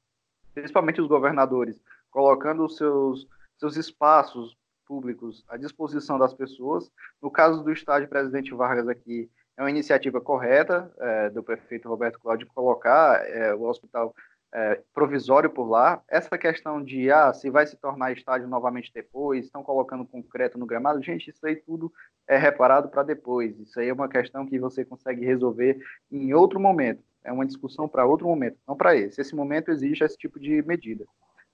principalmente 0.54 1.00
os 1.00 1.08
governadores, 1.08 1.80
colocando 2.10 2.64
os 2.64 2.76
seus, 2.76 3.26
seus 3.58 3.76
espaços 3.76 4.56
públicos 4.86 5.44
à 5.48 5.56
disposição 5.56 6.18
das 6.18 6.34
pessoas. 6.34 6.90
No 7.20 7.30
caso 7.30 7.62
do 7.62 7.72
estádio 7.72 8.08
Presidente 8.08 8.54
Vargas 8.54 8.88
aqui, 8.88 9.30
é 9.56 9.62
uma 9.62 9.70
iniciativa 9.70 10.20
correta 10.20 10.92
é, 10.98 11.30
do 11.30 11.42
prefeito 11.42 11.88
Roberto 11.88 12.18
Cláudio 12.18 12.46
colocar 12.54 13.24
é, 13.28 13.54
o 13.54 13.62
hospital 13.62 14.14
é, 14.54 14.80
provisório 14.94 15.50
por 15.50 15.68
lá. 15.68 16.00
Essa 16.08 16.38
questão 16.38 16.82
de 16.82 17.10
ah, 17.10 17.34
se 17.34 17.50
vai 17.50 17.66
se 17.66 17.76
tornar 17.76 18.12
estádio 18.12 18.46
novamente 18.46 18.92
depois, 18.94 19.44
estão 19.44 19.64
colocando 19.64 20.06
concreto 20.06 20.56
no 20.56 20.64
gramado, 20.64 21.02
gente, 21.02 21.28
isso 21.28 21.44
aí 21.44 21.56
tudo 21.56 21.92
é 22.28 22.38
reparado 22.38 22.88
para 22.88 23.02
depois. 23.02 23.58
Isso 23.58 23.80
aí 23.80 23.88
é 23.88 23.92
uma 23.92 24.08
questão 24.08 24.46
que 24.46 24.58
você 24.58 24.84
consegue 24.84 25.26
resolver 25.26 25.78
em 26.10 26.32
outro 26.32 26.60
momento. 26.60 27.02
É 27.24 27.32
uma 27.32 27.44
discussão 27.44 27.88
para 27.88 28.06
outro 28.06 28.26
momento, 28.26 28.56
não 28.66 28.76
para 28.76 28.94
esse. 28.94 29.20
Esse 29.20 29.34
momento 29.34 29.70
exige 29.70 30.04
esse 30.04 30.16
tipo 30.16 30.38
de 30.38 30.62
medida. 30.62 31.04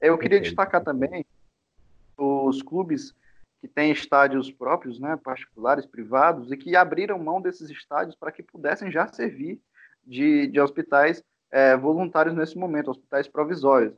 Eu 0.00 0.18
queria 0.18 0.40
destacar 0.40 0.84
também 0.84 1.24
os 2.18 2.60
clubes 2.60 3.14
que 3.60 3.68
têm 3.68 3.92
estádios 3.92 4.50
próprios, 4.50 4.98
né, 4.98 5.18
particulares, 5.22 5.86
privados, 5.86 6.50
e 6.50 6.56
que 6.56 6.76
abriram 6.76 7.18
mão 7.18 7.40
desses 7.40 7.70
estádios 7.70 8.16
para 8.16 8.32
que 8.32 8.42
pudessem 8.42 8.90
já 8.90 9.06
servir 9.06 9.60
de, 10.04 10.46
de 10.48 10.60
hospitais 10.60 11.22
é, 11.50 11.76
voluntários 11.76 12.34
nesse 12.34 12.56
momento, 12.56 12.90
hospitais 12.90 13.28
provisórios. 13.28 13.94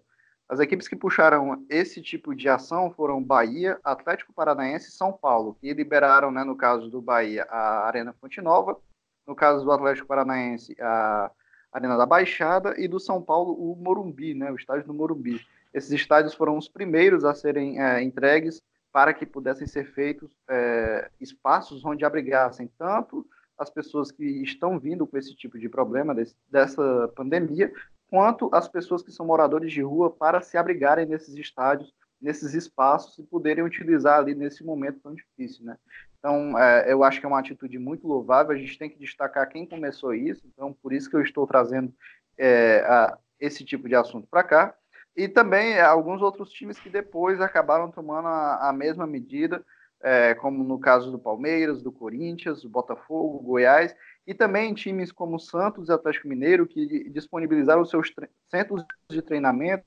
As 0.49 0.61
equipes 0.61 0.87
que 0.87 0.97
puxaram 0.97 1.65
esse 1.69 2.03
tipo 2.03 2.35
de 2.35 2.49
ação 2.49 2.91
foram 2.91 3.23
Bahia, 3.23 3.79
Atlético 3.83 4.33
Paranaense 4.33 4.88
e 4.88 4.93
São 4.93 5.12
Paulo, 5.12 5.57
que 5.61 5.73
liberaram, 5.73 6.31
né, 6.31 6.45
no 6.45 6.57
caso 6.57 6.91
do 6.91 7.01
Bahia, 7.01 7.47
a 7.49 7.87
Arena 7.87 8.15
Fonte 8.21 8.41
Nova, 8.41 8.79
no 9.27 9.35
caso 9.35 9.65
do 9.65 9.73
Atlético 9.73 10.07
Paranaense, 10.07 10.77
a 10.81 11.31
Arena 11.73 11.97
da 11.97 12.05
Baixada 12.05 12.75
e 12.79 12.87
do 12.87 13.01
São 13.01 13.23
Paulo, 13.23 13.55
o 13.55 13.75
Morumbi, 13.77 14.35
né, 14.35 14.51
o 14.51 14.57
estádio 14.57 14.87
do 14.87 14.93
Morumbi. 14.93 15.41
Esses 15.73 15.91
estádios 15.91 16.35
foram 16.35 16.59
os 16.59 16.69
primeiros 16.69 17.25
a 17.25 17.35
serem 17.35 17.81
é, 17.81 18.03
entregues 18.03 18.61
para 18.93 19.15
que 19.15 19.25
pudessem 19.25 19.67
ser 19.67 19.87
feitos 19.87 20.37
é, 20.51 21.11
espaços 21.19 21.83
onde 21.83 22.05
abrigassem 22.05 22.71
tanto 22.77 23.27
as 23.62 23.70
pessoas 23.70 24.11
que 24.11 24.25
estão 24.42 24.79
vindo 24.79 25.07
com 25.07 25.16
esse 25.16 25.35
tipo 25.35 25.59
de 25.59 25.68
problema 25.68 26.14
desse, 26.14 26.35
dessa 26.51 27.11
pandemia, 27.14 27.72
quanto 28.11 28.51
as 28.53 28.68
pessoas 28.68 29.03
que 29.03 29.12
são 29.12 29.25
moradores 29.25 29.72
de 29.72 29.83
rua 29.83 30.11
para 30.11 30.42
se 30.42 30.59
abrigarem 30.59 31.07
nesses 31.07 31.35
estádios, 31.35 31.94
nesses 32.20 32.55
espaços 32.55 33.18
e 33.18 33.22
poderem 33.22 33.64
utilizar 33.64 34.18
ali 34.18 34.35
nesse 34.35 34.62
momento 34.62 35.01
tão 35.01 35.14
difícil, 35.14 35.64
né? 35.64 35.77
Então, 36.18 36.57
é, 36.57 36.92
eu 36.92 37.03
acho 37.03 37.18
que 37.18 37.27
é 37.27 37.29
uma 37.29 37.40
atitude 37.40 37.79
muito 37.79 38.07
louvável. 38.07 38.53
A 38.53 38.59
gente 38.59 38.79
tem 38.79 38.88
que 38.88 38.98
destacar 38.98 39.48
quem 39.48 39.66
começou 39.66 40.14
isso. 40.14 40.46
Então, 40.46 40.72
por 40.72 40.92
isso 40.92 41.11
que 41.11 41.16
eu 41.16 41.22
estou 41.22 41.46
trazendo 41.48 41.92
é, 42.38 42.79
a, 42.87 43.18
esse 43.40 43.64
tipo 43.64 43.88
de 43.88 43.96
assunto 43.96 44.29
para 44.31 44.44
cá. 44.44 44.75
E 45.16 45.29
também 45.29 45.72
é, 45.72 45.81
alguns 45.81 46.22
outros 46.22 46.51
times 46.51 46.79
que 46.79 46.88
depois 46.88 47.40
acabaram 47.40 47.90
tomando 47.90 48.29
a, 48.29 48.68
a 48.68 48.72
mesma 48.72 49.05
medida 49.05 49.64
é, 50.03 50.35
como 50.35 50.65
no 50.65 50.79
caso 50.79 51.11
do 51.11 51.19
Palmeiras, 51.19 51.83
do 51.83 51.93
Corinthians, 51.93 52.62
do 52.62 52.69
Botafogo, 52.69 53.38
Goiás, 53.38 53.95
e 54.27 54.35
também 54.35 54.75
times 54.75 55.12
como 55.12 55.38
Santos 55.38 55.88
e 55.88 55.93
Atlético 55.93 56.29
Mineiro, 56.29 56.67
que 56.67 57.09
disponibilizaram 57.11 57.85
seus 57.85 58.12
centros 58.51 58.85
de 59.09 59.23
treinamento 59.23 59.85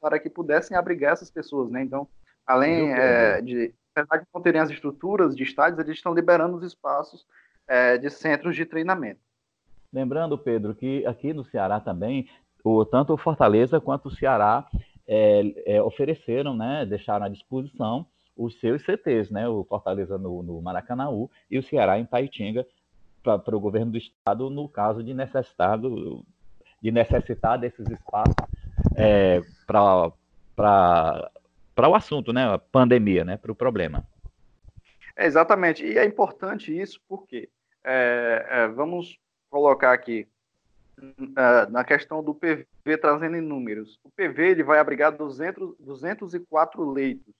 para 0.00 0.18
que 0.18 0.30
pudessem 0.30 0.76
abrigar 0.76 1.12
essas 1.12 1.30
pessoas. 1.30 1.70
Né? 1.70 1.82
Então, 1.82 2.06
além 2.46 2.92
é, 2.92 3.40
de, 3.40 3.74
apesar 3.94 4.18
de 4.18 4.26
não 4.34 4.42
terem 4.42 4.60
as 4.60 4.70
estruturas 4.70 5.34
de 5.34 5.42
estádios, 5.42 5.78
eles 5.78 5.96
estão 5.96 6.14
liberando 6.14 6.56
os 6.56 6.62
espaços 6.62 7.26
é, 7.66 7.98
de 7.98 8.10
centros 8.10 8.54
de 8.54 8.64
treinamento. 8.64 9.20
Lembrando, 9.92 10.36
Pedro, 10.36 10.74
que 10.74 11.06
aqui 11.06 11.32
no 11.32 11.44
Ceará 11.44 11.80
também, 11.80 12.28
o, 12.62 12.84
tanto 12.84 13.12
o 13.14 13.18
Fortaleza 13.18 13.80
quanto 13.80 14.08
o 14.08 14.14
Ceará 14.14 14.66
é, 15.06 15.76
é, 15.76 15.82
ofereceram, 15.82 16.56
né, 16.56 16.84
deixaram 16.84 17.26
à 17.26 17.28
disposição 17.28 18.06
os 18.36 18.58
seus 18.60 18.82
CTs, 18.82 19.30
né? 19.30 19.48
O 19.48 19.64
Fortaleza 19.64 20.18
no, 20.18 20.42
no 20.42 21.30
e 21.50 21.58
o 21.58 21.62
Ceará 21.62 21.98
em 21.98 22.04
Taitinga 22.04 22.66
para 23.22 23.56
o 23.56 23.60
governo 23.60 23.92
do 23.92 23.98
estado 23.98 24.50
no 24.50 24.68
caso 24.68 25.02
de 25.02 25.14
necessitar 25.14 25.78
do, 25.78 26.24
de 26.80 26.90
necessitar 26.90 27.58
desses 27.58 27.86
espaços 27.88 28.34
é, 28.96 29.42
para 29.66 30.12
para 31.74 31.88
o 31.88 31.94
assunto, 31.94 32.32
né? 32.32 32.44
A 32.44 32.58
pandemia, 32.58 33.24
né? 33.24 33.36
Para 33.36 33.50
o 33.50 33.54
problema. 33.54 34.06
É, 35.16 35.26
exatamente. 35.26 35.84
E 35.84 35.98
é 35.98 36.04
importante 36.04 36.76
isso 36.76 37.00
porque 37.08 37.48
é, 37.82 38.46
é, 38.48 38.68
vamos 38.68 39.18
colocar 39.50 39.92
aqui 39.92 40.26
uh, 40.98 41.70
na 41.70 41.84
questão 41.84 42.22
do 42.22 42.34
PV 42.34 42.66
trazendo 43.00 43.36
em 43.36 43.40
números. 43.40 43.98
O 44.04 44.10
PV 44.10 44.50
ele 44.50 44.62
vai 44.62 44.78
abrigar 44.78 45.12
200, 45.12 45.76
204 45.78 46.90
leitos. 46.90 47.34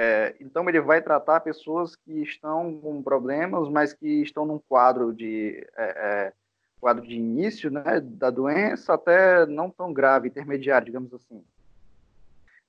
É, 0.00 0.36
então 0.38 0.68
ele 0.68 0.80
vai 0.80 1.02
tratar 1.02 1.40
pessoas 1.40 1.96
que 1.96 2.22
estão 2.22 2.78
com 2.80 3.02
problemas, 3.02 3.68
mas 3.68 3.92
que 3.92 4.22
estão 4.22 4.46
num 4.46 4.60
quadro 4.60 5.12
de 5.12 5.66
é, 5.76 6.28
é 6.28 6.32
quadro 6.80 7.04
de 7.04 7.16
início 7.16 7.68
né, 7.68 8.00
da 8.00 8.30
doença 8.30 8.94
até 8.94 9.44
não 9.44 9.68
tão 9.68 9.92
grave, 9.92 10.28
intermediário, 10.28 10.86
digamos 10.86 11.12
assim. 11.12 11.44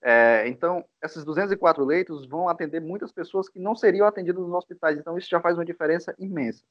É, 0.02 0.48
então, 0.48 0.84
esses 1.04 1.24
204 1.24 1.86
leitos 1.86 2.26
vão 2.26 2.50
atender 2.50 2.80
muitas 2.80 3.12
pessoas 3.12 3.48
que 3.48 3.60
não 3.60 3.76
seriam 3.76 4.08
atendidas 4.08 4.42
nos 4.42 4.54
hospitais, 4.54 4.98
então 4.98 5.16
isso 5.16 5.30
já 5.30 5.40
faz 5.40 5.56
uma 5.56 5.66
diferença 5.66 6.16
imensa. 6.18 6.64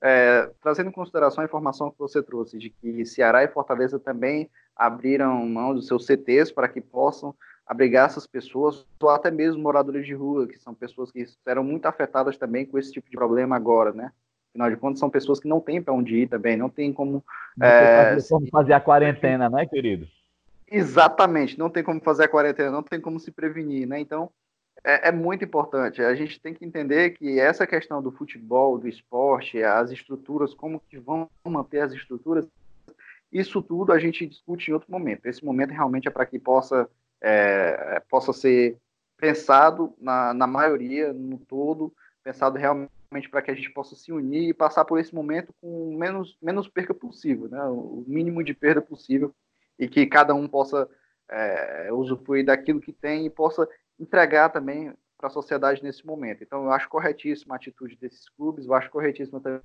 É, 0.00 0.50
trazendo 0.62 0.88
em 0.88 0.92
consideração 0.92 1.42
a 1.42 1.46
informação 1.46 1.90
que 1.90 1.98
você 1.98 2.22
trouxe, 2.22 2.56
de 2.56 2.70
que 2.70 3.04
Ceará 3.04 3.44
e 3.44 3.48
Fortaleza 3.48 3.98
também 3.98 4.48
abriram 4.74 5.46
mão 5.46 5.74
dos 5.74 5.86
seus 5.86 6.06
CTs 6.06 6.50
para 6.50 6.68
que 6.68 6.80
possam 6.80 7.34
abrigar 7.66 8.06
essas 8.06 8.26
pessoas, 8.26 8.86
ou 9.00 9.08
até 9.10 9.30
mesmo 9.30 9.62
moradores 9.62 10.06
de 10.06 10.14
rua, 10.14 10.46
que 10.46 10.58
são 10.58 10.72
pessoas 10.72 11.10
que 11.10 11.26
serão 11.26 11.64
muito 11.64 11.86
afetadas 11.86 12.36
também 12.36 12.64
com 12.64 12.78
esse 12.78 12.92
tipo 12.92 13.10
de 13.10 13.16
problema 13.16 13.56
agora, 13.56 13.92
né? 13.92 14.12
Afinal 14.50 14.70
de 14.70 14.76
contas, 14.76 15.00
são 15.00 15.10
pessoas 15.10 15.40
que 15.40 15.48
não 15.48 15.60
têm 15.60 15.82
para 15.82 15.92
onde 15.92 16.16
ir 16.16 16.28
também, 16.28 16.56
não 16.56 16.70
tem 16.70 16.92
como... 16.92 17.24
Não 17.56 17.66
é, 17.66 18.16
como 18.28 18.46
fazer 18.48 18.72
a 18.72 18.80
quarentena, 18.80 19.50
né, 19.50 19.66
querido? 19.66 20.06
Exatamente, 20.70 21.58
não 21.58 21.68
tem 21.68 21.82
como 21.82 22.00
fazer 22.00 22.24
a 22.24 22.28
quarentena, 22.28 22.70
não 22.70 22.82
tem 22.82 23.00
como 23.00 23.20
se 23.20 23.30
prevenir, 23.30 23.86
né? 23.86 24.00
Então, 24.00 24.30
é, 24.84 25.08
é, 25.08 25.12
muito 25.12 25.44
importante. 25.44 26.02
A 26.02 26.14
gente 26.14 26.40
tem 26.40 26.54
que 26.54 26.64
entender 26.64 27.10
que 27.10 27.38
essa 27.40 27.66
questão 27.66 28.02
do 28.02 28.12
futebol, 28.12 28.78
do 28.78 28.88
esporte, 28.88 29.62
as 29.62 29.90
estruturas, 29.90 30.54
como 30.54 30.80
que 30.88 30.98
vão 30.98 31.28
manter 31.44 31.80
as 31.80 31.92
estruturas, 31.92 32.46
isso 33.32 33.60
tudo 33.60 33.92
a 33.92 33.98
gente 33.98 34.26
discute 34.26 34.70
em 34.70 34.74
outro 34.74 34.90
momento. 34.90 35.26
Esse 35.26 35.44
momento 35.44 35.70
realmente 35.70 36.08
é 36.08 36.10
para 36.10 36.26
que 36.26 36.38
possa, 36.38 36.88
é, 37.22 38.00
possa 38.08 38.32
ser 38.32 38.78
pensado 39.16 39.94
na, 39.98 40.34
na 40.34 40.46
maioria, 40.46 41.12
no 41.12 41.38
todo, 41.38 41.92
pensado 42.22 42.58
realmente 42.58 43.30
para 43.30 43.40
que 43.42 43.50
a 43.50 43.54
gente 43.54 43.70
possa 43.70 43.94
se 43.94 44.12
unir 44.12 44.48
e 44.48 44.54
passar 44.54 44.84
por 44.84 44.98
esse 44.98 45.14
momento 45.14 45.54
com 45.60 45.96
menos, 45.96 46.36
menos 46.40 46.68
perca 46.68 46.92
possível, 46.92 47.48
né? 47.48 47.62
o 47.64 48.04
mínimo 48.06 48.42
de 48.42 48.52
perda 48.52 48.82
possível 48.82 49.34
e 49.78 49.88
que 49.88 50.06
cada 50.06 50.34
um 50.34 50.46
possa 50.46 50.88
é, 51.28 51.92
usufruir 51.92 52.44
daquilo 52.44 52.80
que 52.80 52.92
tem 52.92 53.26
e 53.26 53.30
possa 53.30 53.68
entregar 53.98 54.50
também 54.50 54.92
para 55.16 55.28
a 55.28 55.30
sociedade 55.30 55.82
nesse 55.82 56.06
momento. 56.06 56.42
Então, 56.42 56.64
eu 56.64 56.72
acho 56.72 56.88
corretíssima 56.88 57.54
a 57.54 57.56
atitude 57.56 57.96
desses 57.96 58.28
clubes, 58.28 58.66
eu 58.66 58.74
acho 58.74 58.90
corretíssima 58.90 59.40
também 59.40 59.62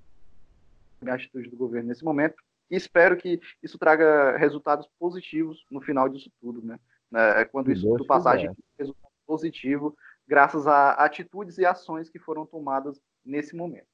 a 1.05 1.13
atitude 1.13 1.49
do 1.49 1.57
governo 1.57 1.89
nesse 1.89 2.03
momento, 2.05 2.35
e 2.69 2.75
espero 2.75 3.17
que 3.17 3.41
isso 3.61 3.77
traga 3.77 4.37
resultados 4.37 4.87
positivos 4.99 5.65
no 5.69 5.81
final 5.81 6.07
disso 6.07 6.31
tudo, 6.39 6.61
né? 6.65 6.79
É, 7.13 7.45
quando 7.45 7.71
isso 7.71 7.87
tudo 7.87 8.05
passar, 8.05 8.31
a 8.31 8.37
gente 8.37 8.55
tem 8.55 8.65
resultado 8.79 9.11
positivo, 9.25 9.95
graças 10.27 10.67
a 10.67 10.91
atitudes 10.93 11.57
e 11.57 11.65
ações 11.65 12.09
que 12.09 12.19
foram 12.19 12.45
tomadas 12.45 13.01
nesse 13.25 13.55
momento. 13.55 13.87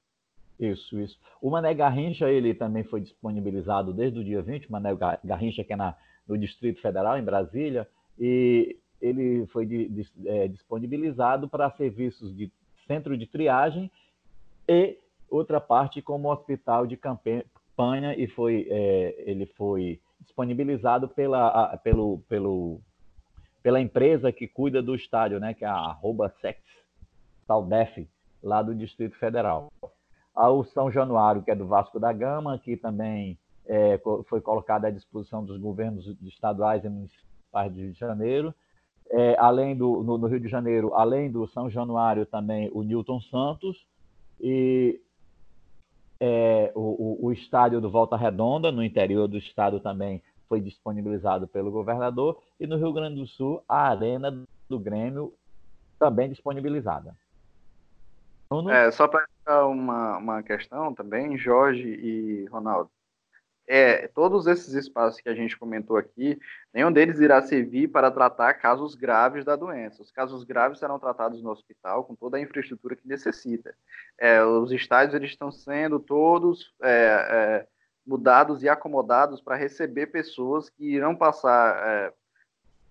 Isso, 0.59 0.99
isso. 0.99 1.19
O 1.41 1.49
Mané 1.49 1.73
Garrincha, 1.73 2.29
ele 2.29 2.53
também 2.53 2.83
foi 2.83 3.01
disponibilizado 3.01 3.93
desde 3.93 4.19
o 4.19 4.23
dia 4.23 4.41
20, 4.41 4.67
o 4.67 4.71
Mané 4.71 4.89
Garrincha, 5.23 5.63
que 5.63 5.73
é 5.73 5.75
na, 5.75 5.95
no 6.27 6.37
Distrito 6.37 6.81
Federal, 6.81 7.17
em 7.17 7.23
Brasília, 7.23 7.87
e 8.19 8.77
ele 8.99 9.45
foi 9.47 9.65
de, 9.65 9.87
de, 9.87 10.07
é, 10.25 10.47
disponibilizado 10.47 11.47
para 11.47 11.69
serviços 11.71 12.35
de 12.35 12.51
centro 12.87 13.17
de 13.17 13.27
triagem 13.27 13.91
e 14.67 14.97
outra 15.29 15.61
parte 15.61 16.01
como 16.01 16.31
hospital 16.31 16.87
de 16.87 16.97
campanha 16.97 18.15
e 18.17 18.27
foi 18.27 18.67
é, 18.69 19.23
ele 19.29 19.45
foi 19.45 19.99
disponibilizado 20.21 21.07
pela, 21.07 21.47
a, 21.47 21.77
pelo, 21.77 22.19
pelo, 22.27 22.81
pela 23.61 23.81
empresa 23.81 24.31
que 24.31 24.47
cuida 24.47 24.81
do 24.81 24.95
estádio, 24.95 25.39
né, 25.39 25.53
que 25.53 25.65
é 25.65 25.67
a 25.67 25.73
arroba 25.73 26.33
Sex 26.41 26.59
Saldef, 27.45 28.07
lá 28.41 28.61
do 28.61 28.75
Distrito 28.75 29.17
Federal. 29.17 29.71
Ao 30.33 30.63
São 30.63 30.91
Januário, 30.91 31.41
que 31.41 31.51
é 31.51 31.55
do 31.55 31.67
Vasco 31.67 31.99
da 31.99 32.13
Gama, 32.13 32.59
que 32.59 32.77
também 32.77 33.37
é, 33.65 33.99
foi 34.27 34.39
colocado 34.39 34.85
à 34.85 34.89
disposição 34.89 35.43
dos 35.43 35.59
governos 35.59 36.05
estaduais 36.23 36.83
e 36.83 36.89
municipais 36.89 37.73
de 37.73 37.81
Rio 37.81 37.93
de 37.93 37.99
Janeiro. 37.99 38.53
É, 39.09 39.35
além 39.39 39.75
do 39.75 40.03
no, 40.03 40.17
no, 40.17 40.27
Rio 40.27 40.39
de 40.39 40.49
Janeiro, 40.49 40.93
além 40.93 41.31
do 41.31 41.47
São 41.47 41.69
Januário, 41.69 42.25
também 42.25 42.69
o 42.73 42.83
Newton 42.83 43.21
Santos 43.21 43.87
e 44.39 44.99
é, 46.19 46.71
o, 46.75 46.79
o, 46.79 47.27
o, 47.27 47.31
estádio 47.31 47.79
do 47.79 47.89
Volta 47.89 48.17
Redonda, 48.17 48.71
no 48.71 48.83
interior 48.83 49.27
do 49.27 49.37
estado, 49.37 49.79
também 49.79 50.21
foi 50.47 50.61
disponibilizado 50.61 51.47
pelo 51.47 51.71
governador, 51.71 52.41
e 52.59 52.65
no 52.65 52.77
Rio 52.77 52.93
Grande 52.93 53.19
do 53.19 53.27
Sul, 53.27 53.63
a 53.67 53.89
Arena 53.89 54.43
do 54.69 54.79
Grêmio, 54.79 55.33
também 55.99 56.29
disponibilizada. 56.29 57.15
É, 58.69 58.91
só 58.91 59.07
para 59.07 59.67
uma, 59.67 60.17
uma 60.17 60.43
questão 60.43 60.93
também, 60.93 61.37
Jorge 61.37 61.87
e 61.87 62.45
Ronaldo 62.45 62.89
é, 63.67 64.07
todos 64.07 64.47
esses 64.47 64.73
espaços 64.73 65.19
que 65.19 65.27
a 65.27 65.35
gente 65.35 65.57
comentou 65.57 65.97
aqui, 65.97 66.39
nenhum 66.73 66.91
deles 66.91 67.19
irá 67.19 67.41
servir 67.41 67.89
para 67.89 68.09
tratar 68.09 68.53
casos 68.53 68.95
graves 68.95 69.43
da 69.43 69.57
doença. 69.57 70.01
Os 70.01 70.09
casos 70.09 70.45
graves 70.45 70.79
serão 70.79 70.97
tratados 70.97 71.43
no 71.43 71.51
hospital 71.51 72.05
com 72.05 72.15
toda 72.15 72.37
a 72.37 72.39
infraestrutura 72.39 72.95
que 72.95 73.05
necessita. 73.05 73.75
É, 74.17 74.41
os 74.41 74.71
estádios 74.71 75.13
eles 75.13 75.31
estão 75.31 75.51
sendo 75.51 75.99
todos 75.99 76.73
é, 76.81 77.27
é 77.29 77.67
mudados 78.07 78.63
e 78.63 78.69
acomodados 78.69 79.41
para 79.41 79.57
receber 79.57 80.07
pessoas 80.07 80.69
que 80.69 80.85
irão 80.95 81.15
passar 81.15 81.75
é, 81.85 82.13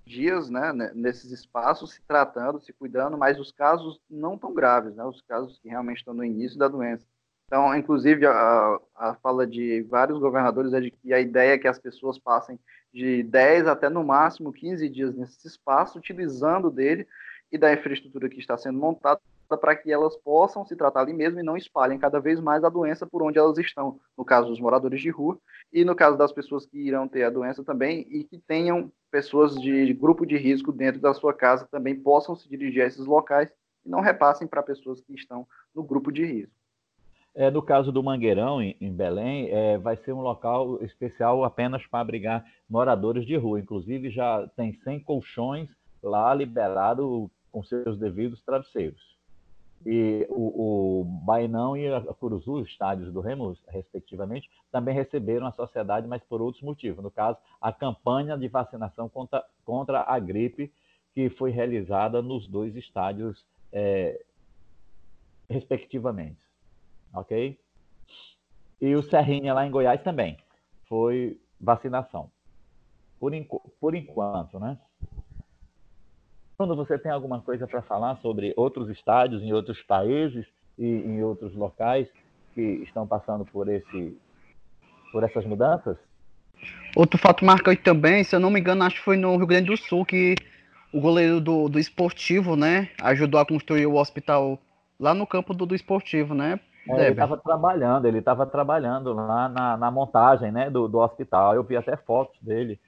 dias 0.05 0.51
né, 0.51 0.73
nesses 0.95 1.33
espaços 1.33 1.95
se 1.95 2.03
tratando, 2.03 2.61
se 2.61 2.73
cuidando, 2.73 3.17
mas 3.17 3.41
os 3.41 3.51
casos 3.51 3.99
não 4.09 4.37
tão 4.37 4.53
graves, 4.53 4.95
né, 4.95 5.05
os 5.05 5.23
casos 5.23 5.59
que 5.59 5.69
realmente 5.69 5.99
estão 5.99 6.15
no 6.15 6.25
início 6.25 6.59
da 6.59 6.69
doença. 6.69 7.05
Então, 7.47 7.75
inclusive, 7.75 8.27
a, 8.27 8.79
a 8.95 9.15
fala 9.15 9.47
de 9.47 9.83
vários 9.83 10.19
governadores 10.19 10.73
é 10.73 10.81
de 10.81 10.91
que 10.91 11.13
a 11.13 11.21
ideia 11.21 11.55
é 11.55 11.59
que 11.59 11.69
as 11.69 11.79
pessoas 11.79 12.19
passem 12.19 12.59
de 12.93 13.23
10 13.23 13.69
até 13.69 13.89
no 13.89 14.05
máximo 14.05 14.53
15 14.53 14.89
dias 14.89 15.15
nesse 15.15 15.47
espaço, 15.47 15.99
utilizando 15.99 16.71
dele 16.71 17.07
e 17.51 17.57
da 17.57 17.73
infraestrutura 17.73 18.29
que 18.29 18.41
está 18.41 18.59
sendo 18.59 18.79
montada 18.79 19.21
para 19.55 19.77
que 19.77 19.93
elas 19.93 20.17
possam 20.17 20.65
se 20.65 20.75
tratar 20.75 21.01
ali 21.01 21.13
mesmo 21.13 21.39
e 21.39 21.43
não 21.43 21.59
espalhem 21.59 21.99
cada 21.99 22.19
vez 22.19 22.41
mais 22.41 22.65
a 22.65 22.71
doença 22.71 23.07
por 23.07 23.23
onde 23.23 23.39
elas 23.39 23.59
estão, 23.59 24.01
no 24.17 24.25
caso 24.25 24.49
dos 24.49 24.59
moradores 24.59 25.03
de 25.03 25.11
rua 25.11 25.39
e 25.71 25.85
no 25.85 25.95
caso 25.95 26.17
das 26.17 26.33
pessoas 26.33 26.65
que 26.65 26.79
irão 26.79 27.07
ter 27.07 27.25
a 27.25 27.31
doença 27.31 27.63
também 27.63 28.07
e 28.11 28.25
que 28.25 28.39
tenham 28.39 28.91
pessoas 29.11 29.55
de 29.57 29.93
grupo 29.93 30.25
de 30.25 30.39
risco 30.39 30.73
dentro 30.73 31.01
da 31.03 31.13
sua 31.13 31.35
casa 31.35 31.69
também 31.71 31.95
possam 31.95 32.35
se 32.35 32.49
dirigir 32.49 32.83
a 32.83 32.87
esses 32.87 33.05
locais 33.05 33.53
e 33.85 33.91
não 33.91 34.01
repassem 34.01 34.49
para 34.49 34.63
pessoas 34.63 35.03
que 35.03 35.15
estão 35.15 35.47
no 35.75 35.83
grupo 35.83 36.11
de 36.11 36.25
risco. 36.25 36.55
É, 37.35 37.51
no 37.51 37.61
caso 37.61 37.93
do 37.93 38.03
Mangueirão, 38.03 38.63
em, 38.63 38.75
em 38.81 38.91
Belém, 38.91 39.51
é, 39.51 39.77
vai 39.77 39.95
ser 39.99 40.13
um 40.13 40.23
local 40.23 40.83
especial 40.83 41.45
apenas 41.45 41.87
para 41.87 42.01
abrigar 42.01 42.43
moradores 42.67 43.27
de 43.27 43.37
rua. 43.37 43.61
Inclusive, 43.61 44.09
já 44.09 44.49
tem 44.57 44.73
100 44.73 45.01
colchões 45.01 45.69
lá 46.03 46.33
liberado 46.33 47.31
com 47.53 47.63
seus 47.63 47.99
devidos 47.99 48.43
travesseiros. 48.43 49.16
E 49.87 50.27
o, 50.29 51.01
o 51.01 51.05
Bainão 51.05 51.77
e 51.77 51.87
a 51.87 52.01
Curuzu, 52.01 52.61
estádios 52.63 53.13
do 53.13 53.21
Remo, 53.21 53.57
respectivamente, 53.69 54.51
também 54.73 54.93
receberam 54.93 55.47
a 55.47 55.53
sociedade, 55.53 56.09
mas 56.09 56.23
por 56.25 56.43
outros 56.43 56.63
motivos. 56.63 57.03
No 57.03 57.11
caso, 57.11 57.39
a 57.61 57.73
campanha 57.73 58.37
de 58.37 58.49
vacinação 58.49 59.09
contra, 59.09 59.45
contra 59.65 60.03
a 60.03 60.19
gripe, 60.19 60.73
que 61.15 61.31
foi 61.31 61.53
realizada 61.53 62.21
nos 62.21 62.49
dois 62.49 62.75
estádios, 62.75 63.47
é, 63.73 64.21
respectivamente 65.49 66.47
ok? 67.17 67.59
E 68.81 68.95
o 68.95 69.03
Serrinha 69.03 69.55
lá 69.55 69.67
em 69.67 69.71
Goiás 69.71 70.03
também 70.03 70.37
foi 70.89 71.41
vacinação. 71.61 72.31
Por, 73.19 73.33
por 73.81 73.95
enquanto, 73.95 74.61
né? 74.61 74.79
Quando 76.57 76.75
você 76.75 76.99
tem 76.99 77.13
alguma 77.13 77.41
coisa 77.41 77.67
para 77.67 77.83
falar 77.83 78.17
sobre 78.17 78.55
outros 78.57 78.89
estádios 78.89 79.43
em 79.43 79.53
outros 79.53 79.83
países 79.83 80.47
e 80.79 80.87
em 80.87 81.23
outros 81.23 81.55
locais 81.55 82.09
que 82.55 82.61
estão 82.61 83.07
passando 83.07 83.45
por 83.45 83.69
esse 83.69 84.17
por 85.13 85.23
essas 85.23 85.45
mudanças? 85.45 85.97
Outro 86.97 87.19
fato 87.19 87.45
marcante 87.45 87.83
também, 87.83 88.25
se 88.25 88.35
eu 88.35 88.41
não 88.41 88.51
me 88.51 88.61
engano, 88.61 88.85
acho 88.85 88.97
que 88.97 89.05
foi 89.05 89.17
no 89.17 89.37
Rio 89.37 89.47
Grande 89.47 89.71
do 89.71 89.77
Sul 89.77 90.05
que 90.05 90.35
o 90.93 91.01
goleiro 91.01 91.41
do, 91.41 91.69
do 91.69 91.79
esportivo, 91.79 92.57
né, 92.57 92.89
ajudou 93.03 93.39
a 93.39 93.47
construir 93.47 93.87
o 93.87 93.97
hospital 93.97 94.59
lá 94.99 95.13
no 95.13 95.27
campo 95.27 95.53
do, 95.53 95.67
do 95.67 95.75
esportivo, 95.75 96.35
né? 96.35 96.59
É, 96.89 97.03
ele 97.03 97.11
estava 97.11 97.37
trabalhando, 97.37 98.07
ele 98.07 98.19
estava 98.19 98.47
trabalhando 98.47 99.13
lá 99.13 99.49
na, 99.49 99.77
na 99.77 99.91
montagem 99.91 100.53
né, 100.53 100.71
do, 100.71 100.87
do 100.87 100.99
hospital. 100.99 101.55
Eu 101.55 101.65
vi 101.65 101.77
até 101.77 101.97
fotos 101.97 102.41
dele, 102.41 102.79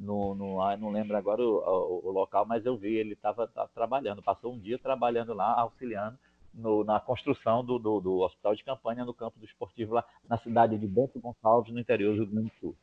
no, 0.00 0.34
no, 0.34 0.76
não 0.78 0.90
lembro 0.90 1.16
agora 1.16 1.42
o, 1.42 1.58
o, 1.58 2.08
o 2.08 2.10
local, 2.10 2.46
mas 2.46 2.64
eu 2.64 2.76
vi, 2.76 2.94
ele 2.94 3.12
estava 3.12 3.46
trabalhando, 3.74 4.22
passou 4.22 4.54
um 4.54 4.58
dia 4.58 4.78
trabalhando 4.78 5.34
lá, 5.34 5.52
auxiliando 5.60 6.18
no, 6.54 6.82
na 6.82 6.98
construção 6.98 7.62
do, 7.62 7.78
do, 7.78 8.00
do, 8.00 8.18
hospital 8.20 8.54
de 8.54 8.64
campanha 8.64 9.04
no 9.04 9.12
campo 9.12 9.38
do 9.38 9.44
esportivo 9.44 9.94
lá 9.94 10.04
na 10.28 10.38
cidade 10.38 10.78
de 10.78 10.86
Bento 10.86 11.20
Gonçalves, 11.20 11.72
no 11.72 11.78
interior 11.78 12.16
do 12.16 12.24
Rio 12.24 12.32
Grande 12.32 12.48
do 12.48 12.60
Sul. 12.60 12.76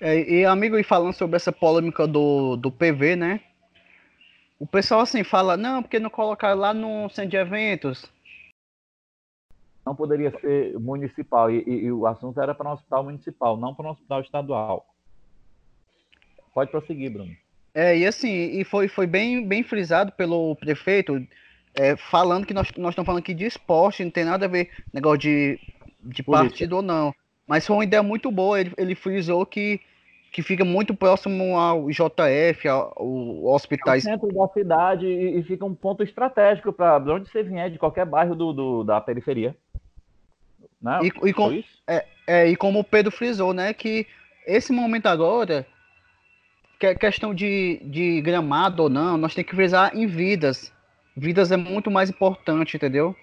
É, 0.00 0.18
e 0.18 0.44
amigo, 0.44 0.76
e 0.76 0.82
falando 0.82 1.12
sobre 1.12 1.36
essa 1.36 1.52
polêmica 1.52 2.06
do, 2.06 2.56
do 2.56 2.70
PV, 2.70 3.16
né? 3.16 3.40
O 4.58 4.66
pessoal 4.66 5.00
assim 5.00 5.22
fala, 5.22 5.56
não, 5.56 5.82
porque 5.82 6.00
não 6.00 6.10
colocaram 6.10 6.58
lá 6.58 6.74
no 6.74 7.08
centro 7.10 7.30
de 7.30 7.36
eventos. 7.36 8.10
Não 9.86 9.94
poderia 9.94 10.30
ser 10.40 10.78
municipal, 10.78 11.50
e, 11.50 11.62
e, 11.64 11.84
e 11.84 11.92
o 11.92 12.06
assunto 12.06 12.40
era 12.40 12.54
para 12.54 12.68
um 12.68 12.72
hospital 12.72 13.04
municipal, 13.04 13.56
não 13.56 13.74
para 13.74 13.86
um 13.86 13.90
hospital 13.90 14.20
estadual. 14.20 14.86
Pode 16.58 16.72
prosseguir, 16.72 17.12
Bruno. 17.12 17.30
É, 17.72 17.96
e 17.96 18.04
assim, 18.04 18.58
e 18.58 18.64
foi, 18.64 18.88
foi 18.88 19.06
bem, 19.06 19.46
bem 19.46 19.62
frisado 19.62 20.10
pelo 20.10 20.56
prefeito, 20.56 21.24
é, 21.72 21.94
falando 21.94 22.44
que 22.44 22.52
nós, 22.52 22.68
nós 22.76 22.90
estamos 22.90 23.06
falando 23.06 23.20
aqui 23.20 23.32
de 23.32 23.44
esporte, 23.44 24.02
não 24.02 24.10
tem 24.10 24.24
nada 24.24 24.46
a 24.46 24.48
ver 24.48 24.68
negócio 24.92 25.18
de, 25.18 25.60
de 26.02 26.20
partido 26.24 26.76
ou 26.76 26.82
não. 26.82 27.14
Mas 27.46 27.64
foi 27.64 27.76
uma 27.76 27.84
ideia 27.84 28.02
muito 28.02 28.28
boa, 28.28 28.60
ele, 28.60 28.72
ele 28.76 28.96
frisou 28.96 29.46
que 29.46 29.80
que 30.32 30.42
fica 30.42 30.64
muito 30.64 30.94
próximo 30.94 31.56
ao 31.56 31.88
JF, 31.88 32.68
ao, 32.68 32.92
ao 32.98 33.46
hospitais. 33.54 34.04
É 34.04 34.10
o 34.10 34.12
centro 34.18 34.28
da 34.36 34.48
cidade 34.48 35.06
e, 35.06 35.38
e 35.38 35.42
fica 35.44 35.64
um 35.64 35.74
ponto 35.74 36.02
estratégico 36.02 36.72
para 36.72 36.98
onde 36.98 37.30
você 37.30 37.42
vier, 37.42 37.70
de 37.70 37.78
qualquer 37.78 38.04
bairro 38.04 38.34
do, 38.34 38.52
do 38.52 38.84
da 38.84 39.00
periferia. 39.00 39.56
Né? 40.82 41.00
E, 41.02 41.28
e, 41.28 41.32
com, 41.32 41.50
é, 41.86 42.04
é, 42.26 42.46
e 42.46 42.56
como 42.56 42.80
o 42.80 42.84
Pedro 42.84 43.10
frisou, 43.10 43.54
né, 43.54 43.72
que 43.72 44.06
esse 44.46 44.70
momento 44.70 45.06
agora, 45.06 45.66
que 46.78 46.86
é 46.86 46.94
questão 46.94 47.34
de, 47.34 47.80
de 47.84 48.20
gramado 48.20 48.84
ou 48.84 48.88
não, 48.88 49.16
nós 49.16 49.34
temos 49.34 49.50
que 49.50 49.56
frisar 49.56 49.94
em 49.96 50.06
vidas. 50.06 50.72
Vidas 51.16 51.50
é 51.50 51.56
muito 51.56 51.90
mais 51.90 52.08
importante, 52.08 52.76
entendeu? 52.76 53.14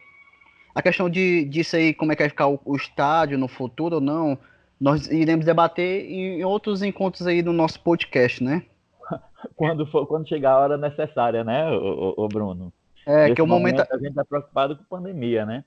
A 0.73 0.81
questão 0.81 1.09
de 1.09 1.45
disso 1.45 1.77
aí, 1.77 1.93
como 1.93 2.11
é 2.11 2.15
que 2.15 2.23
vai 2.23 2.29
ficar 2.29 2.47
o, 2.47 2.59
o 2.65 2.75
estádio 2.75 3.37
no 3.37 3.47
futuro 3.47 3.95
ou 3.95 4.01
não, 4.01 4.37
nós 4.79 5.07
iremos 5.07 5.45
debater 5.45 6.05
em 6.11 6.43
outros 6.43 6.83
encontros 6.83 7.25
aí 7.25 7.41
no 7.41 7.53
nosso 7.53 7.79
podcast, 7.79 8.43
né? 8.43 8.63
quando, 9.55 9.87
for, 9.87 10.05
quando 10.05 10.27
chegar 10.27 10.51
a 10.51 10.59
hora 10.59 10.77
necessária, 10.77 11.43
né, 11.45 11.71
o, 11.71 12.27
Bruno? 12.27 12.73
É, 13.05 13.23
Nesse 13.23 13.35
que 13.35 13.41
o 13.41 13.47
momento, 13.47 13.75
momento 13.75 13.93
a 13.93 13.97
gente 13.97 14.09
está 14.09 14.25
preocupado 14.25 14.75
com 14.75 14.83
a 14.83 14.99
pandemia, 14.99 15.45
né? 15.45 15.63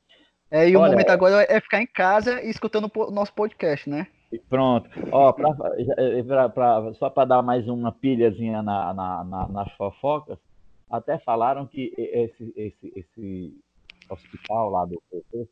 É, 0.51 0.69
e 0.69 0.77
Olha, 0.77 0.89
o 0.89 0.91
momento 0.91 1.11
agora 1.11 1.47
é 1.49 1.61
ficar 1.61 1.81
em 1.81 1.87
casa 1.87 2.43
e 2.43 2.51
escutando 2.51 2.91
o 2.95 3.11
nosso 3.11 3.33
podcast, 3.33 3.89
né? 3.89 4.09
Pronto. 4.49 4.89
Ó, 5.11 5.33
pra, 5.33 5.55
pra, 5.55 6.49
pra, 6.49 6.95
só 6.95 7.09
para 7.09 7.25
dar 7.25 7.43
mais 7.43 7.67
uma 7.69 7.93
pilhazinha 7.93 8.63
na, 8.63 8.93
na, 8.93 9.25
na, 9.25 9.49
nas 9.49 9.73
fofocas, 9.73 10.39
até 10.91 11.19
falaram 11.19 11.67
que 11.67 11.93
esse, 11.97 12.53
esse, 12.57 12.93
esse 12.95 13.55
hospital 14.11 14.71
lá 14.71 14.85
do 14.85 15.03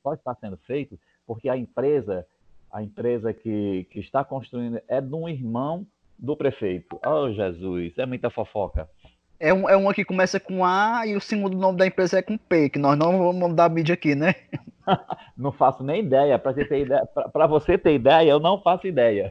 só 0.03 0.15
está 0.15 0.35
sendo 0.35 0.57
feito 0.59 0.99
porque 1.27 1.49
a 1.49 1.57
empresa 1.57 2.27
a 2.73 2.83
empresa 2.83 3.33
que, 3.33 3.87
que 3.91 4.01
está 4.01 4.25
construindo 4.25 4.81
é 4.89 5.01
de 5.01 5.15
um 5.15 5.29
irmão 5.29 5.87
do 6.19 6.37
prefeito. 6.37 6.99
Oh, 7.07 7.31
Jesus, 7.33 7.97
é 7.97 8.05
muita 8.05 8.29
fofoca. 8.29 8.89
É, 9.39 9.53
um, 9.53 9.69
é 9.69 9.77
uma 9.77 9.95
que 9.95 10.05
começa 10.05 10.41
com 10.41 10.65
A 10.65 11.07
e 11.07 11.17
o 11.17 11.21
segundo 11.21 11.57
nome 11.57 11.79
da 11.79 11.87
empresa 11.87 12.19
é 12.19 12.23
com 12.23 12.37
P, 12.37 12.71
que 12.71 12.79
nós 12.79 12.99
não 12.99 13.19
vamos 13.19 13.55
dar 13.55 13.71
mídia 13.71 13.95
aqui, 13.95 14.15
né? 14.15 14.35
não 15.37 15.53
faço 15.53 15.83
nem 15.83 16.01
ideia. 16.01 16.39
Para 16.39 16.53
você 16.53 16.65
ter 16.65 16.83
ideia, 16.83 17.07
para 17.07 17.47
você 17.47 17.79
ter 17.79 17.95
ideia, 17.95 18.31
eu 18.31 18.41
não 18.41 18.61
faço 18.61 18.87
ideia. 18.87 19.31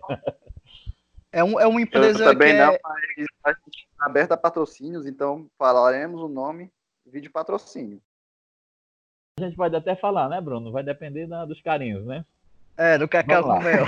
É, 1.31 1.43
um, 1.43 1.59
é 1.59 1.67
uma 1.67 1.81
empresa 1.81 2.23
eu 2.23 2.31
também 2.31 2.53
que 2.53 2.59
não, 2.59 2.71
é... 2.71 2.79
mas 2.81 3.27
a 3.43 3.51
gente 3.51 3.87
está 3.91 4.05
aberta 4.05 4.33
a 4.35 4.37
patrocínios, 4.37 5.05
então 5.05 5.49
falaremos 5.57 6.21
o 6.21 6.29
nome 6.29 6.71
vídeo 7.05 7.29
patrocínio. 7.31 8.01
A 9.39 9.43
gente 9.43 9.57
pode 9.57 9.75
até 9.75 9.95
falar, 9.95 10.29
né, 10.29 10.39
Bruno? 10.39 10.71
Vai 10.71 10.81
depender 10.81 11.27
da, 11.27 11.43
dos 11.43 11.61
carinhos, 11.61 12.05
né? 12.05 12.25
É, 12.77 12.97
do 12.97 13.07
Cacau 13.07 13.43
com 13.43 13.59
mel. 13.59 13.85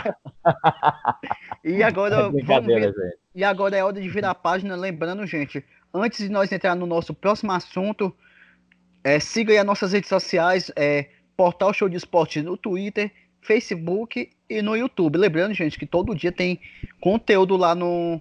e 1.64 1.84
agora 1.84 2.16
é 2.16 2.44
vamos 2.44 2.66
vir... 2.66 2.94
E 3.34 3.44
agora 3.44 3.78
é 3.78 3.84
hora 3.84 4.00
de 4.00 4.10
virar 4.10 4.32
a 4.32 4.36
página, 4.36 4.76
lembrando, 4.76 5.26
gente, 5.26 5.66
antes 5.94 6.20
de 6.20 6.30
nós 6.30 6.52
entrar 6.52 6.76
no 6.76 6.86
nosso 6.86 7.14
próximo 7.14 7.52
assunto, 7.52 8.16
é, 9.04 9.20
siga 9.20 9.54
aí 9.54 9.58
as 9.58 9.66
nossas 9.66 9.94
redes 9.94 10.10
sociais, 10.10 10.72
é, 10.76 11.10
Portal 11.38 11.72
Show 11.72 11.88
de 11.88 11.96
Esporte 11.96 12.42
no 12.42 12.58
Twitter, 12.58 13.12
Facebook 13.42 14.30
e 14.50 14.62
no 14.62 14.76
YouTube. 14.76 15.18
Lembrando, 15.18 15.54
gente, 15.54 15.80
que 15.80 15.86
todo 15.86 16.16
dia 16.16 16.32
tem 16.32 16.60
conteúdo 17.00 17.56
lá 17.56 17.74
no 17.74 18.20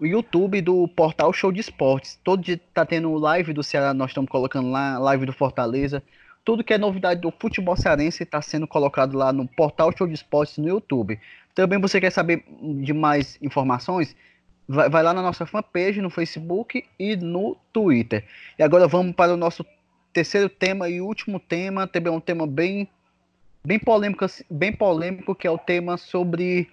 YouTube 0.00 0.60
do 0.60 0.86
Portal 0.88 1.32
Show 1.32 1.52
de 1.52 1.60
Esportes. 1.60 2.18
Todo 2.22 2.42
dia 2.42 2.60
tá 2.74 2.84
tendo 2.84 3.14
live 3.14 3.52
do 3.52 3.62
Ceará, 3.62 3.94
nós 3.94 4.10
estamos 4.10 4.28
colocando 4.28 4.70
lá, 4.70 4.98
live 4.98 5.24
do 5.24 5.32
Fortaleza 5.32 6.02
tudo 6.48 6.64
que 6.64 6.72
é 6.72 6.78
novidade 6.78 7.20
do 7.20 7.30
futebol 7.30 7.76
cearense 7.76 8.22
está 8.22 8.40
sendo 8.40 8.66
colocado 8.66 9.18
lá 9.18 9.30
no 9.34 9.46
portal 9.46 9.94
Show 9.94 10.06
de 10.06 10.14
Esportes 10.14 10.56
no 10.56 10.66
YouTube. 10.66 11.20
Também 11.54 11.78
você 11.78 12.00
quer 12.00 12.08
saber 12.08 12.42
de 12.82 12.94
mais 12.94 13.36
informações? 13.42 14.16
Vai, 14.66 14.88
vai, 14.88 15.02
lá 15.02 15.12
na 15.12 15.20
nossa 15.20 15.44
fanpage 15.44 16.00
no 16.00 16.08
Facebook 16.08 16.82
e 16.98 17.16
no 17.16 17.54
Twitter. 17.70 18.24
E 18.58 18.62
agora 18.62 18.88
vamos 18.88 19.14
para 19.14 19.34
o 19.34 19.36
nosso 19.36 19.62
terceiro 20.12 20.48
tema 20.48 20.88
e 20.88 21.00
último 21.00 21.38
tema, 21.38 21.86
também 21.86 22.12
é 22.12 22.16
um 22.16 22.20
tema 22.20 22.46
bem 22.46 22.88
bem 23.64 23.78
polêmico, 23.78 24.24
bem 24.50 24.72
polêmico 24.72 25.34
que 25.34 25.46
é 25.46 25.50
o 25.50 25.58
tema 25.58 25.96
sobre 25.96 26.70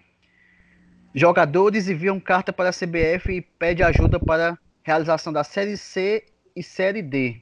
jogadores 1.13 1.89
enviam 1.89 2.19
carta 2.19 2.53
para 2.53 2.69
a 2.69 2.73
CBF 2.73 3.31
e 3.31 3.41
pede 3.41 3.83
ajuda 3.83 4.19
para 4.19 4.57
realização 4.83 5.33
da 5.33 5.43
Série 5.43 5.77
C 5.77 6.25
e 6.55 6.61
Série 6.61 7.01
D. 7.01 7.41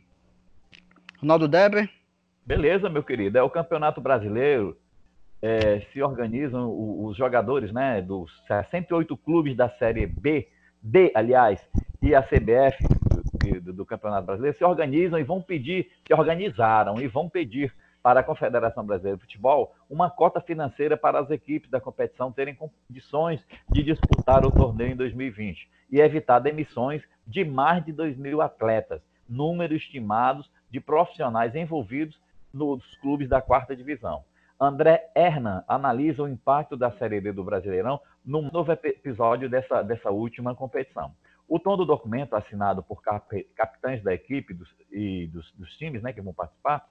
Ronaldo 1.19 1.47
Deber. 1.47 1.89
Beleza, 2.45 2.89
meu 2.89 3.03
querido. 3.03 3.37
É 3.37 3.43
o 3.43 3.49
Campeonato 3.49 4.01
Brasileiro. 4.01 4.77
É, 5.41 5.81
se 5.91 6.01
organizam 6.01 6.69
os 7.05 7.17
jogadores 7.17 7.73
né, 7.73 8.01
dos 8.01 8.31
68 8.47 9.17
clubes 9.17 9.57
da 9.57 9.69
Série 9.69 10.05
B, 10.05 10.47
D, 10.81 11.11
aliás, 11.13 11.59
e 12.01 12.15
a 12.15 12.23
CBF 12.23 12.77
do, 13.51 13.73
do, 13.73 13.85
Campeonato 13.85 14.25
Brasileiro 14.25 14.57
se 14.57 14.63
organizam 14.63 15.19
e 15.19 15.23
vão 15.23 15.41
pedir, 15.41 15.91
se 16.05 16.13
organizaram 16.13 16.99
e 16.99 17.07
vão 17.07 17.29
pedir 17.29 17.73
para 18.01 18.19
a 18.19 18.23
Confederação 18.23 18.85
Brasileira 18.85 19.17
de 19.17 19.23
Futebol 19.23 19.73
uma 19.89 20.09
cota 20.09 20.41
financeira 20.41 20.97
para 20.97 21.19
as 21.19 21.31
equipes 21.31 21.69
da 21.69 21.79
competição 21.79 22.31
terem 22.31 22.55
condições 22.55 23.41
de 23.69 23.81
disputar 23.81 24.45
o 24.45 24.51
torneio 24.51 24.91
em 24.91 24.95
2020 24.95 25.69
e 25.89 26.01
evitar 26.01 26.39
demissões 26.39 27.01
de 27.25 27.45
mais 27.45 27.83
de 27.85 27.93
2 27.93 28.17
mil 28.17 28.41
atletas, 28.41 29.01
número 29.27 29.73
estimados 29.73 30.49
de 30.69 30.81
profissionais 30.81 31.55
envolvidos 31.55 32.19
nos 32.53 32.83
clubes 32.97 33.29
da 33.29 33.41
quarta 33.41 33.75
divisão. 33.75 34.23
André 34.59 35.09
Hernan 35.15 35.63
analisa 35.67 36.23
o 36.23 36.27
impacto 36.27 36.77
da 36.77 36.91
Série 36.91 37.19
D 37.19 37.31
do 37.31 37.43
Brasileirão 37.43 37.99
no 38.25 38.41
novo 38.41 38.71
episódio 38.71 39.49
dessa, 39.49 39.81
dessa 39.81 40.11
última 40.11 40.55
competição. 40.55 41.13
O 41.47 41.59
tom 41.59 41.77
do 41.77 41.85
documento, 41.85 42.35
assinado 42.35 42.81
por 42.81 43.01
capitães 43.01 44.01
da 44.01 44.13
equipe 44.13 44.53
dos, 44.53 44.69
e 44.91 45.27
dos, 45.27 45.51
dos, 45.53 45.75
times 45.77 46.01
né, 46.01 46.13
que 46.13 46.21
vão 46.21 46.33
participar, 46.33 46.87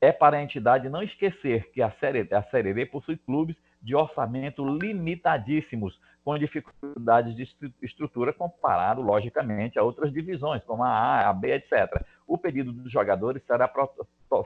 é 0.00 0.12
para 0.12 0.36
a 0.36 0.42
entidade 0.42 0.88
não 0.88 1.02
esquecer 1.02 1.70
que 1.72 1.80
a 1.80 1.90
Série, 1.92 2.28
a 2.34 2.42
série 2.44 2.74
D 2.74 2.86
possui 2.86 3.16
clubes 3.16 3.56
de 3.80 3.94
orçamento 3.94 4.64
limitadíssimos, 4.64 5.98
com 6.24 6.38
dificuldades 6.38 7.34
de 7.34 7.48
estrutura 7.82 8.32
comparado, 8.32 9.02
logicamente, 9.02 9.78
a 9.78 9.82
outras 9.82 10.12
divisões, 10.12 10.62
como 10.64 10.84
a 10.84 10.88
A, 10.88 11.28
a 11.28 11.32
B, 11.32 11.52
etc. 11.52 12.04
O 12.26 12.38
pedido 12.38 12.72
dos 12.72 12.92
jogadores 12.92 13.42
será 13.44 13.68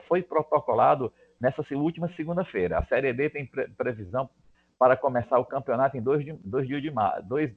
foi 0.07 0.23
protocolado 0.23 1.13
nessa 1.39 1.63
última 1.75 2.09
segunda-feira. 2.15 2.79
A 2.79 2.85
Série 2.85 3.13
D 3.13 3.29
tem 3.29 3.45
previsão 3.77 4.27
para 4.79 4.97
começar 4.97 5.37
o 5.39 5.45
campeonato 5.45 5.97
em 5.97 6.01
2 6.01 6.67
dias 6.67 6.81
de 6.81 6.91
maio, 6.91 7.23
dois, 7.23 7.51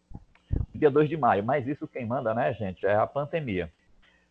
dia 0.74 0.90
2 0.90 1.08
de 1.08 1.16
maio, 1.16 1.44
mas 1.44 1.66
isso 1.66 1.86
quem 1.86 2.06
manda, 2.06 2.34
né, 2.34 2.52
gente, 2.54 2.86
é 2.86 2.94
a 2.94 3.06
pandemia. 3.06 3.70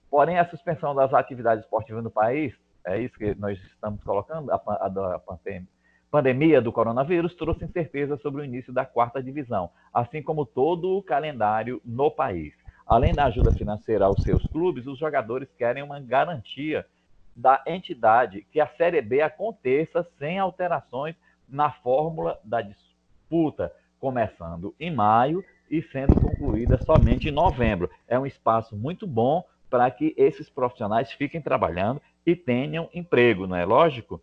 Porém, 0.10 0.40
a 0.40 0.50
suspensão 0.50 0.96
das 0.96 1.14
atividades 1.14 1.64
esportivas 1.64 2.04
no 2.04 2.10
país, 2.10 2.54
é 2.86 3.00
isso 3.00 3.18
que 3.18 3.36
nós 3.36 3.60
estamos 3.60 4.04
colocando, 4.04 4.52
a, 4.52 4.56
a, 4.56 5.16
a 5.16 5.20
pandemia, 5.20 5.68
pandemia 6.10 6.62
do 6.62 6.72
coronavírus 6.72 7.36
trouxe 7.36 7.66
incerteza 7.66 8.18
sobre 8.18 8.42
o 8.42 8.46
início 8.46 8.74
da 8.74 8.86
quarta 8.86 9.22
divisão, 9.22 9.70
assim 9.94 10.22
como 10.24 10.46
todo 10.46 10.98
o 10.98 11.04
calendário 11.04 11.82
no 11.86 12.10
país. 12.10 12.54
Além 12.86 13.14
da 13.14 13.26
ajuda 13.26 13.54
financeira 13.54 14.06
aos 14.06 14.24
seus 14.24 14.44
clubes, 14.48 14.88
os 14.88 14.98
jogadores 14.98 15.48
querem 15.56 15.84
uma 15.84 16.00
garantia 16.00 16.86
da 17.36 17.64
entidade 17.68 18.46
que 18.52 18.60
a 18.60 18.68
Série 18.76 19.02
B 19.02 19.22
aconteça 19.22 20.06
sem 20.18 20.40
alterações 20.40 21.16
na 21.48 21.72
fórmula 21.72 22.40
da 22.44 22.62
disputa, 22.62 23.72
começando 24.00 24.74
em 24.80 24.92
maio 24.92 25.44
e 25.70 25.82
sendo 25.82 26.16
concluída 26.20 26.78
somente 26.84 27.30
em 27.30 27.32
novembro. 27.32 27.90
É 28.08 28.18
um 28.18 28.26
espaço 28.26 28.76
muito 28.76 29.06
bom 29.06 29.44
para 29.70 29.90
que 29.92 30.14
esses 30.18 30.50
profissionais 30.50 31.12
fiquem 31.12 31.42
trabalhando 31.42 32.02
e 32.26 32.36
tenham 32.36 32.90
emprego, 32.94 33.48
não 33.48 33.56
é 33.56 33.66
lógico? 33.66 34.22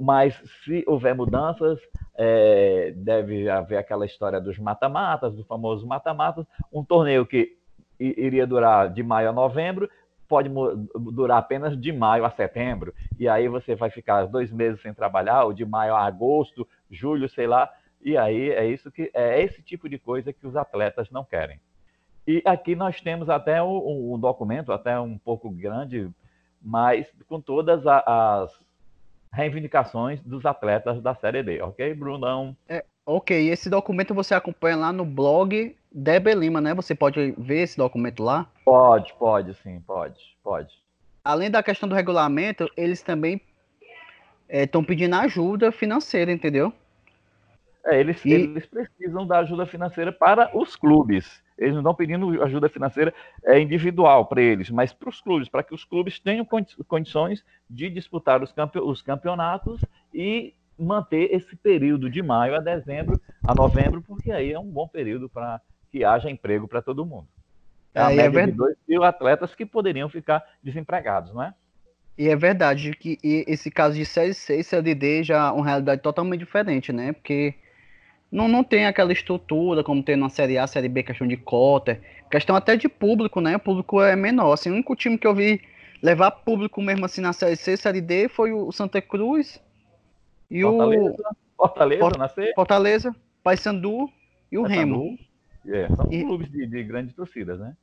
mas 0.00 0.34
se 0.64 0.82
houver 0.86 1.14
mudanças, 1.14 1.78
é, 2.16 2.92
deve 2.96 3.48
haver 3.50 3.76
aquela 3.76 4.06
história 4.06 4.40
dos 4.40 4.58
mata-matas, 4.58 5.34
do 5.34 5.44
famoso 5.44 5.86
mata-matas, 5.86 6.46
um 6.72 6.82
torneio 6.82 7.26
que 7.26 7.56
iria 8.00 8.46
durar 8.46 8.90
de 8.90 9.02
maio 9.02 9.28
a 9.28 9.32
novembro, 9.32 9.90
pode 10.26 10.50
durar 11.12 11.38
apenas 11.38 11.78
de 11.78 11.92
maio 11.92 12.24
a 12.24 12.30
setembro, 12.30 12.94
e 13.18 13.28
aí 13.28 13.48
você 13.48 13.74
vai 13.74 13.90
ficar 13.90 14.26
dois 14.26 14.50
meses 14.52 14.80
sem 14.80 14.94
trabalhar, 14.94 15.44
ou 15.44 15.52
de 15.52 15.64
maio 15.64 15.94
a 15.94 16.04
agosto, 16.04 16.66
julho, 16.90 17.28
sei 17.28 17.46
lá, 17.46 17.70
e 18.02 18.16
aí 18.16 18.50
é 18.50 18.66
isso 18.66 18.90
que 18.90 19.10
é 19.14 19.42
esse 19.42 19.62
tipo 19.62 19.88
de 19.88 19.98
coisa 19.98 20.32
que 20.32 20.46
os 20.46 20.56
atletas 20.56 21.10
não 21.10 21.24
querem. 21.24 21.60
E 22.26 22.42
aqui 22.44 22.76
nós 22.76 23.00
temos 23.00 23.30
até 23.30 23.62
um, 23.62 24.14
um 24.14 24.18
documento, 24.18 24.70
até 24.70 24.98
um 25.00 25.16
pouco 25.16 25.50
grande, 25.50 26.10
mas 26.60 27.06
com 27.26 27.40
todas 27.40 27.86
as 27.86 28.52
reivindicações 29.32 30.20
dos 30.22 30.44
atletas 30.44 31.00
da 31.00 31.14
Série 31.14 31.42
D, 31.42 31.60
ok, 31.62 31.94
Brunão? 31.94 32.56
É, 32.68 32.84
ok, 33.06 33.48
esse 33.48 33.70
documento 33.70 34.14
você 34.14 34.34
acompanha 34.34 34.76
lá 34.76 34.92
no 34.92 35.04
blog 35.04 35.74
Debe 35.90 36.34
Lima, 36.34 36.60
né? 36.60 36.74
Você 36.74 36.94
pode 36.94 37.34
ver 37.38 37.62
esse 37.62 37.76
documento 37.76 38.22
lá? 38.22 38.46
Pode, 38.64 39.14
pode, 39.14 39.54
sim, 39.54 39.80
pode, 39.80 40.36
pode. 40.42 40.74
Além 41.24 41.50
da 41.50 41.62
questão 41.62 41.88
do 41.88 41.94
regulamento, 41.94 42.70
eles 42.76 43.02
também 43.02 43.40
estão 44.48 44.82
é, 44.82 44.84
pedindo 44.84 45.14
ajuda 45.16 45.72
financeira, 45.72 46.30
entendeu? 46.30 46.72
É, 47.88 47.98
eles, 47.98 48.22
e... 48.24 48.32
eles 48.32 48.66
precisam 48.66 49.26
da 49.26 49.38
ajuda 49.38 49.64
financeira 49.64 50.12
para 50.12 50.56
os 50.56 50.76
clubes. 50.76 51.42
Eles 51.56 51.72
não 51.72 51.80
estão 51.80 51.94
pedindo 51.94 52.42
ajuda 52.42 52.68
financeira 52.68 53.12
é, 53.44 53.58
individual 53.58 54.26
para 54.26 54.42
eles, 54.42 54.70
mas 54.70 54.92
para 54.92 55.08
os 55.08 55.20
clubes, 55.20 55.48
para 55.48 55.62
que 55.62 55.74
os 55.74 55.84
clubes 55.84 56.20
tenham 56.20 56.46
condições 56.86 57.42
de 57.68 57.88
disputar 57.88 58.42
os, 58.42 58.52
campe 58.52 58.78
os 58.78 59.00
campeonatos 59.00 59.82
e 60.12 60.54
manter 60.78 61.34
esse 61.34 61.56
período 61.56 62.08
de 62.08 62.22
maio 62.22 62.54
a 62.54 62.60
dezembro, 62.60 63.20
a 63.42 63.54
novembro, 63.54 64.02
porque 64.02 64.30
aí 64.30 64.52
é 64.52 64.58
um 64.58 64.70
bom 64.70 64.86
período 64.86 65.28
para 65.28 65.60
que 65.90 66.04
haja 66.04 66.30
emprego 66.30 66.68
para 66.68 66.82
todo 66.82 67.06
mundo. 67.06 67.26
É 67.94 68.02
a 68.02 68.12
é, 68.12 68.16
média 68.16 68.40
é 68.40 68.46
de 68.46 68.52
2 68.52 68.76
mil 68.86 69.02
atletas 69.02 69.54
que 69.54 69.66
poderiam 69.66 70.08
ficar 70.08 70.44
desempregados, 70.62 71.32
não 71.32 71.42
é? 71.42 71.54
E 72.16 72.28
é 72.28 72.36
verdade 72.36 72.92
que 72.92 73.18
esse 73.22 73.70
caso 73.70 73.96
de 73.96 74.04
Série 74.04 74.34
C 74.34 74.58
e 74.58 74.64
Série 74.64 74.94
D 74.94 75.22
já 75.22 75.48
é 75.48 75.50
uma 75.50 75.64
realidade 75.64 76.02
totalmente 76.02 76.40
diferente, 76.40 76.92
né? 76.92 77.12
Porque 77.12 77.54
não, 78.30 78.46
não 78.46 78.62
tem 78.62 78.86
aquela 78.86 79.12
estrutura 79.12 79.82
como 79.82 80.02
tem 80.02 80.16
na 80.16 80.28
Série 80.28 80.58
A, 80.58 80.66
Série 80.66 80.88
B, 80.88 81.02
questão 81.02 81.26
de 81.26 81.36
cota, 81.36 82.00
questão 82.30 82.54
até 82.54 82.76
de 82.76 82.88
público, 82.88 83.40
né? 83.40 83.56
O 83.56 83.60
público 83.60 84.02
é 84.02 84.14
menor. 84.14 84.52
Assim, 84.52 84.70
o 84.70 84.74
único 84.74 84.94
time 84.94 85.16
que 85.16 85.26
eu 85.26 85.34
vi 85.34 85.60
levar 86.02 86.30
público 86.30 86.80
mesmo 86.82 87.04
assim 87.04 87.20
na 87.20 87.32
Série 87.32 87.56
C, 87.56 87.76
Série 87.76 88.00
D 88.00 88.28
foi 88.28 88.52
o 88.52 88.70
Santa 88.70 89.00
Cruz 89.00 89.60
e 90.50 90.62
Fortaleza, 90.62 91.02
o. 91.02 91.16
Fortaleza, 91.56 92.00
Fortaleza, 92.00 92.18
na 92.18 92.28
C? 92.28 92.52
Fortaleza, 92.54 93.16
Paysandu 93.42 94.10
e 94.52 94.58
o 94.58 94.62
Paysandu. 94.62 94.80
Remo. 94.80 95.18
É, 95.66 95.88
são 95.88 96.12
e... 96.12 96.22
clubes 96.22 96.50
de, 96.50 96.66
de 96.66 96.82
grandes 96.84 97.14
torcidas, 97.14 97.58
né? 97.58 97.74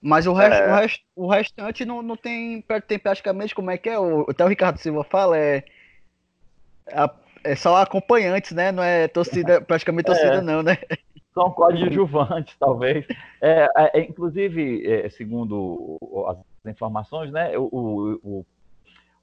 Mas 0.00 0.26
o, 0.26 0.32
resto, 0.32 0.62
é... 0.62 0.72
o, 0.72 0.76
rest, 0.76 1.02
o 1.16 1.26
restante 1.26 1.84
não, 1.84 2.02
não 2.02 2.16
tem, 2.16 2.62
tem 2.86 2.98
praticamente 2.98 3.54
como 3.54 3.70
é 3.70 3.76
que 3.76 3.88
é. 3.88 3.98
O, 3.98 4.26
até 4.28 4.44
o 4.44 4.48
Ricardo 4.48 4.78
Silva 4.78 5.02
fala, 5.02 5.36
é. 5.36 5.64
A, 6.92 7.12
é 7.44 7.56
só 7.56 7.76
acompanhantes, 7.76 8.52
né? 8.52 8.72
Não 8.72 8.82
é 8.82 9.08
torcida, 9.08 9.60
praticamente 9.62 10.06
torcida, 10.06 10.36
é, 10.36 10.40
não, 10.40 10.62
né? 10.62 10.78
São 11.34 11.50
coadjuvantes, 11.50 12.56
talvez. 12.60 13.06
É, 13.40 13.68
é, 13.76 14.00
é, 14.00 14.00
inclusive, 14.00 14.86
é, 14.86 15.08
segundo 15.10 15.98
as 16.28 16.70
informações, 16.70 17.30
né? 17.30 17.56
O, 17.56 18.20
o, 18.22 18.46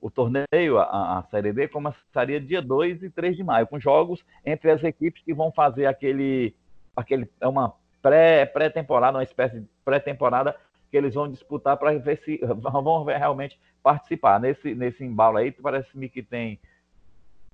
o 0.01 0.11
torneio, 0.11 0.77
a, 0.77 1.19
a, 1.19 1.23
Série 1.23 1.51
D, 1.51 1.67
começaria 1.67 2.39
dia 2.39 2.61
2 2.61 3.03
e 3.03 3.09
3 3.09 3.35
de 3.35 3.43
maio, 3.43 3.67
com 3.67 3.79
jogos 3.79 4.23
entre 4.45 4.71
as 4.71 4.83
equipes 4.83 5.23
que 5.23 5.33
vão 5.33 5.51
fazer 5.51 5.85
aquele. 5.85 6.55
aquele 6.95 7.29
é 7.41 7.47
uma 7.47 7.73
pré-temporada, 8.01 9.13
pré 9.13 9.17
uma 9.17 9.23
espécie 9.23 9.59
de 9.59 9.67
pré-temporada 9.83 10.55
que 10.91 10.97
eles 10.97 11.15
vão 11.15 11.27
disputar 11.27 11.75
para 11.75 11.97
ver 11.97 12.19
se 12.23 12.39
vão 12.61 13.03
realmente 13.03 13.59
participar. 13.81 14.39
Nesse, 14.39 14.75
nesse 14.75 15.03
embalo 15.03 15.37
aí, 15.37 15.51
parece-me 15.51 16.07
que 16.07 16.21
tem 16.21 16.59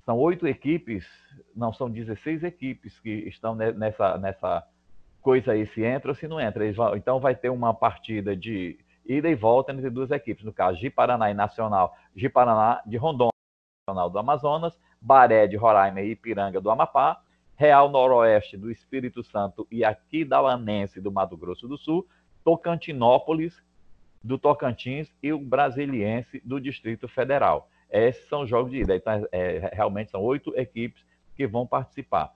são 0.04 0.18
oito 0.18 0.46
equipes, 0.46 1.06
não, 1.54 1.72
são 1.72 1.88
16 1.88 2.42
equipes 2.42 2.98
que 2.98 3.10
estão 3.28 3.54
nessa, 3.54 4.18
nessa 4.18 4.66
coisa 5.20 5.52
aí, 5.52 5.66
se 5.66 5.82
entra 5.84 6.10
ou 6.10 6.14
se 6.14 6.26
não 6.26 6.40
entra. 6.40 6.70
Vão, 6.72 6.96
então 6.96 7.20
vai 7.20 7.34
ter 7.34 7.50
uma 7.50 7.72
partida 7.72 8.36
de 8.36 8.78
ida 9.06 9.28
e 9.28 9.34
volta 9.34 9.72
entre 9.72 9.90
duas 9.90 10.10
equipes, 10.10 10.44
no 10.44 10.52
caso, 10.52 10.78
de 10.78 10.90
Paraná 10.90 11.30
e 11.30 11.34
Nacional, 11.34 11.96
de 12.14 12.28
Paraná, 12.28 12.82
de 12.86 12.96
Rondônia, 12.96 13.32
Nacional 13.88 14.10
do 14.10 14.18
Amazonas, 14.18 14.78
Baré 15.00 15.46
de 15.46 15.56
Roraima 15.56 16.00
e 16.00 16.12
Ipiranga 16.12 16.60
do 16.60 16.70
Amapá, 16.70 17.20
Real 17.56 17.88
Noroeste 17.88 18.56
do 18.56 18.70
Espírito 18.70 19.22
Santo 19.22 19.66
e 19.70 19.84
Aquidauanense 19.84 21.00
do 21.00 21.12
Mato 21.12 21.36
Grosso 21.36 21.68
do 21.68 21.76
Sul, 21.76 22.06
Tocantinópolis 22.44 23.62
do 24.22 24.38
Tocantins 24.38 25.12
e 25.22 25.32
o 25.32 25.38
Brasiliense 25.38 26.40
do 26.44 26.60
Distrito 26.60 27.08
Federal. 27.08 27.68
Esses 27.92 28.26
são 28.26 28.42
os 28.42 28.48
jogos 28.48 28.72
de 28.72 28.78
ida. 28.78 28.96
Então, 28.96 29.26
é, 29.30 29.70
realmente 29.72 30.10
são 30.10 30.22
oito 30.22 30.52
equipes 30.56 31.04
que 31.36 31.46
vão 31.46 31.66
participar. 31.66 32.34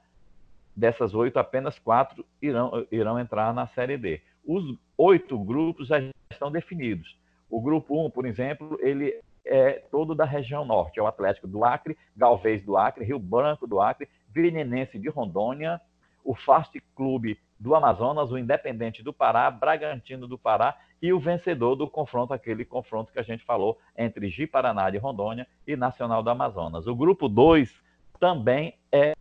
Dessas 0.77 1.15
oito, 1.15 1.39
apenas 1.39 1.79
quatro 1.79 2.25
irão, 2.41 2.87
irão 2.93 3.19
entrar 3.19 3.55
na 3.55 3.67
Série 3.69 3.97
D. 3.97 4.21
Os 4.45 4.79
oito 4.99 5.39
grupos 5.43 5.89
já 5.89 5.97
estão 6.31 6.51
definidos. 6.51 7.19
O 7.49 7.61
grupo 7.63 7.99
1, 7.99 8.05
um, 8.05 8.11
por 8.11 8.27
exemplo, 8.27 8.79
ele 8.83 9.19
é 9.45 9.83
todo 9.91 10.15
da 10.15 10.25
região 10.25 10.65
norte. 10.65 10.99
É 10.99 11.03
o 11.03 11.07
Atlético 11.07 11.47
do 11.47 11.65
Acre, 11.65 11.97
Galvez 12.15 12.63
do 12.63 12.77
Acre, 12.77 13.05
Rio 13.05 13.19
Branco 13.19 13.67
do 13.67 13.81
Acre, 13.81 14.09
Virinense 14.29 14.99
de 14.99 15.09
Rondônia, 15.09 15.81
o 16.27 16.35
Fast 16.35 16.79
Clube 16.95 17.39
do 17.59 17.75
Amazonas, 17.75 18.31
o 18.31 18.37
Independente 18.37 19.03
do 19.03 19.13
Pará, 19.13 19.51
Bragantino 19.51 20.27
do 20.27 20.37
Pará 20.37 20.77
e 21.01 21.13
o 21.13 21.21
vencedor 21.21 21.77
do 21.77 21.89
confronto, 21.89 22.35
aquele 22.35 22.65
confronto 22.65 23.13
que 23.13 23.19
a 23.19 23.23
gente 23.23 23.45
falou 23.45 23.79
entre 23.97 24.29
Ji-Paraná 24.29 24.91
de 24.91 24.99
Rondônia 24.99 25.47
e 25.67 25.77
Nacional 25.77 26.23
do 26.23 26.29
Amazonas. 26.29 26.87
O 26.87 26.95
grupo 26.95 27.29
2 27.29 27.73
também 28.19 28.75
é 28.91 29.15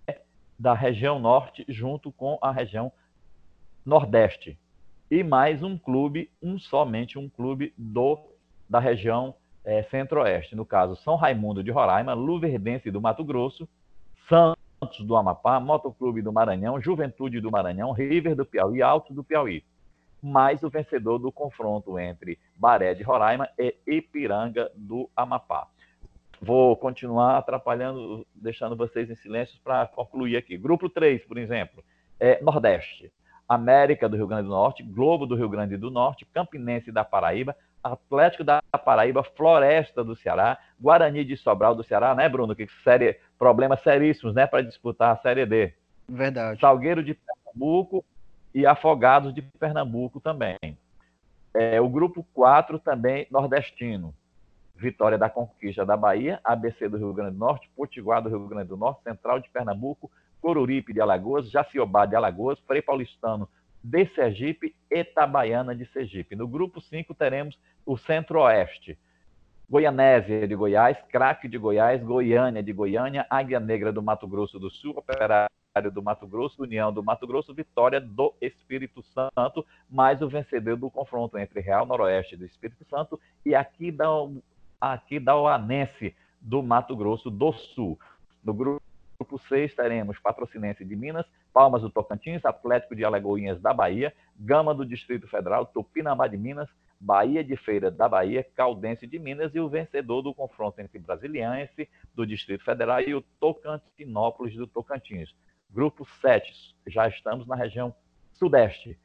da 0.58 0.74
região 0.74 1.20
norte, 1.20 1.64
junto 1.70 2.12
com 2.12 2.38
a 2.42 2.52
região 2.52 2.92
nordeste. 3.86 4.58
E 5.12 5.24
mais 5.24 5.62
um 5.62 5.78
clube, 5.78 6.32
um 6.42 6.58
somente 6.58 7.20
um 7.20 7.30
clube 7.30 7.74
do 7.78 8.18
da 8.68 8.80
região 8.80 9.36
é, 9.64 9.84
centro-oeste. 9.84 10.56
No 10.56 10.66
caso, 10.66 10.96
São 10.96 11.16
Raimundo 11.16 11.64
de 11.64 11.70
Roraima, 11.70 12.16
Luverdense 12.16 12.90
do 12.90 13.00
Mato 13.00 13.24
Grosso, 13.24 13.70
Santos 14.28 14.65
Santos 14.80 15.06
do 15.06 15.16
Amapá, 15.16 15.60
Motoclube 15.60 16.22
do 16.22 16.34
Maranhão, 16.34 16.82
Juventude 16.82 17.40
do 17.40 17.52
Maranhão, 17.52 17.92
River 17.92 18.36
do 18.36 18.46
Piauí, 18.46 18.82
Alto 18.82 19.14
do 19.14 19.24
Piauí. 19.24 19.64
Mais 20.22 20.64
o 20.64 20.70
vencedor 20.70 21.20
do 21.20 21.32
confronto 21.32 22.00
entre 22.00 22.40
Baré 22.56 22.94
de 22.94 23.04
Roraima 23.04 23.48
e 23.58 23.76
Ipiranga 23.88 24.72
do 24.76 25.10
Amapá. 25.16 25.68
Vou 26.42 26.76
continuar 26.76 27.38
atrapalhando, 27.38 28.26
deixando 28.36 28.76
vocês 28.76 29.10
em 29.10 29.16
silêncio 29.16 29.60
para 29.64 29.88
concluir 29.88 30.36
aqui. 30.38 30.58
Grupo 30.58 30.90
3, 30.90 31.24
por 31.26 31.38
exemplo, 31.38 31.84
é 32.20 32.42
Nordeste. 32.42 33.12
América 33.48 34.10
do 34.10 34.18
Rio 34.18 34.28
Grande 34.28 34.44
do 34.44 34.50
Norte, 34.50 34.84
Globo 34.84 35.26
do 35.26 35.36
Rio 35.36 35.48
Grande 35.48 35.78
do 35.78 35.92
Norte, 35.92 36.26
Campinense 36.26 36.92
da 36.92 37.06
Paraíba, 37.06 37.56
Atlético 37.86 38.44
da 38.44 38.62
Paraíba, 38.84 39.24
Floresta 39.24 40.04
do 40.04 40.16
Ceará, 40.16 40.58
Guarani 40.82 41.24
de 41.24 41.38
Sobral 41.38 41.76
do 41.76 41.84
Ceará, 41.84 42.16
né, 42.16 42.28
Bruno? 42.28 42.56
Que 42.56 42.68
série, 42.84 43.20
problemas 43.38 43.82
seríssimos, 43.84 44.34
né, 44.34 44.48
para 44.48 44.64
disputar 44.64 45.12
a 45.12 45.18
Série 45.18 45.46
D. 45.46 45.74
Verdade. 46.10 46.60
Salgueiro 46.60 47.04
de 47.04 47.14
Pernambuco 47.14 48.04
e 48.54 48.66
Afogados 48.66 49.34
de 49.34 49.42
Pernambuco 49.42 50.20
também. 50.20 50.58
É, 51.54 51.80
o 51.80 51.88
grupo 51.88 52.26
4 52.34 52.80
também 52.80 53.28
nordestino. 53.30 54.14
Vitória 54.76 55.18
da 55.18 55.30
Conquista 55.30 55.86
da 55.86 55.96
Bahia, 55.96 56.40
ABC 56.44 56.90
do 56.90 56.98
Rio 56.98 57.14
Grande 57.14 57.34
do 57.34 57.40
Norte, 57.40 57.70
Potiguar 57.78 58.22
do 58.22 58.30
Rio 58.30 58.48
Grande 58.48 58.70
do 58.70 58.78
Norte, 58.78 59.04
Central 59.04 59.40
de 59.40 59.50
Pernambuco, 59.50 60.12
Coruripe 60.42 60.92
de 60.92 61.00
Alagoas, 61.00 61.50
Jaciobá 61.50 62.06
de 62.06 62.16
Alagoas, 62.16 62.60
Frei 62.68 62.82
Paulistano 62.82 63.48
de 63.86 64.08
Sergipe 64.16 64.76
e 64.90 65.00
Itabaiana 65.00 65.76
de 65.76 65.86
Sergipe. 65.86 66.36
No 66.36 66.48
grupo 66.48 66.82
5 66.82 67.14
teremos 67.14 67.56
o 67.86 67.96
Centro-Oeste. 67.96 68.98
Goianésia 69.70 70.48
de 70.48 70.56
Goiás, 70.56 70.98
Craque 71.10 71.48
de 71.48 71.58
Goiás, 71.58 72.02
Goiânia 72.02 72.64
de 72.64 72.74
Goiânia, 72.74 73.28
Águia 73.30 73.60
Negra 73.60 73.94
do 73.94 74.02
Mato 74.02 74.28
Grosso 74.28 74.58
do 74.58 74.72
Sul, 74.72 74.96
Operário 74.98 75.48
do 75.92 76.02
Mato 76.02 76.26
Grosso, 76.26 76.64
União 76.64 76.92
do 76.92 77.04
Mato 77.04 77.28
Grosso, 77.28 77.54
Vitória 77.54 78.02
do 78.02 78.34
Espírito 78.42 79.04
Santo, 79.04 79.64
mais 79.88 80.20
o 80.22 80.28
vencedor 80.28 80.78
do 80.78 80.90
confronto 80.90 81.38
entre 81.38 81.60
Real 81.62 81.86
Noroeste 81.86 82.36
do 82.36 82.46
Espírito 82.46 82.84
Santo 82.86 83.20
e 83.46 83.54
aqui 83.54 83.92
da, 83.92 84.08
aqui 84.82 85.20
da 85.20 85.36
Oanense 85.36 86.16
do 86.42 86.64
Mato 86.64 86.96
Grosso 86.96 87.30
do 87.30 87.54
Sul. 87.54 88.00
No 88.44 88.54
grupo 88.54 88.82
grupo 89.18 89.38
6 89.38 89.74
teremos 89.74 90.20
Patrocinense 90.20 90.84
de 90.84 90.96
Minas, 90.96 91.26
Palmas 91.54 91.82
do 91.82 91.90
Tocantins, 91.90 92.44
Atlético 92.46 92.96
de 92.96 93.06
Alagoinhas 93.06 93.60
da 93.62 93.74
Bahia, 93.74 94.14
Gama 94.38 94.74
do 94.74 94.86
Distrito 94.86 95.28
Federal, 95.28 95.66
Tupinambá 95.66 96.28
de 96.28 96.38
Minas, 96.38 96.70
Bahia 97.00 97.44
de 97.44 97.56
Feira 97.56 97.90
da 97.90 98.10
Bahia, 98.10 98.46
Caldense 98.56 99.08
de 99.08 99.18
Minas 99.18 99.54
e 99.56 99.60
o 99.60 99.70
vencedor 99.70 100.22
do 100.22 100.34
confronto 100.34 100.80
entre 100.82 101.00
Brasiliense 101.00 101.90
do 102.14 102.26
Distrito 102.26 102.64
Federal 102.64 103.02
e 103.02 103.14
o 103.14 103.22
Tocantinópolis 103.40 104.56
do 104.56 104.68
Tocantins. 104.68 105.34
Grupo 105.70 106.06
7, 106.22 106.76
já 106.88 107.08
estamos 107.08 107.48
na 107.48 107.56
região 107.56 107.94
sudeste. 108.34 108.98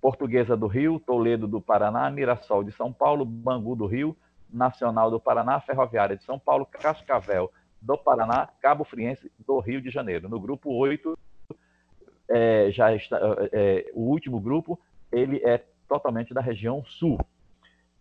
Portuguesa 0.00 0.56
do 0.56 0.66
Rio, 0.66 0.98
Toledo 0.98 1.46
do 1.46 1.60
Paraná, 1.60 2.10
Mirassol 2.10 2.64
de 2.64 2.72
São 2.72 2.92
Paulo, 2.92 3.24
Bangu 3.24 3.76
do 3.76 3.86
Rio, 3.86 4.16
Nacional 4.50 5.10
do 5.10 5.20
Paraná, 5.20 5.60
Ferroviária 5.60 6.16
de 6.16 6.24
São 6.24 6.38
Paulo, 6.38 6.66
Cascavel 6.66 7.52
do 7.80 7.96
Paraná, 7.96 8.48
Cabo 8.60 8.84
Friense 8.84 9.30
do 9.46 9.58
Rio 9.60 9.80
de 9.80 9.90
Janeiro. 9.90 10.28
No 10.28 10.38
grupo 10.38 10.72
8, 10.72 11.18
é, 12.28 12.70
já 12.70 12.94
está, 12.94 13.18
é, 13.52 13.90
o 13.94 14.02
último 14.02 14.40
grupo, 14.40 14.78
ele 15.10 15.38
é 15.44 15.64
totalmente 15.88 16.32
da 16.32 16.40
região 16.40 16.84
sul. 16.84 17.18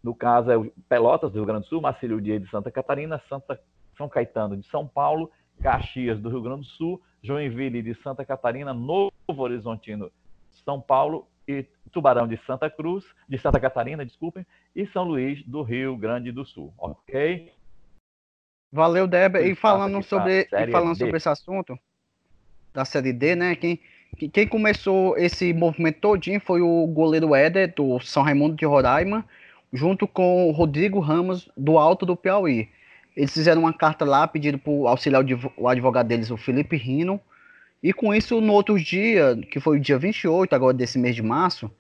No 0.04 0.14
caso, 0.14 0.52
é 0.52 0.58
o 0.58 0.72
Pelotas 0.88 1.32
do 1.32 1.36
Rio 1.36 1.46
Grande 1.46 1.66
do 1.66 1.68
Sul, 1.70 1.82
Marcílio 1.82 2.22
Dias 2.22 2.42
de 2.42 2.50
Santa 2.50 2.72
Catarina, 2.72 3.22
Santa, 3.28 3.60
São 3.98 4.08
Caetano 4.08 4.56
de 4.56 4.66
São 4.68 4.88
Paulo, 4.88 5.32
Caxias 5.62 6.20
do 6.20 6.30
Rio 6.30 6.42
Grande 6.42 6.62
do 6.62 6.68
Sul, 6.68 7.02
Joinville 7.22 7.82
de 7.82 7.94
Santa 7.96 8.24
Catarina, 8.24 8.74
Novo 8.74 9.12
Horizontino 9.28 10.10
São 10.64 10.80
Paulo 10.80 11.28
e 11.48 11.66
Tubarão 11.92 12.28
de 12.28 12.38
Santa 12.46 12.70
Cruz, 12.70 13.04
de 13.28 13.38
Santa 13.38 13.60
Catarina, 13.60 14.06
desculpem, 14.06 14.46
e 14.76 14.86
São 14.88 15.04
Luís 15.04 15.44
do 15.46 15.64
Rio 15.64 15.98
Grande 15.98 16.32
do 16.32 16.46
Sul, 16.46 16.74
ok? 16.78 17.52
Valeu, 18.72 19.08
Débora. 19.08 19.46
E 19.46 19.56
falando 19.56 20.02
sobre 20.04 20.48
e 20.52 20.72
falando 20.72 20.98
sobre 20.98 21.18
esse 21.18 21.30
assunto 21.30 21.78
da 22.74 22.86
série 22.86 23.14
D, 23.14 23.36
né? 23.36 23.56
Quem 23.56 23.80
quem 24.34 24.48
começou 24.48 25.18
esse 25.18 25.54
movimento 25.54 26.00
todinho 26.02 26.42
foi 26.42 26.62
o 26.62 26.86
goleiro 26.88 27.36
Éder 27.36 27.74
do 27.76 28.00
São 28.00 28.24
Raimundo 28.24 28.56
de 28.56 28.66
Roraima, 28.66 29.26
junto 29.72 30.08
com 30.08 30.50
o 30.50 30.52
Rodrigo 30.52 31.00
Ramos 31.00 31.50
do 31.56 31.78
Alto 31.78 32.06
do 32.06 32.16
Piauí. 32.16 32.68
Eles 33.16 33.34
fizeram 33.34 33.62
uma 33.62 33.74
carta 33.74 34.06
lá 34.06 34.28
pedindo 34.28 34.58
para 34.58 34.72
auxiliar 34.90 35.24
o 35.58 35.68
advogado 35.68 36.08
deles, 36.08 36.32
o 36.32 36.38
Felipe 36.38 36.76
Rino, 36.76 37.20
e 37.82 37.94
com 37.94 38.14
isso, 38.14 38.42
no 38.42 38.54
outro 38.54 38.80
dia, 38.80 39.38
que 39.50 39.60
foi 39.60 39.78
o 39.78 39.80
dia 39.80 39.98
28, 39.98 40.54
agora 40.54 40.74
desse 40.74 40.98
mês 41.00 41.16
de 41.16 41.22
março, 41.22 41.72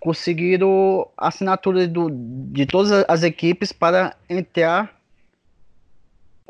conseguiram 0.00 1.06
assinatura 1.16 1.86
do, 1.86 2.08
de 2.10 2.64
todas 2.64 3.04
as 3.06 3.22
equipes 3.22 3.70
para 3.70 4.16
entrar 4.28 4.99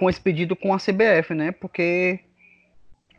com 0.01 0.09
esse 0.09 0.19
pedido 0.19 0.57
com 0.57 0.73
a 0.73 0.79
CBF, 0.79 1.35
né? 1.35 1.53
Porque 1.53 2.21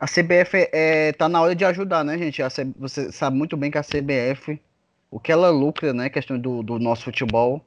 a 0.00 0.06
CBF 0.06 0.68
é, 0.72 1.12
tá 1.12 1.28
na 1.28 1.40
hora 1.40 1.54
de 1.54 1.64
ajudar, 1.64 2.04
né, 2.04 2.18
gente? 2.18 2.42
você 2.76 3.12
sabe 3.12 3.36
muito 3.36 3.56
bem 3.56 3.70
que 3.70 3.78
a 3.78 3.84
CBF, 3.84 4.60
o 5.08 5.20
que 5.20 5.30
ela 5.30 5.48
lucra, 5.48 5.92
né? 5.92 6.10
Questão 6.10 6.36
do, 6.36 6.60
do 6.60 6.80
nosso 6.80 7.04
futebol, 7.04 7.64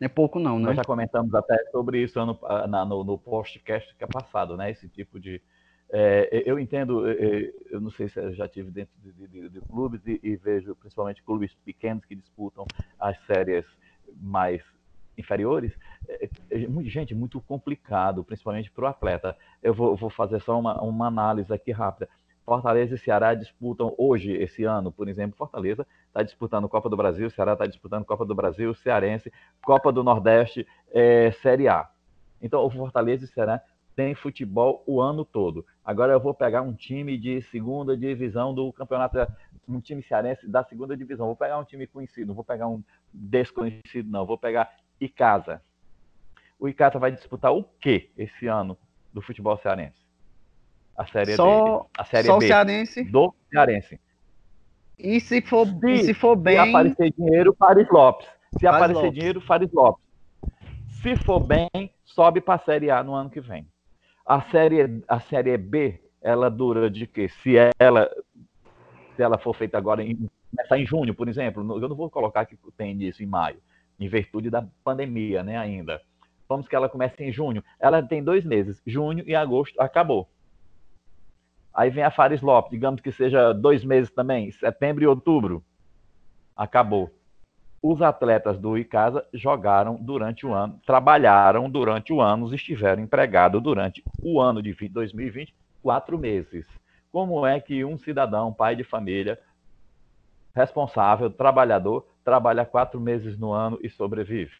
não 0.00 0.06
é 0.06 0.08
pouco 0.08 0.40
não, 0.40 0.58
né? 0.58 0.64
Nós 0.66 0.76
já 0.76 0.82
comentamos 0.82 1.32
até 1.32 1.56
sobre 1.70 2.02
isso 2.02 2.18
ano, 2.18 2.36
na, 2.68 2.84
no, 2.84 3.04
no 3.04 3.16
podcast 3.16 3.94
que 3.94 4.02
é 4.02 4.06
passado, 4.08 4.56
né? 4.56 4.72
Esse 4.72 4.88
tipo 4.88 5.20
de 5.20 5.40
é, 5.88 6.42
eu 6.44 6.58
entendo, 6.58 7.06
eu 7.06 7.80
não 7.80 7.92
sei 7.92 8.08
se 8.08 8.18
eu 8.18 8.34
já 8.34 8.48
tive 8.48 8.72
dentro 8.72 8.92
de, 9.00 9.28
de, 9.28 9.48
de 9.48 9.60
clubes 9.60 10.00
e, 10.04 10.18
e, 10.20 10.34
vejo 10.34 10.74
principalmente 10.74 11.22
clubes 11.22 11.54
pequenos 11.64 12.04
que 12.04 12.16
disputam 12.16 12.66
as 12.98 13.16
séries 13.26 13.64
mais 14.20 14.60
inferiores. 15.16 15.72
É, 16.08 16.28
é, 16.50 16.58
gente, 16.84 17.14
muito 17.14 17.40
complicado, 17.40 18.24
principalmente 18.24 18.70
para 18.70 18.84
o 18.84 18.88
atleta. 18.88 19.36
Eu 19.62 19.74
vou, 19.74 19.96
vou, 19.96 20.10
fazer 20.10 20.40
só 20.40 20.58
uma, 20.58 20.80
uma 20.82 21.06
análise 21.06 21.52
aqui 21.52 21.72
rápida. 21.72 22.08
Fortaleza 22.44 22.94
e 22.94 22.98
Ceará 22.98 23.34
disputam 23.34 23.92
hoje, 23.98 24.32
esse 24.32 24.62
ano, 24.62 24.92
por 24.92 25.08
exemplo, 25.08 25.36
Fortaleza 25.36 25.84
está 26.06 26.22
disputando 26.22 26.68
Copa 26.68 26.88
do 26.88 26.96
Brasil, 26.96 27.28
Ceará 27.28 27.54
está 27.54 27.66
disputando 27.66 28.04
Copa 28.04 28.24
do 28.24 28.36
Brasil, 28.36 28.72
Cearense, 28.72 29.32
Copa 29.64 29.90
do 29.90 30.04
Nordeste, 30.04 30.64
é, 30.92 31.32
Série 31.42 31.66
A. 31.66 31.88
Então, 32.40 32.64
o 32.64 32.70
Fortaleza 32.70 33.24
e 33.24 33.28
Ceará 33.28 33.60
tem 33.96 34.14
futebol 34.14 34.84
o 34.86 35.00
ano 35.00 35.24
todo. 35.24 35.66
Agora 35.84 36.12
eu 36.12 36.20
vou 36.20 36.34
pegar 36.34 36.60
um 36.60 36.74
time 36.74 37.16
de 37.16 37.40
segunda 37.42 37.96
divisão 37.96 38.54
do 38.54 38.70
campeonato, 38.72 39.16
um 39.66 39.80
time 39.80 40.02
cearense 40.02 40.46
da 40.46 40.62
segunda 40.62 40.94
divisão. 40.94 41.26
Vou 41.26 41.34
pegar 41.34 41.58
um 41.58 41.64
time 41.64 41.86
conhecido, 41.86 42.28
não 42.28 42.34
vou 42.34 42.44
pegar 42.44 42.68
um 42.68 42.84
desconhecido, 43.12 44.10
não. 44.10 44.26
Vou 44.26 44.36
pegar 44.36 44.70
Icasa. 45.00 45.62
O 46.58 46.68
Icasa 46.68 46.98
vai 46.98 47.12
disputar 47.12 47.52
o 47.52 47.62
quê 47.80 48.10
esse 48.16 48.46
ano 48.46 48.78
do 49.12 49.20
futebol 49.20 49.56
cearense? 49.58 50.06
A 50.96 51.06
série 51.06 51.36
só, 51.36 51.80
B. 51.80 51.86
A 51.98 52.04
série 52.04 52.26
só 52.26 52.38
B 52.38 52.46
cearense. 52.46 53.04
do 53.04 53.34
cearense. 53.50 54.00
E 54.98 55.20
se 55.20 55.42
for, 55.42 55.66
se, 55.66 55.98
se 56.04 56.14
for 56.14 56.36
bem. 56.36 56.54
Se 56.54 56.68
aparecer 56.68 57.12
dinheiro, 57.12 57.54
Fares 57.58 57.88
Lopes. 57.90 58.26
Se 58.26 58.60
Fares 58.60 58.76
aparecer 58.76 59.02
Lopes. 59.02 59.14
dinheiro, 59.14 59.40
Fares 59.42 59.72
Lopes. 59.72 60.04
Se 61.02 61.16
for 61.16 61.40
bem, 61.40 61.68
sobe 62.04 62.40
para 62.40 62.54
a 62.54 62.64
Série 62.64 62.90
A 62.90 63.02
no 63.02 63.14
ano 63.14 63.28
que 63.28 63.40
vem. 63.40 63.66
A 64.24 64.40
série, 64.50 65.04
a 65.06 65.20
série 65.20 65.56
B, 65.56 66.00
ela 66.22 66.50
dura 66.50 66.90
de 66.90 67.06
quê? 67.06 67.28
Se 67.28 67.54
ela, 67.78 68.10
se 69.14 69.22
ela 69.22 69.38
for 69.38 69.54
feita 69.54 69.76
agora, 69.76 70.02
em, 70.02 70.28
começar 70.50 70.78
em 70.78 70.86
junho, 70.86 71.14
por 71.14 71.28
exemplo, 71.28 71.62
eu 71.80 71.88
não 71.88 71.94
vou 71.94 72.10
colocar 72.10 72.44
que 72.46 72.58
tem 72.76 73.00
isso 73.02 73.22
em 73.22 73.26
maio, 73.26 73.58
em 74.00 74.08
virtude 74.08 74.50
da 74.50 74.66
pandemia, 74.82 75.42
né, 75.44 75.56
ainda. 75.56 76.00
Vamos 76.48 76.68
que 76.68 76.76
ela 76.76 76.88
comece 76.88 77.22
em 77.22 77.32
junho. 77.32 77.62
Ela 77.78 78.02
tem 78.02 78.22
dois 78.22 78.44
meses, 78.44 78.80
junho 78.86 79.24
e 79.26 79.34
agosto, 79.34 79.80
acabou. 79.80 80.28
Aí 81.74 81.90
vem 81.90 82.04
a 82.04 82.10
Fares 82.10 82.40
Lopes, 82.40 82.70
digamos 82.70 83.00
que 83.00 83.12
seja 83.12 83.52
dois 83.52 83.84
meses 83.84 84.10
também, 84.10 84.50
setembro 84.50 85.04
e 85.04 85.06
outubro. 85.06 85.62
Acabou 86.56 87.12
os 87.82 88.02
atletas 88.02 88.58
do 88.58 88.76
Icasa 88.76 89.24
jogaram 89.32 89.94
durante 89.94 90.44
o 90.44 90.52
ano, 90.52 90.80
trabalharam 90.84 91.70
durante 91.70 92.12
o 92.12 92.20
ano, 92.20 92.52
estiveram 92.52 93.02
empregados 93.02 93.62
durante 93.62 94.02
o 94.20 94.40
ano 94.40 94.62
de 94.62 94.74
2020, 94.88 95.54
quatro 95.82 96.18
meses. 96.18 96.66
Como 97.12 97.46
é 97.46 97.60
que 97.60 97.84
um 97.84 97.96
cidadão, 97.96 98.52
pai 98.52 98.74
de 98.74 98.82
família, 98.82 99.38
responsável, 100.54 101.30
trabalhador, 101.30 102.06
trabalha 102.24 102.64
quatro 102.64 103.00
meses 103.00 103.38
no 103.38 103.52
ano 103.52 103.78
e 103.82 103.88
sobrevive? 103.88 104.52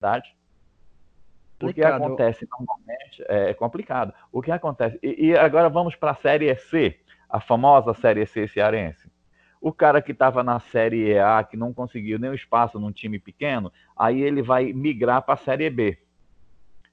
Verdade? 0.00 0.34
O 1.62 1.72
que 1.72 1.82
acontece 1.82 2.48
normalmente 2.50 3.24
é 3.28 3.54
complicado. 3.54 4.14
O 4.32 4.40
que 4.40 4.50
acontece? 4.50 4.98
E, 5.02 5.26
e 5.26 5.36
agora 5.36 5.68
vamos 5.68 5.94
para 5.94 6.12
a 6.12 6.16
Série 6.16 6.54
C, 6.56 6.98
a 7.28 7.40
famosa 7.40 7.94
Série 7.94 8.26
C 8.26 8.48
cearense. 8.48 9.10
O 9.60 9.72
cara 9.72 10.00
que 10.00 10.12
estava 10.12 10.42
na 10.42 10.58
Série 10.58 11.18
A, 11.18 11.44
que 11.44 11.56
não 11.56 11.74
conseguiu 11.74 12.18
nenhum 12.18 12.32
espaço 12.32 12.80
num 12.80 12.90
time 12.90 13.18
pequeno, 13.18 13.70
aí 13.94 14.22
ele 14.22 14.40
vai 14.40 14.72
migrar 14.72 15.22
para 15.22 15.34
a 15.34 15.36
Série 15.36 15.68
B. 15.68 15.98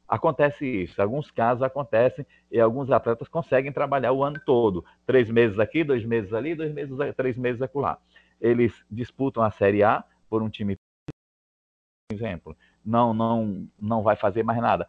Acontece 0.08 0.66
isso. 0.66 1.02
Alguns 1.02 1.32
casos 1.32 1.64
acontecem 1.64 2.26
e 2.52 2.60
alguns 2.60 2.90
atletas 2.92 3.28
conseguem 3.28 3.72
trabalhar 3.72 4.12
o 4.12 4.24
ano 4.24 4.40
todo. 4.46 4.84
Três 5.06 5.30
meses 5.30 5.60
aqui, 5.60 5.84
dois 5.84 6.06
meses 6.06 6.34
ali, 6.34 6.56
dois 6.56 6.74
meses, 6.74 6.96
três 7.16 7.38
meses 7.38 7.62
acolá. 7.62 7.98
Eles 8.40 8.74
disputam 8.90 9.44
a 9.44 9.52
Série 9.52 9.84
A 9.84 10.04
por 10.30 10.42
um 10.42 10.50
time, 10.50 10.76
por 12.10 12.16
exemplo. 12.16 12.58
Não, 12.88 13.14
não, 13.14 13.68
não 13.78 14.02
vai 14.02 14.16
fazer 14.16 14.44
mais 14.44 14.62
nada. 14.62 14.88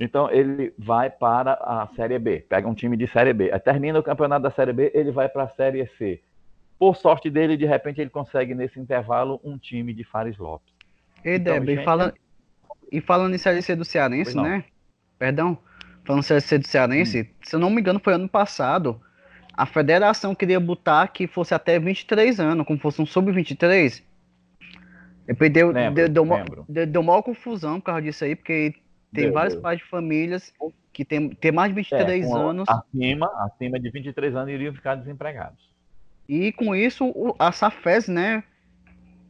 Então 0.00 0.30
ele 0.30 0.72
vai 0.78 1.10
para 1.10 1.52
a 1.52 1.86
Série 1.94 2.18
B, 2.18 2.46
pega 2.48 2.66
um 2.66 2.74
time 2.74 2.96
de 2.96 3.06
Série 3.06 3.34
B. 3.34 3.50
Termina 3.60 3.98
o 3.98 4.02
campeonato 4.02 4.44
da 4.44 4.50
Série 4.50 4.72
B, 4.72 4.90
ele 4.94 5.10
vai 5.10 5.28
para 5.28 5.44
a 5.44 5.48
Série 5.48 5.86
C. 5.98 6.22
Por 6.78 6.96
sorte 6.96 7.28
dele, 7.28 7.56
de 7.56 7.66
repente, 7.66 8.00
ele 8.00 8.08
consegue, 8.08 8.54
nesse 8.54 8.78
intervalo, 8.78 9.40
um 9.42 9.58
time 9.58 9.92
de 9.92 10.04
Fares 10.04 10.38
Lopes. 10.38 10.72
E, 11.24 11.34
então, 11.34 11.54
Deb, 11.54 11.66
gente... 11.66 11.80
e, 11.80 11.84
fala... 11.84 12.14
e 12.92 13.00
falando 13.00 13.34
em 13.34 13.38
Série 13.38 13.60
C 13.60 13.74
do 13.74 13.84
Cearense, 13.84 14.36
né? 14.36 14.64
Perdão, 15.18 15.58
falando 16.04 16.22
em 16.22 16.26
Série 16.26 16.40
C 16.40 16.58
do 16.58 16.66
Cearense, 16.66 17.22
hum. 17.22 17.34
se 17.42 17.56
eu 17.56 17.60
não 17.60 17.68
me 17.68 17.80
engano, 17.80 17.98
foi 17.98 18.14
ano 18.14 18.28
passado. 18.28 19.00
A 19.52 19.66
federação 19.66 20.36
queria 20.36 20.60
botar 20.60 21.08
que 21.08 21.26
fosse 21.26 21.52
até 21.52 21.80
23 21.80 22.38
anos, 22.38 22.64
como 22.64 22.78
fosse 22.78 23.02
um 23.02 23.06
sub-23. 23.06 24.04
Depois 25.28 25.52
deu, 25.52 25.70
lembro, 25.70 25.94
deu, 25.94 26.08
deu, 26.08 26.24
lembro. 26.24 26.64
deu, 26.66 26.86
deu 26.86 27.02
maior 27.02 27.20
confusão 27.20 27.78
por 27.78 27.86
causa 27.86 28.00
disso 28.00 28.24
aí, 28.24 28.34
porque 28.34 28.74
tem 29.12 29.24
deu, 29.24 29.32
vários 29.34 29.54
pais 29.56 29.78
de 29.78 29.84
famílias 29.84 30.54
que 30.90 31.04
tem, 31.04 31.28
tem 31.28 31.52
mais 31.52 31.68
de 31.68 31.74
23 31.74 32.26
é, 32.26 32.32
anos. 32.32 32.66
Acima, 32.66 33.30
acima 33.44 33.78
de 33.78 33.90
23 33.90 34.34
anos 34.34 34.48
iriam 34.48 34.72
ficar 34.72 34.94
desempregados. 34.94 35.68
E 36.26 36.50
com 36.52 36.74
isso, 36.74 37.12
a 37.38 37.52
Safes, 37.52 38.08
né, 38.08 38.42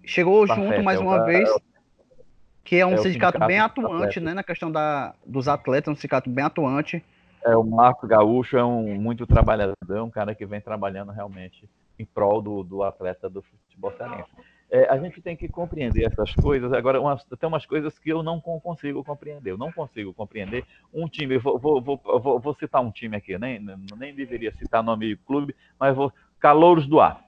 chegou 0.04 0.46
junto 0.46 0.84
mais 0.84 1.00
é 1.00 1.02
uma 1.02 1.24
vez, 1.24 1.50
que 2.62 2.76
é 2.76 2.86
um 2.86 2.94
é 2.94 2.98
sindicato, 2.98 3.38
sindicato, 3.38 3.46
bem 3.48 3.58
atuante, 3.58 4.20
né, 4.20 4.34
na 4.34 4.44
questão 4.44 4.70
da, 4.70 5.16
dos 5.26 5.48
atletas, 5.48 5.90
um 5.90 5.96
sindicato 5.96 6.30
bem 6.30 6.44
atuante. 6.44 7.04
É, 7.44 7.56
o 7.56 7.64
Marco 7.64 8.06
Gaúcho 8.06 8.56
é 8.56 8.64
um 8.64 8.94
muito 8.94 9.26
trabalhador, 9.26 9.74
é 9.90 10.02
um 10.02 10.10
cara 10.10 10.32
que 10.32 10.46
vem 10.46 10.60
trabalhando 10.60 11.10
realmente 11.10 11.68
em 11.98 12.04
prol 12.04 12.40
do, 12.40 12.62
do 12.62 12.84
atleta 12.84 13.28
do 13.28 13.42
futebol 13.42 13.92
cearense. 13.96 14.30
É, 14.70 14.86
a 14.90 14.98
gente 14.98 15.22
tem 15.22 15.34
que 15.34 15.48
compreender 15.48 16.04
essas 16.04 16.34
coisas. 16.34 16.72
Agora, 16.72 17.00
umas, 17.00 17.24
tem 17.24 17.48
umas 17.48 17.64
coisas 17.64 17.98
que 17.98 18.10
eu 18.10 18.22
não 18.22 18.38
consigo 18.40 19.02
compreender. 19.02 19.52
Eu 19.52 19.58
não 19.58 19.72
consigo 19.72 20.12
compreender 20.12 20.64
um 20.92 21.08
time. 21.08 21.38
Vou, 21.38 21.58
vou, 21.58 21.80
vou, 21.80 22.38
vou, 22.38 22.54
citar 22.54 22.82
um 22.82 22.90
time 22.90 23.16
aqui, 23.16 23.38
nem, 23.38 23.58
nem 23.96 24.14
deveria 24.14 24.52
citar 24.52 24.82
nome 24.82 25.14
do 25.14 25.22
clube, 25.22 25.56
mas 25.78 25.96
vou 25.96 26.12
Calouros 26.38 26.86
do 26.86 27.00
Ar. 27.00 27.24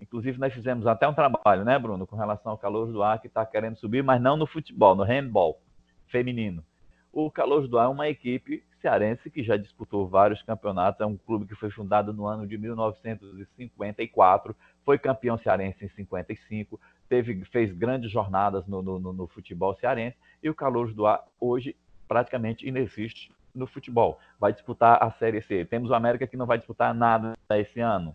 Inclusive, 0.00 0.38
nós 0.38 0.52
fizemos 0.52 0.86
até 0.86 1.06
um 1.06 1.14
trabalho, 1.14 1.64
né, 1.64 1.78
Bruno, 1.78 2.06
com 2.06 2.16
relação 2.16 2.52
ao 2.52 2.58
Calouros 2.58 2.92
do 2.92 3.02
Ar, 3.02 3.20
que 3.20 3.26
está 3.26 3.44
querendo 3.44 3.76
subir, 3.76 4.02
mas 4.02 4.20
não 4.20 4.36
no 4.36 4.46
futebol, 4.46 4.94
no 4.94 5.04
handball 5.04 5.60
feminino. 6.06 6.64
O 7.12 7.30
Calouros 7.30 7.68
do 7.68 7.78
Ar 7.78 7.86
é 7.86 7.88
uma 7.88 8.08
equipe 8.08 8.64
Cearense, 8.82 9.30
que 9.30 9.42
já 9.42 9.56
disputou 9.56 10.06
vários 10.08 10.42
campeonatos, 10.42 11.00
é 11.00 11.06
um 11.06 11.16
clube 11.16 11.46
que 11.46 11.54
foi 11.54 11.70
fundado 11.70 12.12
no 12.12 12.26
ano 12.26 12.46
de 12.46 12.58
1954, 12.58 14.54
foi 14.84 14.98
campeão 14.98 15.38
cearense 15.38 15.84
em 15.84 15.88
55, 15.88 16.78
teve, 17.08 17.44
fez 17.46 17.72
grandes 17.72 18.10
jornadas 18.10 18.66
no, 18.66 18.82
no, 18.82 18.98
no 18.98 19.26
futebol 19.28 19.74
cearense, 19.76 20.16
e 20.42 20.50
o 20.50 20.54
Calouros 20.54 20.92
do 20.94 21.06
Ar 21.06 21.24
hoje 21.40 21.76
praticamente 22.08 22.68
inexiste 22.68 23.30
no 23.54 23.66
futebol. 23.66 24.18
Vai 24.38 24.52
disputar 24.52 25.02
a 25.02 25.10
Série 25.12 25.40
C. 25.42 25.64
Temos 25.64 25.90
o 25.90 25.94
América 25.94 26.26
que 26.26 26.36
não 26.36 26.46
vai 26.46 26.58
disputar 26.58 26.92
nada 26.92 27.34
esse 27.52 27.80
ano. 27.80 28.14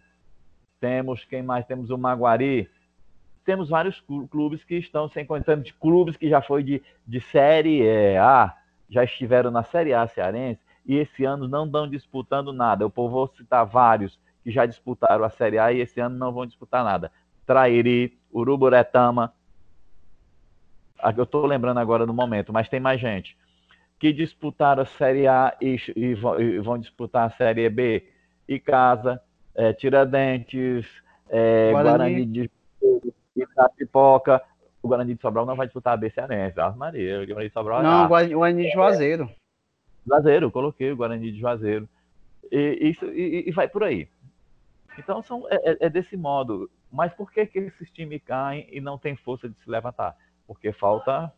Temos 0.80 1.24
quem 1.26 1.42
mais? 1.42 1.66
Temos 1.66 1.90
o 1.90 1.98
Maguari. 1.98 2.70
Temos 3.46 3.70
vários 3.70 4.04
clubes 4.30 4.64
que 4.64 4.76
estão 4.76 5.08
sem 5.08 5.26
condições, 5.26 5.64
de 5.64 5.74
clubes 5.74 6.18
que 6.18 6.28
já 6.28 6.42
foi 6.42 6.64
de, 6.64 6.84
de 7.08 7.22
Série 7.22 7.82
A, 8.18 8.54
já 8.90 9.04
estiveram 9.04 9.52
na 9.52 9.64
Série 9.64 9.94
A 9.94 10.08
cearense 10.08 10.62
e 10.86 10.96
esse 10.96 11.26
ano 11.26 11.48
não 11.48 11.66
estão 11.66 11.88
disputando 11.90 12.54
nada. 12.54 12.84
Eu 12.84 12.90
vou 12.90 13.28
citar 13.36 13.66
vários 13.66 14.20
que 14.44 14.52
já 14.52 14.66
disputaram 14.66 15.26
a 15.26 15.30
Série 15.30 15.60
A 15.60 15.72
e 15.72 15.82
esse 15.82 16.00
ano 16.00 16.18
não 16.18 16.32
vão 16.32 16.46
disputar 16.46 16.84
nada. 16.84 17.12
Trairi, 17.46 18.18
Uruburetama. 18.34 19.34
Eu 21.16 21.24
estou 21.24 21.46
lembrando 21.46 21.80
agora 21.80 22.06
no 22.06 22.14
momento, 22.14 22.54
mas 22.54 22.70
tem 22.70 22.80
mais 22.80 23.00
gente 23.00 23.38
que 24.00 24.14
disputaram 24.14 24.84
a 24.84 24.86
Série 24.86 25.28
A 25.28 25.56
e, 25.62 25.78
e, 25.96 26.14
vão, 26.14 26.40
e 26.40 26.60
vão, 26.60 26.78
disputar 26.78 27.28
a 27.28 27.32
Série 27.32 27.68
B. 27.70 28.08
E 28.48 28.60
Casa, 28.60 29.22
é, 29.54 29.74
Tiradentes, 29.74 30.86
é, 31.30 31.72
Guarani. 31.72 31.98
Guarani 31.98 32.26
de 32.26 32.52
Itapipoca. 33.36 34.42
O 34.88 34.90
Guarani 34.90 35.16
de 35.16 35.22
Sobral 35.22 35.46
não 35.46 35.58
vai 35.58 35.68
disputar 35.68 35.94
a 35.94 35.98
B 35.98 36.10
Cearense. 36.10 36.58
Ah, 36.62 36.72
Maria, 36.72 37.22
o 37.22 37.28
Guarani 37.28 37.50
de 37.50 37.54
Sobral. 37.54 37.84
Não, 37.84 38.06
o 38.06 38.08
Guarani 38.08 38.64
de 38.64 38.72
Juazeiro. 38.72 39.30
Juazeiro, 40.08 40.50
coloquei 40.50 40.94
o 40.94 40.96
Guarani 40.96 41.30
de 41.30 41.38
Juazeiro. 41.38 41.90
E, 42.50 42.90
isso, 42.90 43.06
e, 43.08 43.44
e 43.46 43.52
vai 43.52 43.68
por 43.68 43.84
aí. 43.84 44.08
Então 44.98 45.22
são, 45.22 45.46
é, 45.50 45.56
é, 45.56 45.78
é, 45.82 45.90
desse 45.90 46.16
modo. 46.16 46.72
Mas 46.90 47.14
por 47.14 47.30
que, 47.30 47.46
que 47.46 47.60
esses 47.60 47.92
times 47.92 48.22
caem 48.24 48.66
e 48.72 48.80
não 48.80 48.98
tem 48.98 49.18
força 49.18 49.50
de 49.50 49.56
se 49.60 49.70
levantar? 49.70 50.16
Porque 50.48 50.72
falta 50.72 51.34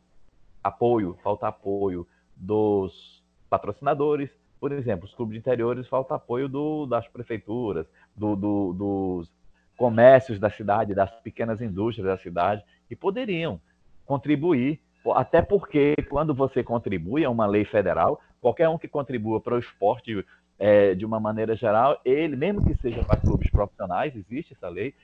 apoio, 0.64 1.18
falta 1.24 1.48
apoio 1.48 2.08
dos 2.36 3.24
patrocinadores. 3.50 4.30
Por 4.60 4.72
exemplo, 4.72 5.06
os 5.06 5.16
clubes 5.16 5.34
de 5.34 5.40
interiores 5.40 5.88
falta 5.88 6.14
apoio 6.14 6.48
do, 6.48 6.86
das 6.86 7.08
prefeituras, 7.08 7.88
do, 8.16 8.36
do, 8.36 8.74
dos 8.74 9.32
comércios 9.76 10.40
da 10.40 10.52
cidade, 10.52 10.94
das 10.94 11.10
pequenas 11.22 11.60
indústrias 11.62 12.06
da 12.06 12.18
cidade, 12.18 12.64
que 12.90 12.96
poderiam 12.96 13.62
contribuir, 14.06 14.82
até 15.16 15.42
porque 15.42 15.96
quando 16.10 16.34
você 16.34 16.64
contribui 16.64 17.24
a 17.24 17.30
uma 17.30 17.46
lei 17.46 17.64
federal, 17.64 18.20
qualquer 18.42 18.68
um 18.68 18.78
que 18.78 18.88
contribua 18.88 19.40
para 19.40 19.56
o 19.56 19.60
esporte 19.60 20.26
é, 20.58 20.96
de 20.96 21.06
uma 21.06 21.20
maneira 21.20 21.56
geral, 21.56 22.02
ele, 22.04 22.36
mesmo 22.36 22.66
que 22.66 22.76
seja 22.82 23.04
para 23.04 23.22
clubes 23.22 23.50
profissionais, 23.52 24.16
existe 24.16 24.54
essa 24.54 24.68
lei, 24.68 24.96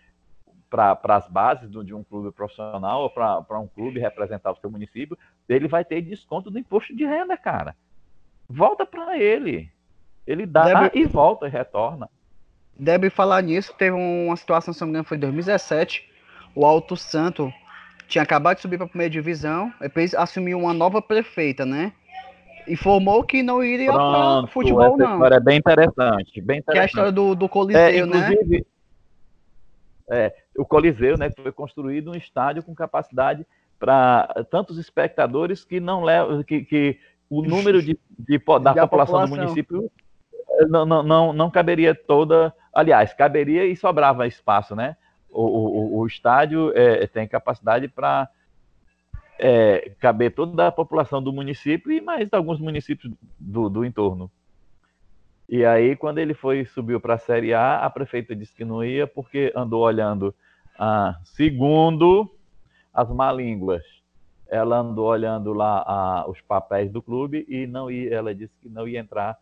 para 0.69 1.15
as 1.15 1.27
bases 1.29 1.69
de 1.69 1.93
um 1.93 2.03
clube 2.03 2.31
profissional 2.31 3.03
ou 3.03 3.09
para 3.09 3.59
um 3.59 3.67
clube 3.67 3.99
representar 3.99 4.51
o 4.51 4.57
seu 4.57 4.69
município, 4.69 5.17
ele 5.47 5.67
vai 5.67 5.85
ter 5.85 6.01
desconto 6.01 6.49
do 6.49 6.59
imposto 6.59 6.93
de 6.93 7.05
renda, 7.05 7.37
cara. 7.37 7.75
Volta 8.49 8.85
para 8.85 9.17
ele. 9.17 9.71
Ele 10.25 10.45
dá 10.45 10.65
Deve... 10.65 10.99
e 10.99 11.05
volta 11.05 11.47
e 11.47 11.49
retorna. 11.49 12.09
Deve 12.77 13.09
falar 13.09 13.41
nisso, 13.41 13.73
teve 13.77 13.95
uma 13.95 14.35
situação, 14.35 14.73
se 14.73 14.81
não 14.81 14.87
me 14.87 14.91
engano, 14.91 15.05
foi 15.05 15.17
em 15.17 15.21
2017. 15.21 16.11
O 16.53 16.65
Alto 16.65 16.97
Santo 16.97 17.53
tinha 18.07 18.23
acabado 18.23 18.57
de 18.57 18.61
subir 18.61 18.77
para 18.77 18.85
a 18.85 18.89
primeira 18.89 19.11
divisão, 19.11 19.73
depois 19.79 20.13
assumiu 20.13 20.59
uma 20.59 20.73
nova 20.73 21.01
prefeita, 21.01 21.65
né? 21.65 21.91
Informou 22.67 23.23
que 23.23 23.43
não 23.43 23.63
iria 23.63 23.91
para 23.91 24.47
futebol, 24.47 24.95
essa 24.95 24.97
não. 24.97 25.25
é 25.25 25.39
bem 25.39 25.57
interessante, 25.57 26.41
bem 26.41 26.59
interessante. 26.59 26.71
Que 26.71 26.77
é 26.77 26.81
a 26.81 26.85
história 26.85 27.11
do, 27.11 27.35
do 27.35 27.47
Coliseu, 27.47 27.81
é, 27.81 28.05
né? 28.05 28.35
É, 30.09 30.33
o 30.57 30.65
Coliseu, 30.65 31.17
né, 31.17 31.31
foi 31.31 31.51
construído 31.51 32.11
um 32.11 32.15
estádio 32.15 32.63
com 32.63 32.75
capacidade 32.75 33.45
para 33.79 34.27
tantos 34.49 34.77
espectadores 34.77 35.63
que 35.63 35.79
não 35.79 36.03
levam, 36.03 36.43
que, 36.43 36.61
que 36.61 36.99
o 37.29 37.41
número 37.41 37.81
de, 37.81 37.97
de 38.17 38.37
da 38.37 38.37
de 38.37 38.39
população, 38.39 38.87
população, 38.87 39.25
do 39.25 39.35
município 39.35 39.91
eh, 40.59 40.65
não, 40.67 40.85
não, 40.85 41.03
não, 41.03 41.33
não 41.33 41.51
caberia 41.51 41.93
toda. 41.93 42.53
Aliás, 42.73 43.13
caberia 43.13 43.65
e 43.65 43.75
sobrava 43.75 44.27
espaço, 44.27 44.75
né? 44.75 44.95
O, 45.37 45.97
o, 45.97 45.99
o 45.99 46.07
estádio 46.07 46.71
é, 46.73 47.05
tem 47.07 47.27
capacidade 47.27 47.89
para 47.89 48.29
é, 49.37 49.91
caber 49.99 50.33
toda 50.33 50.67
a 50.67 50.71
população 50.71 51.21
do 51.21 51.33
município 51.33 51.91
e 51.91 51.99
mais 51.99 52.31
alguns 52.31 52.59
municípios 52.59 53.13
do, 53.37 53.69
do 53.69 53.83
entorno. 53.83 54.31
E 55.47 55.65
aí, 55.65 55.95
quando 55.95 56.19
ele 56.19 56.33
foi 56.33 56.65
subiu 56.65 56.99
para 56.99 57.15
a 57.15 57.19
Série 57.19 57.53
A, 57.53 57.79
a 57.79 57.89
prefeita 57.89 58.35
disse 58.35 58.55
que 58.55 58.63
não 58.63 58.83
ia 58.83 59.05
porque 59.05 59.51
andou 59.55 59.83
olhando, 59.83 60.33
ah, 60.79 61.19
segundo 61.23 62.33
as 62.93 63.09
malínguas, 63.09 63.83
ela 64.47 64.77
andou 64.77 65.07
olhando 65.07 65.51
lá 65.51 65.83
ah, 65.85 66.25
os 66.29 66.39
papéis 66.41 66.89
do 66.91 67.01
clube 67.01 67.45
e 67.49 67.67
não 67.67 67.91
ia, 67.91 68.15
ela 68.15 68.33
disse 68.33 68.57
que 68.61 68.69
não 68.69 68.87
ia 68.87 68.99
entrar 68.99 69.37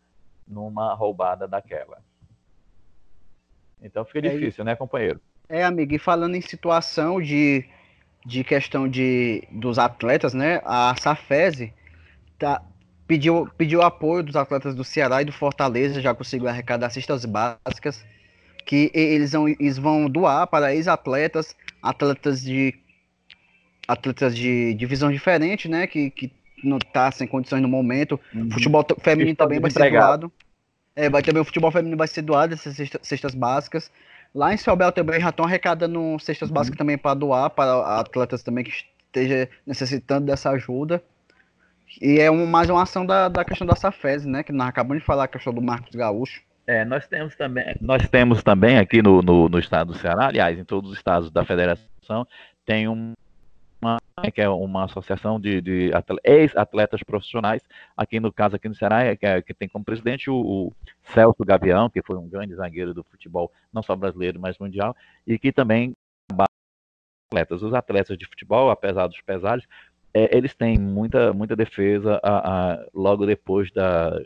numa 0.46 0.92
roubada 0.92 1.46
daquela. 1.46 2.02
Então 3.80 4.04
fica 4.04 4.26
é 4.26 4.30
difícil, 4.30 4.64
né, 4.64 4.74
companheiro? 4.74 5.20
É, 5.48 5.64
amigo, 5.64 5.94
e 5.94 5.98
falando 5.98 6.34
em 6.34 6.40
situação 6.40 7.20
de, 7.20 7.64
de 8.24 8.42
questão 8.42 8.88
de, 8.88 9.46
dos 9.50 9.78
atletas, 9.78 10.32
né, 10.32 10.60
a 10.64 10.94
Safese 10.98 11.72
tá, 12.38 12.62
pediu, 13.06 13.48
pediu 13.56 13.82
apoio 13.82 14.22
dos 14.22 14.36
atletas 14.36 14.74
do 14.74 14.82
Ceará 14.84 15.22
e 15.22 15.24
do 15.24 15.32
Fortaleza, 15.32 16.00
já 16.00 16.14
conseguiu 16.14 16.48
arrecadar 16.48 16.90
cestas 16.90 17.24
básicas, 17.24 18.04
que 18.64 18.90
eles 18.94 19.32
vão, 19.32 19.48
eles 19.48 19.76
vão 19.76 20.08
doar 20.08 20.46
para 20.46 20.74
ex-atletas, 20.74 21.54
atletas 21.82 22.42
de 22.42 22.74
atletas 23.86 24.34
de 24.34 24.72
divisão 24.72 25.12
diferente, 25.12 25.68
né, 25.68 25.86
que, 25.86 26.10
que 26.10 26.32
não 26.62 26.78
tá 26.78 27.12
sem 27.12 27.26
condições 27.26 27.60
no 27.60 27.68
momento. 27.68 28.18
Uhum. 28.34 28.50
Futebol 28.50 28.84
feminino 29.00 29.36
também 29.36 29.60
vai 29.60 29.70
ser 29.70 29.90
doado. 29.90 30.32
É, 30.96 31.10
vai 31.10 31.22
também 31.22 31.42
o 31.42 31.44
futebol 31.44 31.70
feminino 31.70 31.96
vai 31.96 32.08
ser 32.08 32.22
doado 32.22 32.54
essas 32.54 32.76
cestas, 32.76 33.00
cestas 33.02 33.34
básicas. 33.34 33.90
Lá 34.34 34.52
em 34.52 34.56
Celbel 34.56 34.90
também 34.90 35.20
já 35.20 35.28
estão 35.28 35.44
arrecadando 35.44 36.18
cestas 36.18 36.48
uhum. 36.48 36.54
básicas 36.54 36.76
também 36.76 36.98
para 36.98 37.14
doar 37.14 37.50
para 37.50 38.00
atletas 38.00 38.42
também 38.42 38.64
que 38.64 38.72
esteja 39.06 39.48
necessitando 39.64 40.26
dessa 40.26 40.50
ajuda. 40.50 41.02
E 42.00 42.18
é 42.18 42.28
um, 42.30 42.44
mais 42.44 42.68
uma 42.68 42.82
ação 42.82 43.06
da, 43.06 43.28
da 43.28 43.44
questão 43.44 43.66
da 43.66 43.76
Safes, 43.76 44.24
né? 44.24 44.42
Que 44.42 44.52
nós 44.52 44.68
acabamos 44.68 45.02
de 45.02 45.06
falar 45.06 45.24
a 45.24 45.28
questão 45.28 45.54
do 45.54 45.62
Marcos 45.62 45.94
Gaúcho. 45.94 46.42
É, 46.66 46.84
nós 46.84 47.06
temos 47.06 47.36
também, 47.36 47.76
nós 47.80 48.08
temos 48.08 48.42
também 48.42 48.78
aqui 48.78 49.02
no, 49.02 49.20
no, 49.22 49.48
no 49.48 49.58
estado 49.58 49.92
do 49.92 49.98
Ceará, 49.98 50.28
aliás, 50.28 50.58
em 50.58 50.64
todos 50.64 50.90
os 50.90 50.96
estados 50.96 51.30
da 51.30 51.44
federação, 51.44 52.26
tem 52.64 52.88
um, 52.88 53.12
que 54.32 54.40
é 54.40 54.48
uma 54.48 54.84
associação 54.84 55.40
de, 55.40 55.60
de 55.60 55.90
ex-atletas 56.22 57.02
profissionais, 57.02 57.62
aqui 57.96 58.20
no 58.20 58.32
caso 58.32 58.54
aqui 58.56 58.68
no 58.68 58.74
Ceará, 58.74 59.02
é, 59.02 59.16
que, 59.16 59.26
é, 59.26 59.42
que 59.42 59.52
tem 59.52 59.68
como 59.68 59.84
presidente 59.84 60.30
o, 60.30 60.36
o, 60.36 60.72
Celso 61.02 61.44
Gavião, 61.44 61.90
que 61.90 62.02
foi 62.02 62.16
um 62.16 62.28
grande 62.28 62.54
zagueiro 62.54 62.94
do 62.94 63.02
futebol, 63.04 63.50
não 63.72 63.82
só 63.82 63.96
brasileiro, 63.96 64.38
mas 64.40 64.58
mundial, 64.58 64.96
e 65.26 65.38
que 65.38 65.50
também 65.50 65.96
atletas. 67.28 67.62
Os 67.62 67.74
atletas 67.74 68.16
de 68.16 68.26
futebol, 68.26 68.70
apesar 68.70 69.08
dos 69.08 69.20
pesares, 69.20 69.64
é, 70.12 70.36
eles 70.36 70.54
têm 70.54 70.78
muita, 70.78 71.32
muita 71.32 71.56
defesa 71.56 72.20
a, 72.22 72.74
a, 72.74 72.86
logo 72.94 73.26
depois 73.26 73.72
da, 73.72 74.20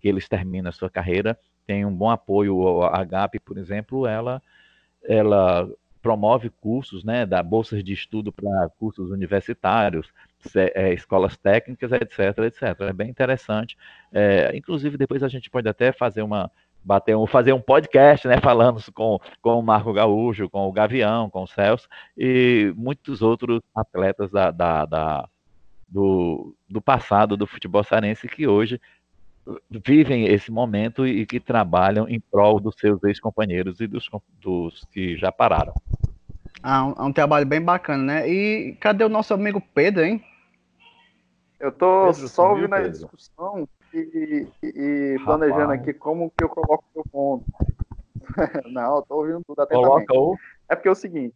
que 0.00 0.08
eles 0.08 0.26
terminam 0.26 0.70
a 0.70 0.72
sua 0.72 0.88
carreira. 0.88 1.38
Tem 1.66 1.84
um 1.84 1.94
bom 1.94 2.10
apoio. 2.10 2.82
A 2.82 3.04
GAP, 3.04 3.38
por 3.40 3.58
exemplo, 3.58 4.06
ela, 4.06 4.42
ela 5.02 5.68
promove 6.04 6.50
cursos, 6.50 7.02
né, 7.02 7.24
dá 7.24 7.42
bolsas 7.42 7.82
de 7.82 7.94
estudo 7.94 8.30
para 8.30 8.68
cursos 8.78 9.10
universitários, 9.10 10.12
é, 10.54 10.92
escolas 10.92 11.34
técnicas, 11.34 11.90
etc, 11.92 12.38
etc. 12.40 12.80
É 12.80 12.92
bem 12.92 13.08
interessante. 13.08 13.74
É, 14.12 14.54
inclusive, 14.54 14.98
depois 14.98 15.22
a 15.22 15.28
gente 15.28 15.48
pode 15.48 15.66
até 15.66 15.92
fazer 15.92 16.20
uma 16.20 16.50
bater 16.84 17.16
um, 17.16 17.26
fazer 17.26 17.54
um 17.54 17.60
podcast, 17.60 18.28
né, 18.28 18.38
falando 18.38 18.78
com, 18.92 19.18
com 19.40 19.58
o 19.58 19.62
Marco 19.62 19.94
Gaúcho, 19.94 20.50
com 20.50 20.68
o 20.68 20.72
Gavião, 20.72 21.30
com 21.30 21.44
o 21.44 21.46
Celso 21.46 21.88
e 22.14 22.70
muitos 22.76 23.22
outros 23.22 23.62
atletas 23.74 24.30
da, 24.30 24.50
da, 24.50 24.84
da 24.84 25.28
do, 25.88 26.54
do 26.68 26.82
passado 26.82 27.34
do 27.34 27.46
futebol 27.46 27.82
cearense 27.82 28.28
que 28.28 28.46
hoje 28.46 28.78
vivem 29.70 30.26
esse 30.26 30.50
momento 30.50 31.06
e 31.06 31.26
que 31.26 31.38
trabalham 31.38 32.08
em 32.08 32.18
prol 32.18 32.58
dos 32.58 32.76
seus 32.76 33.02
ex-companheiros 33.04 33.80
e 33.80 33.86
dos, 33.86 34.08
dos 34.40 34.84
que 34.90 35.16
já 35.16 35.30
pararam. 35.30 35.74
Ah, 36.62 36.86
um, 36.86 36.92
é 36.92 37.02
um 37.02 37.12
trabalho 37.12 37.46
bem 37.46 37.60
bacana, 37.60 38.02
né? 38.02 38.28
E 38.28 38.74
cadê 38.80 39.04
o 39.04 39.08
nosso 39.08 39.34
amigo 39.34 39.62
Pedro, 39.74 40.02
hein? 40.02 40.24
Eu 41.60 41.70
tô 41.70 42.06
Pedro, 42.06 42.28
só 42.28 42.50
ouvindo 42.50 42.74
a 42.74 42.88
discussão 42.88 43.68
e, 43.92 44.48
e, 44.62 44.66
e 44.66 45.18
planejando 45.24 45.72
aqui 45.72 45.92
como 45.92 46.32
que 46.36 46.42
eu 46.42 46.48
coloco 46.48 46.84
o 46.84 46.98
meu 46.98 47.04
ponto. 47.10 47.44
Não, 48.72 48.96
eu 48.96 49.02
tô 49.02 49.16
ouvindo 49.16 49.42
tudo 49.46 49.60
atentamente. 49.60 50.06
Coloca 50.06 50.14
o... 50.14 50.38
É 50.68 50.74
porque 50.74 50.88
é 50.88 50.92
o 50.92 50.94
seguinte, 50.94 51.34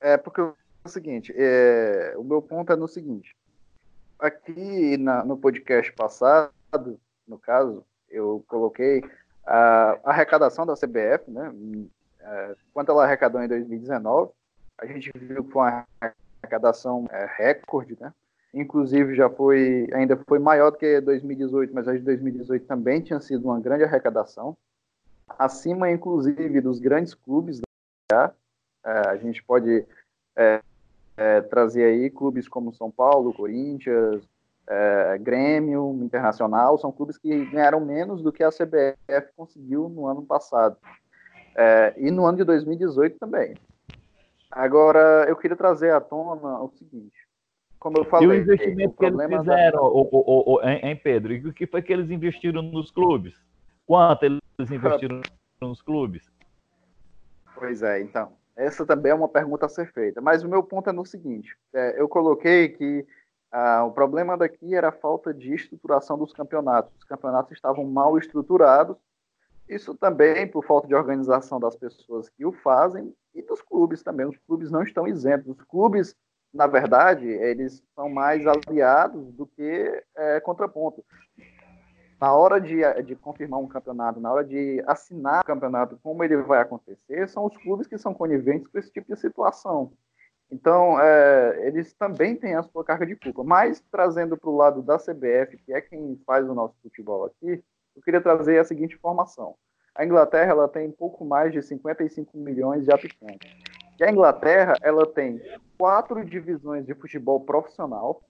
é 0.00 0.16
porque 0.16 0.40
é 0.40 0.44
o 0.44 0.88
seguinte, 0.88 1.34
é, 1.36 2.14
o 2.16 2.24
meu 2.24 2.40
ponto 2.40 2.72
é 2.72 2.76
no 2.76 2.88
seguinte, 2.88 3.36
aqui 4.18 4.96
na, 4.96 5.24
no 5.24 5.36
podcast 5.36 5.92
passado, 5.92 6.98
no 7.26 7.38
caso, 7.38 7.84
eu 8.10 8.44
coloquei 8.48 9.02
a 9.46 9.98
arrecadação 10.04 10.64
da 10.64 10.74
CBF, 10.74 11.30
né? 11.30 11.52
É, 12.20 12.54
quanto 12.72 12.90
ela 12.90 13.04
arrecadou 13.04 13.42
em 13.42 13.48
2019, 13.48 14.32
a 14.78 14.86
gente 14.86 15.10
viu 15.14 15.44
que 15.44 15.52
foi 15.52 15.62
uma 15.62 15.86
arrecadação 16.42 17.06
é, 17.10 17.26
recorde, 17.36 17.96
né? 18.00 18.12
Inclusive 18.52 19.14
já 19.14 19.28
foi, 19.28 19.88
ainda 19.92 20.16
foi 20.28 20.38
maior 20.38 20.70
do 20.70 20.78
que 20.78 21.00
2018, 21.00 21.74
mas 21.74 21.88
a 21.88 21.92
de 21.92 22.00
2018 22.00 22.66
também 22.66 23.02
tinha 23.02 23.20
sido 23.20 23.46
uma 23.46 23.60
grande 23.60 23.84
arrecadação, 23.84 24.56
acima 25.38 25.90
inclusive 25.90 26.60
dos 26.60 26.78
grandes 26.78 27.14
clubes 27.14 27.60
da 28.08 28.32
é, 28.84 29.08
a 29.08 29.16
gente 29.16 29.42
pode 29.42 29.86
é, 30.36 30.60
é, 31.16 31.40
trazer 31.40 31.84
aí 31.84 32.10
clubes 32.10 32.46
como 32.46 32.74
São 32.74 32.90
Paulo, 32.90 33.32
Corinthians, 33.32 34.22
é, 34.68 35.18
Grêmio, 35.18 35.98
Internacional, 36.02 36.78
são 36.78 36.90
clubes 36.90 37.18
que 37.18 37.44
ganharam 37.46 37.80
menos 37.80 38.22
do 38.22 38.32
que 38.32 38.42
a 38.42 38.50
CBF 38.50 39.32
conseguiu 39.36 39.88
no 39.88 40.06
ano 40.06 40.22
passado. 40.22 40.76
É, 41.56 41.94
e 41.96 42.10
no 42.10 42.24
ano 42.24 42.38
de 42.38 42.44
2018 42.44 43.18
também. 43.18 43.54
Agora, 44.50 45.26
eu 45.28 45.36
queria 45.36 45.56
trazer 45.56 45.92
à 45.92 46.00
tona 46.00 46.60
o 46.60 46.70
seguinte. 46.70 47.24
Como 47.78 47.98
eu 47.98 48.04
falei, 48.04 48.28
e 48.28 48.30
o 48.30 48.34
investimento 48.34 48.96
que 48.96 49.04
eles 49.04 49.26
fizeram, 49.26 49.78
da... 49.78 49.82
o, 49.82 50.08
o, 50.10 50.54
o, 50.54 50.62
em 50.62 50.96
Pedro, 50.96 51.34
e 51.34 51.46
o 51.46 51.52
que 51.52 51.66
foi 51.66 51.82
que 51.82 51.92
eles 51.92 52.10
investiram 52.10 52.62
nos 52.62 52.90
clubes? 52.90 53.34
Quanto 53.86 54.24
eles 54.24 54.40
investiram 54.70 55.20
nos 55.60 55.82
clubes? 55.82 56.22
Pois 57.54 57.82
é, 57.82 58.00
então. 58.00 58.32
Essa 58.56 58.86
também 58.86 59.10
é 59.10 59.14
uma 59.14 59.28
pergunta 59.28 59.66
a 59.66 59.68
ser 59.68 59.92
feita. 59.92 60.20
Mas 60.20 60.44
o 60.44 60.48
meu 60.48 60.62
ponto 60.62 60.88
é 60.88 60.92
no 60.92 61.04
seguinte: 61.04 61.56
é, 61.74 62.00
eu 62.00 62.08
coloquei 62.08 62.68
que 62.68 63.04
ah, 63.56 63.84
o 63.84 63.92
problema 63.92 64.36
daqui 64.36 64.74
era 64.74 64.88
a 64.88 64.92
falta 64.92 65.32
de 65.32 65.54
estruturação 65.54 66.18
dos 66.18 66.32
campeonatos. 66.32 66.92
Os 66.98 67.04
campeonatos 67.04 67.52
estavam 67.52 67.84
mal 67.84 68.18
estruturados. 68.18 68.96
Isso 69.68 69.94
também 69.94 70.48
por 70.48 70.66
falta 70.66 70.88
de 70.88 70.94
organização 70.96 71.60
das 71.60 71.76
pessoas 71.76 72.28
que 72.28 72.44
o 72.44 72.50
fazem 72.50 73.14
e 73.32 73.40
dos 73.42 73.62
clubes 73.62 74.02
também. 74.02 74.26
Os 74.26 74.36
clubes 74.38 74.72
não 74.72 74.82
estão 74.82 75.06
isentos. 75.06 75.56
Os 75.56 75.62
clubes, 75.66 76.16
na 76.52 76.66
verdade, 76.66 77.28
eles 77.28 77.80
são 77.94 78.08
mais 78.08 78.44
aliados 78.44 79.32
do 79.34 79.46
que 79.46 80.02
é, 80.16 80.40
contraponto. 80.40 81.04
Na 82.20 82.34
hora 82.34 82.60
de, 82.60 82.82
de 83.04 83.14
confirmar 83.14 83.60
um 83.60 83.68
campeonato, 83.68 84.18
na 84.18 84.32
hora 84.32 84.44
de 84.44 84.82
assinar 84.84 85.42
o 85.42 85.46
campeonato, 85.46 85.96
como 86.02 86.24
ele 86.24 86.38
vai 86.38 86.60
acontecer, 86.60 87.28
são 87.28 87.46
os 87.46 87.56
clubes 87.58 87.86
que 87.86 87.98
são 87.98 88.12
coniventes 88.12 88.66
com 88.66 88.78
esse 88.80 88.90
tipo 88.90 89.14
de 89.14 89.20
situação. 89.20 89.92
Então, 90.54 91.00
é, 91.00 91.66
eles 91.66 91.92
também 91.94 92.36
têm 92.36 92.54
a 92.54 92.62
sua 92.62 92.84
carga 92.84 93.04
de 93.04 93.16
culpa. 93.16 93.42
Mas, 93.42 93.82
trazendo 93.90 94.36
para 94.36 94.48
o 94.48 94.56
lado 94.56 94.82
da 94.82 94.96
CBF, 94.96 95.58
que 95.66 95.74
é 95.74 95.80
quem 95.80 96.16
faz 96.24 96.48
o 96.48 96.54
nosso 96.54 96.76
futebol 96.80 97.24
aqui, 97.24 97.60
eu 97.96 98.02
queria 98.02 98.20
trazer 98.20 98.60
a 98.60 98.64
seguinte 98.64 98.94
informação. 98.94 99.56
A 99.96 100.04
Inglaterra 100.04 100.52
ela 100.52 100.68
tem 100.68 100.92
pouco 100.92 101.24
mais 101.24 101.52
de 101.52 101.60
55 101.60 102.38
milhões 102.38 102.84
de 102.84 102.92
habitantes. 102.92 103.50
E 103.98 104.04
a 104.04 104.10
Inglaterra 104.10 104.74
ela 104.80 105.04
tem 105.04 105.42
quatro 105.76 106.24
divisões 106.24 106.86
de 106.86 106.94
futebol 106.94 107.40
profissional, 107.40 108.22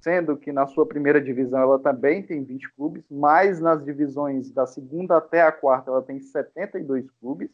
sendo 0.00 0.36
que 0.36 0.52
na 0.52 0.68
sua 0.68 0.86
primeira 0.86 1.20
divisão 1.20 1.60
ela 1.60 1.80
também 1.80 2.22
tem 2.22 2.44
20 2.44 2.72
clubes, 2.74 3.04
mas 3.10 3.58
nas 3.58 3.84
divisões 3.84 4.52
da 4.52 4.64
segunda 4.64 5.16
até 5.16 5.42
a 5.42 5.50
quarta 5.50 5.90
ela 5.90 6.02
tem 6.02 6.20
72 6.20 7.10
clubes. 7.20 7.50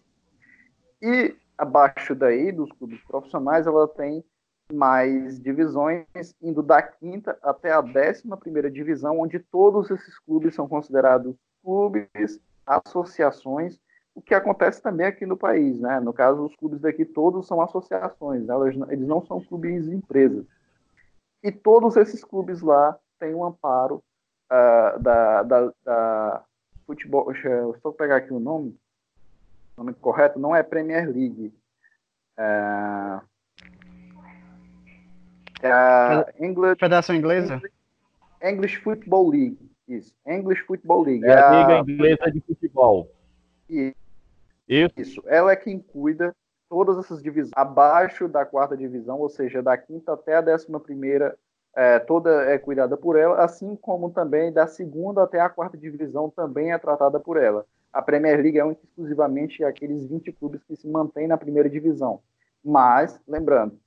E 1.00 1.34
abaixo 1.60 2.14
daí, 2.14 2.50
dos 2.50 2.72
clubes 2.72 3.02
profissionais, 3.04 3.66
ela 3.66 3.86
tem 3.86 4.24
mais 4.72 5.38
divisões, 5.38 6.06
indo 6.40 6.62
da 6.62 6.80
quinta 6.80 7.36
até 7.42 7.70
a 7.70 7.82
décima 7.82 8.36
primeira 8.36 8.70
divisão, 8.70 9.20
onde 9.20 9.38
todos 9.38 9.90
esses 9.90 10.18
clubes 10.20 10.54
são 10.54 10.66
considerados 10.66 11.36
clubes, 11.62 12.40
associações, 12.66 13.78
o 14.14 14.22
que 14.22 14.34
acontece 14.34 14.80
também 14.82 15.06
aqui 15.06 15.26
no 15.26 15.36
país, 15.36 15.78
né? 15.78 16.00
No 16.00 16.12
caso, 16.12 16.46
os 16.46 16.56
clubes 16.56 16.80
daqui 16.80 17.04
todos 17.04 17.46
são 17.46 17.60
associações, 17.60 18.46
né? 18.46 18.54
eles 18.88 19.06
não 19.06 19.24
são 19.26 19.40
clubes 19.40 19.86
empresas. 19.86 20.46
E 21.42 21.52
todos 21.52 21.96
esses 21.96 22.24
clubes 22.24 22.62
lá 22.62 22.98
têm 23.18 23.34
um 23.34 23.44
amparo 23.44 24.02
uh, 24.50 24.98
da, 24.98 25.42
da, 25.42 25.72
da 25.84 26.44
futebol. 26.86 27.30
Deixa 27.32 27.48
eu 27.48 27.76
só 27.82 27.92
pegar 27.92 28.16
aqui 28.16 28.32
o 28.32 28.40
nome 28.40 28.76
nome 29.80 29.94
correto, 29.94 30.38
não 30.38 30.54
é 30.54 30.62
Premier 30.62 31.08
League. 31.08 31.52
É, 32.38 33.20
é 35.62 35.72
a 35.72 36.26
English, 36.38 36.78
Federação 36.78 37.16
Inglesa? 37.16 37.54
English, 37.54 37.74
English 38.42 38.76
Football 38.76 39.30
League. 39.30 39.70
Isso, 39.88 40.14
English 40.26 40.62
Football 40.62 41.02
League. 41.02 41.24
É 41.24 41.32
a 41.32 41.50
Liga 41.50 41.92
Inglesa 41.92 42.30
de 42.30 42.40
Futebol. 42.40 43.10
Isso. 43.68 43.96
Isso. 44.68 45.22
Ela 45.26 45.52
é 45.52 45.56
quem 45.56 45.80
cuida 45.80 46.34
todas 46.68 46.96
essas 46.98 47.20
divisões 47.20 47.50
abaixo 47.56 48.28
da 48.28 48.44
quarta 48.44 48.76
divisão, 48.76 49.18
ou 49.18 49.28
seja, 49.28 49.60
da 49.60 49.76
quinta 49.76 50.12
até 50.12 50.36
a 50.36 50.40
décima 50.40 50.78
primeira, 50.78 51.36
é, 51.74 51.98
toda 51.98 52.44
é 52.44 52.56
cuidada 52.58 52.96
por 52.96 53.18
ela, 53.18 53.42
assim 53.42 53.74
como 53.74 54.10
também 54.10 54.52
da 54.52 54.68
segunda 54.68 55.24
até 55.24 55.40
a 55.40 55.48
quarta 55.48 55.76
divisão 55.76 56.30
também 56.30 56.72
é 56.72 56.78
tratada 56.78 57.18
por 57.18 57.36
ela 57.36 57.66
a 57.92 58.00
Premier 58.00 58.40
League 58.40 58.58
é 58.58 58.64
única 58.64 58.82
exclusivamente 58.84 59.64
aqueles 59.64 60.06
20 60.06 60.32
clubes 60.32 60.62
que 60.62 60.76
se 60.76 60.88
mantêm 60.88 61.26
na 61.26 61.36
primeira 61.36 61.68
divisão. 61.68 62.20
Mas, 62.64 63.20
lembrando, 63.26 63.78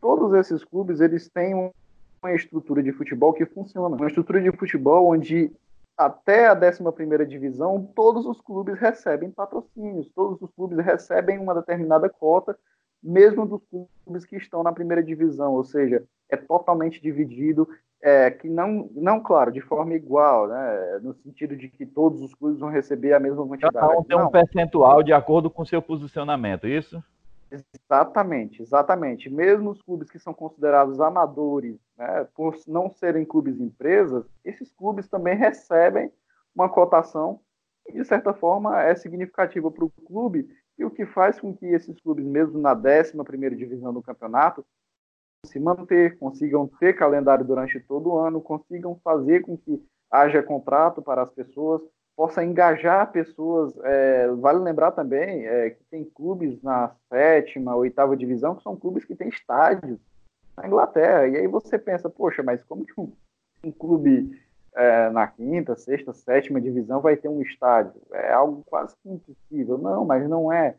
todos 0.00 0.32
esses 0.34 0.64
clubes 0.64 1.00
eles 1.00 1.28
têm 1.28 1.54
uma 1.54 2.34
estrutura 2.34 2.82
de 2.82 2.92
futebol 2.92 3.32
que 3.32 3.46
funciona. 3.46 3.96
Uma 3.96 4.06
estrutura 4.06 4.40
de 4.40 4.52
futebol 4.52 5.12
onde 5.12 5.50
até 5.96 6.46
a 6.46 6.54
11ª 6.54 7.26
divisão 7.26 7.90
todos 7.94 8.24
os 8.24 8.40
clubes 8.40 8.78
recebem 8.78 9.32
patrocínios, 9.32 10.08
todos 10.14 10.40
os 10.40 10.50
clubes 10.52 10.78
recebem 10.78 11.38
uma 11.38 11.54
determinada 11.54 12.08
cota, 12.08 12.56
mesmo 13.02 13.44
dos 13.44 13.62
clubes 14.04 14.24
que 14.24 14.36
estão 14.36 14.62
na 14.62 14.72
primeira 14.72 15.02
divisão, 15.02 15.54
ou 15.54 15.64
seja, 15.64 16.04
é 16.28 16.36
totalmente 16.36 17.02
dividido 17.02 17.68
é, 18.02 18.30
que 18.30 18.48
não, 18.48 18.88
não, 18.94 19.20
claro, 19.20 19.50
de 19.50 19.60
forma 19.60 19.94
igual, 19.94 20.48
né, 20.48 21.00
no 21.02 21.14
sentido 21.14 21.56
de 21.56 21.68
que 21.68 21.84
todos 21.84 22.20
os 22.22 22.34
clubes 22.34 22.60
vão 22.60 22.70
receber 22.70 23.12
a 23.12 23.20
mesma 23.20 23.46
quantidade. 23.46 23.74
Cada 23.74 23.98
um 23.98 24.04
tem 24.04 24.16
um 24.16 24.30
percentual 24.30 25.02
de 25.02 25.12
acordo 25.12 25.50
com 25.50 25.64
seu 25.64 25.82
posicionamento, 25.82 26.66
é 26.66 26.70
isso? 26.70 27.02
Exatamente, 27.50 28.62
exatamente. 28.62 29.30
Mesmo 29.30 29.70
os 29.70 29.82
clubes 29.82 30.10
que 30.10 30.18
são 30.18 30.34
considerados 30.34 31.00
amadores, 31.00 31.76
né, 31.96 32.26
por 32.34 32.54
não 32.66 32.90
serem 32.90 33.24
clubes 33.24 33.58
empresas, 33.58 34.24
esses 34.44 34.70
clubes 34.70 35.08
também 35.08 35.36
recebem 35.36 36.12
uma 36.54 36.68
cotação 36.68 37.40
que, 37.84 37.92
de 37.92 38.04
certa 38.04 38.32
forma, 38.34 38.82
é 38.82 38.94
significativa 38.94 39.70
para 39.70 39.84
o 39.84 39.90
clube 39.90 40.48
e 40.78 40.84
o 40.84 40.90
que 40.90 41.04
faz 41.06 41.40
com 41.40 41.54
que 41.54 41.66
esses 41.66 41.98
clubes, 42.00 42.24
mesmo 42.24 42.58
na 42.60 42.72
11 42.72 43.12
primeira 43.24 43.56
divisão 43.56 43.92
do 43.92 44.02
campeonato, 44.02 44.64
se 45.46 45.58
manter, 45.60 46.18
consigam 46.18 46.66
ter 46.80 46.94
calendário 46.94 47.44
durante 47.44 47.78
todo 47.80 48.10
o 48.10 48.18
ano, 48.18 48.40
consigam 48.40 48.98
fazer 49.02 49.40
com 49.42 49.56
que 49.56 49.82
haja 50.10 50.42
contrato 50.42 51.00
para 51.02 51.22
as 51.22 51.30
pessoas, 51.30 51.82
possa 52.16 52.44
engajar 52.44 53.12
pessoas. 53.12 53.72
É, 53.84 54.28
vale 54.28 54.58
lembrar 54.58 54.92
também 54.92 55.46
é, 55.46 55.70
que 55.70 55.84
tem 55.84 56.04
clubes 56.04 56.60
na 56.62 56.92
sétima, 57.08 57.76
oitava 57.76 58.16
divisão 58.16 58.56
que 58.56 58.62
são 58.62 58.76
clubes 58.76 59.04
que 59.04 59.14
têm 59.14 59.28
estádios 59.28 59.98
na 60.56 60.66
Inglaterra. 60.66 61.28
E 61.28 61.36
aí 61.36 61.46
você 61.46 61.78
pensa, 61.78 62.10
poxa, 62.10 62.42
mas 62.42 62.62
como 62.64 62.84
que 62.84 63.00
um, 63.00 63.12
um 63.64 63.70
clube 63.70 64.36
é, 64.74 65.10
na 65.10 65.26
quinta, 65.26 65.76
sexta, 65.76 66.12
sétima 66.12 66.60
divisão 66.60 67.00
vai 67.00 67.16
ter 67.16 67.28
um 67.28 67.42
estádio? 67.42 68.00
É 68.12 68.32
algo 68.32 68.64
quase 68.66 68.96
que 69.02 69.08
impossível. 69.08 69.78
Não, 69.78 70.04
mas 70.04 70.28
não 70.28 70.52
é. 70.52 70.74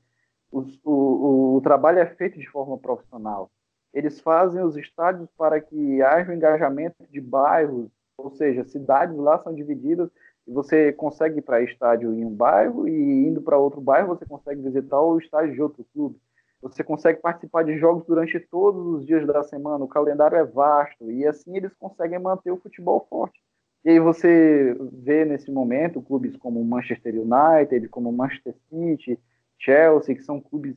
O, 0.52 0.66
o, 0.84 1.56
o 1.58 1.62
trabalho 1.62 2.00
é 2.00 2.06
feito 2.06 2.38
de 2.38 2.50
forma 2.50 2.78
profissional 2.78 3.50
eles 3.94 4.20
fazem 4.20 4.62
os 4.62 4.78
estádios 4.78 5.30
para 5.38 5.60
que 5.60 6.02
haja 6.02 6.32
um 6.32 6.36
engajamento 6.36 6.96
de 7.10 7.20
bairros, 7.20 7.90
ou 8.18 8.32
seja, 8.32 8.64
cidades 8.66 9.16
lá 9.18 9.42
são 9.42 9.54
divididas 9.54 10.10
e 10.48 10.52
você 10.52 10.92
consegue 10.92 11.40
ir 11.40 11.42
para 11.42 11.62
estádio 11.62 12.14
em 12.14 12.26
um 12.26 12.34
bairro 12.34 12.88
e 12.88 13.28
indo 13.28 13.42
para 13.42 13.58
outro 13.58 13.80
bairro 13.80 14.08
você 14.08 14.26
consegue 14.26 14.62
visitar 14.62 15.00
o 15.00 15.18
estádio 15.20 15.54
de 15.54 15.62
outro 15.62 15.86
clube. 15.94 16.20
Você 16.62 16.84
consegue 16.84 17.22
participar 17.22 17.64
de 17.64 17.78
jogos 17.78 18.06
durante 18.06 18.40
todos 18.40 18.86
os 18.86 19.06
dias 19.06 19.26
da 19.26 19.44
semana, 19.44 19.84
o 19.84 19.88
calendário 19.88 20.38
é 20.38 20.44
vasto 20.44 21.10
e 21.10 21.26
assim 21.26 21.56
eles 21.56 21.74
conseguem 21.80 22.20
manter 22.20 22.52
o 22.52 22.58
futebol 22.58 23.06
forte. 23.10 23.40
E 23.86 23.92
aí 23.92 24.00
você 24.00 24.76
vê 24.92 25.24
nesse 25.24 25.50
momento 25.50 26.02
clubes 26.02 26.36
como 26.36 26.64
Manchester 26.66 27.16
United, 27.16 27.88
como 27.88 28.12
Manchester 28.12 28.54
City, 28.70 29.18
Chelsea, 29.58 30.16
que 30.16 30.24
são 30.24 30.42
clubes 30.42 30.76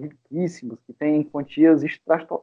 riquíssimos, 0.00 0.78
que 0.86 0.92
têm 0.92 1.22
quantias 1.22 1.82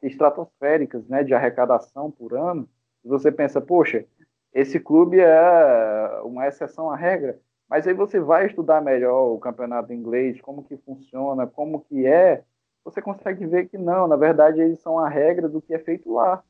estratosféricas 0.01 1.07
né, 1.07 1.23
de 1.23 1.33
arrecadação 1.33 2.09
por 2.09 2.33
ano, 2.33 2.67
e 3.03 3.07
você 3.07 3.31
pensa, 3.31 3.59
poxa, 3.59 4.05
esse 4.53 4.79
clube 4.79 5.19
é 5.19 6.21
uma 6.23 6.47
exceção 6.47 6.91
à 6.91 6.95
regra, 6.95 7.39
mas 7.69 7.87
aí 7.87 7.93
você 7.93 8.19
vai 8.19 8.47
estudar 8.47 8.81
melhor 8.81 9.33
o 9.33 9.39
campeonato 9.39 9.93
inglês, 9.93 10.41
como 10.41 10.63
que 10.63 10.75
funciona, 10.77 11.47
como 11.47 11.81
que 11.81 12.05
é, 12.05 12.43
você 12.83 13.01
consegue 13.01 13.45
ver 13.45 13.69
que 13.69 13.77
não, 13.77 14.07
na 14.07 14.15
verdade 14.15 14.59
eles 14.59 14.81
são 14.81 14.99
a 14.99 15.07
regra 15.07 15.47
do 15.47 15.61
que 15.61 15.73
é 15.73 15.79
feito 15.79 16.11
lá. 16.13 16.43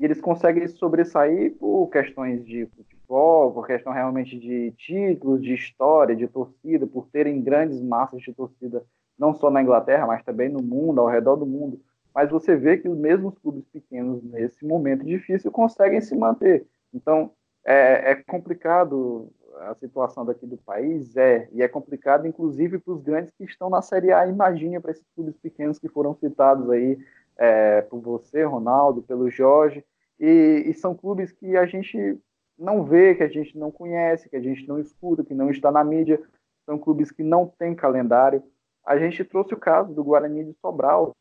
E 0.00 0.04
eles 0.04 0.20
conseguem 0.20 0.66
sobressair 0.66 1.54
por 1.58 1.88
questões 1.88 2.44
de 2.44 2.66
futebol, 2.66 3.52
por 3.52 3.66
questão 3.66 3.92
realmente 3.92 4.38
de 4.38 4.72
títulos, 4.72 5.42
de 5.42 5.52
história, 5.54 6.16
de 6.16 6.26
torcida, 6.26 6.86
por 6.86 7.06
terem 7.08 7.42
grandes 7.42 7.80
massas 7.80 8.22
de 8.22 8.32
torcida, 8.32 8.84
não 9.22 9.32
só 9.32 9.48
na 9.52 9.62
Inglaterra, 9.62 10.04
mas 10.04 10.24
também 10.24 10.48
no 10.48 10.60
mundo, 10.60 11.00
ao 11.00 11.06
redor 11.06 11.36
do 11.36 11.46
mundo. 11.46 11.80
Mas 12.12 12.28
você 12.28 12.56
vê 12.56 12.76
que 12.76 12.88
os 12.88 12.98
mesmos 12.98 13.38
clubes 13.38 13.64
pequenos, 13.72 14.20
nesse 14.24 14.66
momento 14.66 15.06
difícil, 15.06 15.52
conseguem 15.52 16.00
se 16.00 16.16
manter. 16.16 16.66
Então, 16.92 17.30
é, 17.64 18.10
é 18.10 18.14
complicado 18.16 19.30
a 19.60 19.74
situação 19.76 20.24
daqui 20.24 20.44
do 20.44 20.56
país, 20.56 21.16
é, 21.16 21.48
e 21.52 21.62
é 21.62 21.68
complicado, 21.68 22.26
inclusive, 22.26 22.80
para 22.80 22.92
os 22.92 23.00
grandes 23.00 23.32
que 23.32 23.44
estão 23.44 23.70
na 23.70 23.80
Série 23.80 24.12
A. 24.12 24.26
Imagine 24.26 24.80
para 24.80 24.90
esses 24.90 25.06
clubes 25.14 25.36
pequenos 25.36 25.78
que 25.78 25.88
foram 25.88 26.14
citados 26.16 26.68
aí 26.68 26.98
é, 27.38 27.80
por 27.82 28.00
você, 28.00 28.42
Ronaldo, 28.42 29.02
pelo 29.02 29.30
Jorge, 29.30 29.84
e, 30.18 30.64
e, 30.66 30.74
são 30.74 30.94
clubes 30.94 31.30
que 31.32 31.56
a 31.56 31.66
gente 31.66 32.18
não 32.58 32.84
vê, 32.84 33.14
que 33.14 33.22
a 33.22 33.28
gente 33.28 33.56
não 33.56 33.70
conhece, 33.70 34.28
que 34.28 34.36
a 34.36 34.40
gente 34.40 34.66
não 34.66 34.78
escuta, 34.78 35.24
que 35.24 35.34
não 35.34 35.50
está 35.50 35.70
na 35.70 35.82
mídia, 35.84 36.20
são 36.66 36.78
clubes 36.78 37.10
que 37.10 37.22
não 37.22 37.46
têm 37.46 37.74
calendário. 37.74 38.42
A 38.84 38.98
gente 38.98 39.24
trouxe 39.24 39.54
o 39.54 39.58
caso 39.58 39.92
do 39.92 40.04
Guarani 40.04 40.44
de 40.44 40.54
Sobral. 40.60 41.14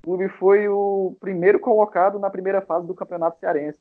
O 0.00 0.02
clube 0.02 0.28
foi 0.28 0.68
o 0.68 1.16
primeiro 1.20 1.58
colocado 1.58 2.18
na 2.18 2.30
primeira 2.30 2.60
fase 2.60 2.86
do 2.86 2.94
Campeonato 2.94 3.38
Cearense. 3.38 3.78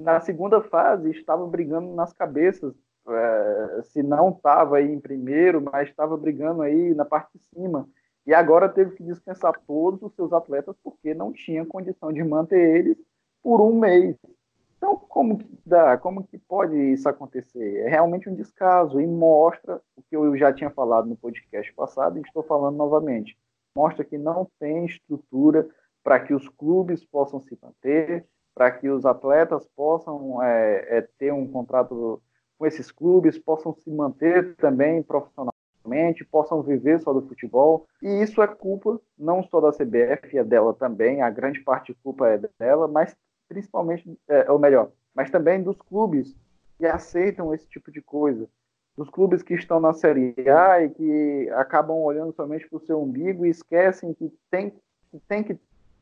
Na 0.00 0.20
segunda 0.20 0.60
fase, 0.62 1.10
estava 1.10 1.46
brigando 1.46 1.94
nas 1.94 2.12
cabeças, 2.12 2.72
é, 3.08 3.82
se 3.84 4.02
não 4.02 4.30
estava 4.30 4.80
em 4.80 5.00
primeiro, 5.00 5.60
mas 5.60 5.88
estava 5.88 6.16
brigando 6.16 6.62
aí 6.62 6.94
na 6.94 7.04
parte 7.04 7.30
de 7.34 7.44
cima 7.44 7.88
e 8.28 8.34
agora 8.34 8.68
teve 8.68 8.94
que 8.94 9.02
dispensar 9.02 9.58
todos 9.66 10.02
os 10.02 10.14
seus 10.14 10.34
atletas 10.34 10.76
porque 10.84 11.14
não 11.14 11.32
tinha 11.32 11.64
condição 11.64 12.12
de 12.12 12.22
manter 12.22 12.76
eles 12.76 12.98
por 13.42 13.58
um 13.62 13.80
mês. 13.80 14.16
Então, 14.78 14.96
como 14.96 15.38
que 15.38 15.58
dá? 15.66 15.98
Como 15.98 16.24
que 16.24 16.38
pode 16.38 16.76
isso 16.76 17.08
acontecer? 17.08 17.80
É 17.80 17.88
realmente 17.88 18.28
um 18.28 18.34
descaso 18.34 19.00
e 19.00 19.06
mostra 19.06 19.82
o 19.96 20.02
que 20.02 20.16
eu 20.16 20.36
já 20.36 20.52
tinha 20.52 20.70
falado 20.70 21.08
no 21.08 21.16
podcast 21.16 21.72
passado 21.74 22.16
e 22.16 22.22
estou 22.22 22.42
falando 22.42 22.76
novamente. 22.76 23.36
Mostra 23.76 24.04
que 24.04 24.16
não 24.16 24.48
tem 24.58 24.86
estrutura 24.86 25.68
para 26.02 26.20
que 26.20 26.32
os 26.32 26.48
clubes 26.48 27.04
possam 27.04 27.40
se 27.40 27.58
manter, 27.60 28.24
para 28.54 28.70
que 28.70 28.88
os 28.88 29.04
atletas 29.04 29.68
possam 29.76 30.42
é, 30.42 30.98
é, 30.98 31.08
ter 31.18 31.32
um 31.32 31.46
contrato 31.46 32.22
com 32.56 32.66
esses 32.66 32.90
clubes, 32.90 33.38
possam 33.38 33.74
se 33.74 33.90
manter 33.90 34.54
também 34.56 35.02
profissionalmente 35.02 35.58
possam 36.30 36.62
viver 36.62 37.00
só 37.00 37.12
do 37.12 37.26
futebol. 37.26 37.86
E 38.02 38.22
isso 38.22 38.42
é 38.42 38.46
culpa 38.46 39.00
não 39.18 39.42
só 39.42 39.60
da 39.60 39.72
CBF, 39.72 40.36
é 40.36 40.44
dela 40.44 40.74
também, 40.74 41.22
a 41.22 41.30
grande 41.30 41.60
parte 41.60 41.92
de 41.92 41.98
culpa 42.02 42.28
é 42.28 42.40
dela, 42.58 42.86
mas 42.86 43.16
principalmente, 43.48 44.18
é, 44.28 44.50
ou 44.50 44.58
melhor, 44.58 44.90
mas 45.14 45.30
também 45.30 45.62
dos 45.62 45.80
clubes 45.80 46.36
que 46.76 46.86
aceitam 46.86 47.52
esse 47.52 47.68
tipo 47.68 47.90
de 47.90 48.00
coisa. 48.00 48.48
Dos 48.96 49.10
clubes 49.10 49.42
que 49.42 49.54
estão 49.54 49.80
na 49.80 49.92
Série 49.92 50.34
A 50.48 50.82
e 50.82 50.90
que 50.90 51.50
acabam 51.50 51.96
olhando 51.98 52.32
somente 52.32 52.68
para 52.68 52.76
o 52.76 52.86
seu 52.86 53.00
umbigo 53.00 53.46
e 53.46 53.50
esquecem 53.50 54.12
que 54.12 54.32
tem, 54.50 54.70
que 54.70 55.20
tem 55.28 55.42
que 55.42 55.58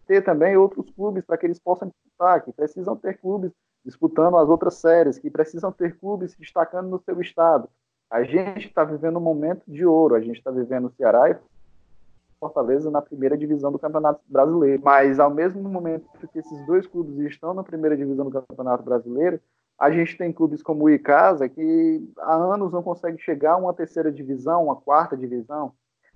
ter 0.06 0.22
também 0.22 0.56
outros 0.56 0.88
clubes 0.90 1.24
para 1.24 1.36
que 1.36 1.46
eles 1.46 1.58
possam 1.58 1.88
disputar, 1.88 2.42
que 2.42 2.52
precisam 2.52 2.96
ter 2.96 3.18
clubes 3.18 3.52
disputando 3.84 4.36
as 4.36 4.48
outras 4.48 4.74
séries, 4.74 5.18
que 5.18 5.30
precisam 5.30 5.70
ter 5.70 5.96
clubes 5.98 6.32
se 6.32 6.38
destacando 6.38 6.88
no 6.88 6.98
seu 6.98 7.20
estado. 7.20 7.68
A 8.10 8.22
gente 8.22 8.66
está 8.66 8.84
vivendo 8.84 9.18
um 9.18 9.22
momento 9.22 9.62
de 9.66 9.84
ouro, 9.84 10.14
a 10.14 10.20
gente 10.20 10.38
está 10.38 10.50
vivendo 10.50 10.86
o 10.86 10.92
Ceará 10.92 11.30
e 11.30 11.36
Fortaleza 12.38 12.90
na 12.90 13.02
primeira 13.02 13.36
divisão 13.36 13.72
do 13.72 13.78
Campeonato 13.78 14.20
Brasileiro. 14.26 14.82
Mas 14.84 15.18
ao 15.18 15.30
mesmo 15.30 15.62
momento 15.62 16.06
que 16.32 16.38
esses 16.38 16.66
dois 16.66 16.86
clubes 16.86 17.18
estão 17.18 17.54
na 17.54 17.62
primeira 17.62 17.96
divisão 17.96 18.28
do 18.28 18.30
Campeonato 18.30 18.82
Brasileiro, 18.82 19.40
a 19.78 19.90
gente 19.90 20.16
tem 20.16 20.32
clubes 20.32 20.62
como 20.62 20.84
o 20.84 20.90
Icasa 20.90 21.48
que 21.48 22.08
há 22.18 22.34
anos 22.34 22.72
não 22.72 22.82
consegue 22.82 23.18
chegar 23.18 23.52
a 23.52 23.56
uma 23.56 23.74
terceira 23.74 24.10
divisão, 24.10 24.64
uma 24.64 24.76
quarta 24.76 25.16
divisão. 25.16 25.72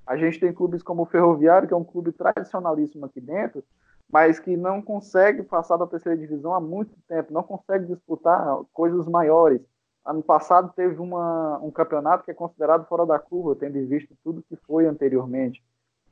A 0.07 0.17
gente 0.17 0.41
tem 0.41 0.53
clubes 0.53 0.83
como 0.83 1.03
o 1.03 1.07
Ferroviário, 1.07 1.69
que 1.69 1.75
é 1.75 1.77
um 1.77 1.85
clube 1.85 2.11
tradicionalíssimo 2.13 3.05
aqui 3.05 3.21
dentro, 3.21 3.63
mas 4.11 4.41
que 4.41 4.57
não 4.57 4.83
consegue 4.83 5.43
passar 5.43 5.77
da 5.77 5.87
terceira 5.87 6.19
divisão 6.19 6.55
há 6.55 6.61
muito 6.61 6.97
tempo, 7.07 7.33
não 7.33 7.43
consegue 7.43 7.87
disputar 7.87 8.59
coisas 8.73 9.07
maiores. 9.07 9.61
Ano 10.05 10.23
passado 10.23 10.73
teve 10.75 11.01
uma, 11.01 11.59
um 11.59 11.71
campeonato 11.71 12.25
que 12.25 12.31
é 12.31 12.35
considerado 12.35 12.87
fora 12.87 13.05
da 13.05 13.19
curva, 13.19 13.55
tendo 13.55 13.77
em 13.77 13.87
vista 13.87 14.15
tudo 14.25 14.43
que 14.49 14.57
foi 14.57 14.87
anteriormente. 14.87 15.63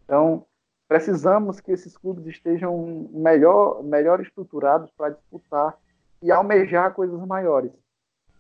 Então, 0.09 0.47
precisamos 0.89 1.61
que 1.61 1.71
esses 1.71 1.95
clubes 1.95 2.25
estejam 2.27 3.11
melhor, 3.13 3.83
melhor 3.85 4.23
estruturados 4.23 4.91
para 4.97 5.11
disputar 5.11 5.77
e 6.23 6.33
almejar 6.33 6.95
coisas 6.95 7.21
maiores. 7.27 7.71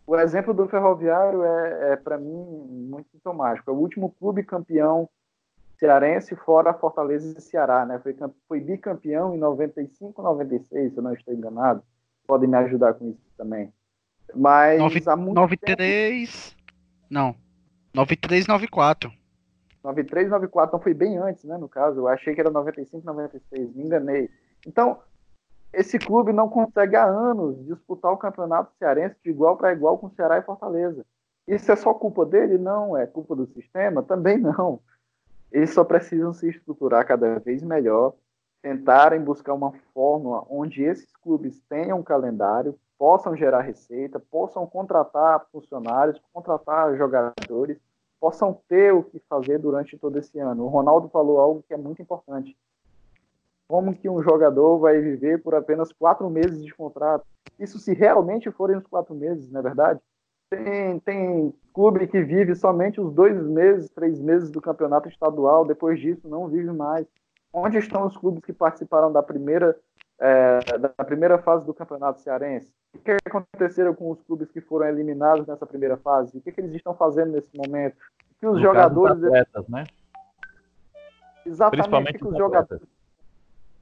O 0.07 0.16
exemplo 0.16 0.55
do 0.55 0.66
Ferroviário 0.66 1.45
é, 1.45 1.93
é 1.93 1.97
para 1.97 2.16
mim, 2.16 2.89
muito 2.91 3.11
sintomático. 3.11 3.71
É 3.71 3.75
o 3.75 3.77
último 3.77 4.11
clube 4.19 4.43
campeão 4.43 5.07
cearense 5.79 6.35
fora 6.35 6.73
Fortaleza 6.73 7.37
e 7.37 7.43
Ceará, 7.43 7.85
né? 7.85 7.99
Foi, 7.99 8.16
foi 8.49 8.61
bicampeão 8.61 9.35
em 9.35 9.39
95, 9.39 10.23
96, 10.23 10.93
se 10.93 10.99
eu 10.99 11.03
não 11.03 11.12
estou 11.12 11.35
enganado. 11.35 11.83
Podem 12.27 12.49
me 12.49 12.57
ajudar 12.57 12.95
com 12.95 13.11
isso 13.11 13.21
também. 13.37 13.71
Mas 14.35 14.79
9, 14.79 15.03
há 15.07 15.16
muito 15.16 15.35
93. 15.35 16.51
Tempo... 16.51 16.62
Não. 17.11 17.35
93, 17.95 18.47
94. 18.47 19.12
93, 19.89 20.28
94, 20.28 20.68
então 20.68 20.82
foi 20.82 20.93
bem 20.93 21.16
antes, 21.16 21.45
né? 21.45 21.57
No 21.57 21.68
caso, 21.68 22.01
eu 22.01 22.09
achei 22.09 22.34
que 22.34 22.41
era 22.41 22.51
95, 22.51 23.05
96, 23.05 23.74
me 23.74 23.84
enganei. 23.84 24.30
Então, 24.66 24.99
esse 25.72 25.99
clube 25.99 26.32
não 26.32 26.49
consegue 26.49 26.95
há 26.97 27.05
anos 27.05 27.64
disputar 27.66 28.12
o 28.12 28.18
campeonato 28.18 28.72
cearense 28.78 29.16
de 29.22 29.30
igual 29.30 29.57
para 29.57 29.72
igual 29.72 29.99
com 29.99 30.11
Ceará 30.11 30.39
e 30.39 30.43
Fortaleza. 30.43 31.05
Isso 31.47 31.72
é 31.72 31.76
só 31.76 31.95
culpa 31.95 32.26
dele? 32.26 32.59
Não. 32.59 32.97
É 32.97 33.07
culpa 33.07 33.34
do 33.34 33.47
sistema? 33.47 34.03
Também 34.03 34.39
não. 34.39 34.80
Eles 35.51 35.70
só 35.72 35.82
precisam 35.82 36.34
se 36.34 36.49
estruturar 36.49 37.07
cada 37.07 37.39
vez 37.39 37.62
melhor, 37.62 38.12
tentarem 38.61 39.20
buscar 39.20 39.55
uma 39.55 39.72
fórmula 39.95 40.45
onde 40.51 40.82
esses 40.82 41.11
clubes 41.16 41.59
tenham 41.68 42.01
um 42.01 42.03
calendário, 42.03 42.78
possam 42.99 43.34
gerar 43.34 43.62
receita, 43.62 44.20
possam 44.20 44.66
contratar 44.66 45.47
funcionários, 45.51 46.20
contratar 46.32 46.95
jogadores, 46.97 47.78
possam 48.21 48.59
ter 48.69 48.93
o 48.93 49.03
que 49.03 49.19
fazer 49.29 49.59
durante 49.59 49.97
todo 49.97 50.19
esse 50.19 50.39
ano. 50.39 50.64
O 50.64 50.69
Ronaldo 50.69 51.09
falou 51.09 51.41
algo 51.41 51.64
que 51.66 51.75
é 51.75 51.77
muito 51.77 52.03
importante. 52.03 52.57
Como 53.66 53.95
que 53.95 54.09
um 54.09 54.23
jogador 54.23 54.79
vai 54.79 55.01
viver 55.01 55.43
por 55.43 55.55
apenas 55.55 55.93
quatro 55.93 56.29
meses 56.31 56.64
de 56.64 56.75
contrato? 56.75 57.27
Isso 57.59 57.79
se 57.79 57.93
realmente 57.93 58.51
forem 58.51 58.77
os 58.77 58.87
quatro 58.87 59.14
meses, 59.14 59.51
não 59.51 59.61
é 59.61 59.62
verdade? 59.62 60.01
Tem, 60.51 60.99
tem 61.01 61.55
clube 61.75 62.07
que 62.07 62.23
vive 62.23 62.55
somente 62.55 63.01
os 63.01 63.12
dois 63.12 63.37
meses, 63.47 63.91
três 63.91 64.19
meses 64.19 64.51
do 64.51 64.61
campeonato 64.61 65.09
estadual, 65.09 65.66
depois 65.66 66.01
disso 66.01 66.27
não 66.27 66.49
vive 66.49 66.73
mais. 66.73 67.07
Onde 67.53 67.79
estão 67.79 68.07
os 68.07 68.16
clubes 68.16 68.43
que 68.43 68.53
participaram 68.53 69.12
da 69.12 69.23
primeira 69.23 69.77
é, 70.21 70.79
da 70.79 70.89
primeira 71.05 71.39
fase 71.39 71.64
do 71.64 71.75
Campeonato 71.75 72.21
Cearense. 72.21 72.73
O 72.95 72.99
que 72.99 73.16
aconteceu 73.25 73.95
com 73.95 74.11
os 74.11 74.21
clubes 74.23 74.51
que 74.51 74.61
foram 74.61 74.87
eliminados 74.87 75.47
nessa 75.47 75.66
primeira 75.66 75.97
fase? 75.97 76.39
O 76.39 76.41
que, 76.41 76.53
que 76.53 76.61
eles 76.61 76.75
estão 76.75 76.95
fazendo 76.95 77.33
nesse 77.33 77.51
momento? 77.57 77.97
O 77.97 78.41
que 78.41 78.47
os 78.47 78.57
no 78.57 78.62
jogadores. 78.62 79.23
Atletas, 79.25 79.69
né? 79.69 79.85
Exatamente 81.47 82.16
o 82.16 82.19
que 82.19 82.27
os 82.27 82.37
jogadores 82.37 82.83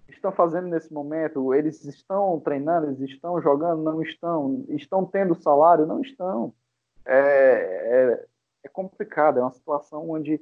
estão 0.09 0.33
fazendo 0.33 0.69
nesse 0.69 0.93
momento? 0.93 1.55
Eles 1.55 1.85
estão 1.85 2.41
treinando, 2.41 2.89
eles 2.89 3.01
estão 3.01 3.41
jogando? 3.41 3.83
Não 3.83 4.03
estão. 4.03 4.65
Estão 4.69 5.05
tendo 5.05 5.35
salário? 5.35 5.87
Não 5.87 6.01
estão. 6.01 6.53
É, 7.05 7.15
é, 7.15 8.27
é 8.65 8.69
complicado, 8.69 9.39
é 9.39 9.43
uma 9.43 9.53
situação 9.53 10.11
onde 10.11 10.41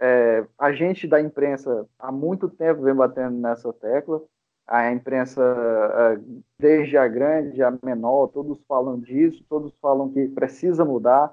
é, 0.00 0.46
a 0.58 0.72
gente 0.72 1.06
da 1.06 1.20
imprensa 1.20 1.86
há 1.98 2.10
muito 2.10 2.48
tempo 2.48 2.82
vem 2.82 2.94
batendo 2.94 3.36
nessa 3.36 3.72
tecla 3.74 4.22
a 4.66 4.90
imprensa, 4.90 6.20
desde 6.58 6.96
a 6.96 7.06
grande 7.06 7.62
a 7.62 7.72
menor, 7.82 8.28
todos 8.28 8.60
falam 8.66 8.98
disso, 8.98 9.44
todos 9.48 9.72
falam 9.80 10.10
que 10.10 10.26
precisa 10.28 10.84
mudar, 10.84 11.32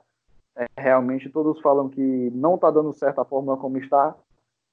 é, 0.56 0.68
realmente 0.78 1.30
todos 1.30 1.60
falam 1.62 1.90
que 1.90 2.02
não 2.34 2.56
está 2.56 2.70
dando 2.70 2.94
certo 2.94 3.20
a 3.20 3.26
fórmula 3.26 3.58
como 3.58 3.78
está, 3.78 4.16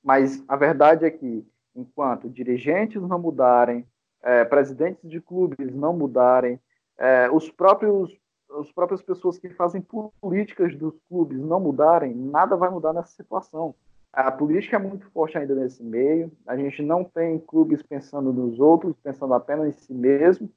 mas 0.02 0.42
a 0.46 0.56
verdade 0.56 1.04
é 1.04 1.10
que 1.10 1.46
enquanto 1.74 2.28
dirigentes 2.28 3.00
não 3.00 3.18
mudarem, 3.18 3.86
é, 4.22 4.44
presidentes 4.44 5.08
de 5.08 5.20
clubes 5.20 5.74
não 5.74 5.94
mudarem, 5.94 6.60
é, 6.98 7.30
os 7.30 7.50
próprios 7.50 8.18
as 8.58 8.72
próprias 8.72 9.00
pessoas 9.00 9.38
que 9.38 9.48
fazem 9.50 9.80
políticas 10.20 10.76
dos 10.76 10.94
clubes 11.08 11.38
não 11.38 11.60
mudarem, 11.60 12.12
nada 12.12 12.56
vai 12.56 12.68
mudar 12.68 12.92
nessa 12.92 13.12
situação. 13.12 13.76
A 14.12 14.30
política 14.30 14.76
é 14.76 14.78
muito 14.78 15.08
forte 15.10 15.38
ainda 15.38 15.54
nesse 15.54 15.82
meio. 15.82 16.32
A 16.46 16.56
gente 16.56 16.82
não 16.82 17.04
tem 17.04 17.38
clubes 17.38 17.82
pensando 17.82 18.32
nos 18.32 18.58
outros, 18.58 18.96
pensando 19.02 19.34
apenas 19.34 19.68
em 19.68 19.72
si 19.72 19.94
mesmo. 19.94 20.50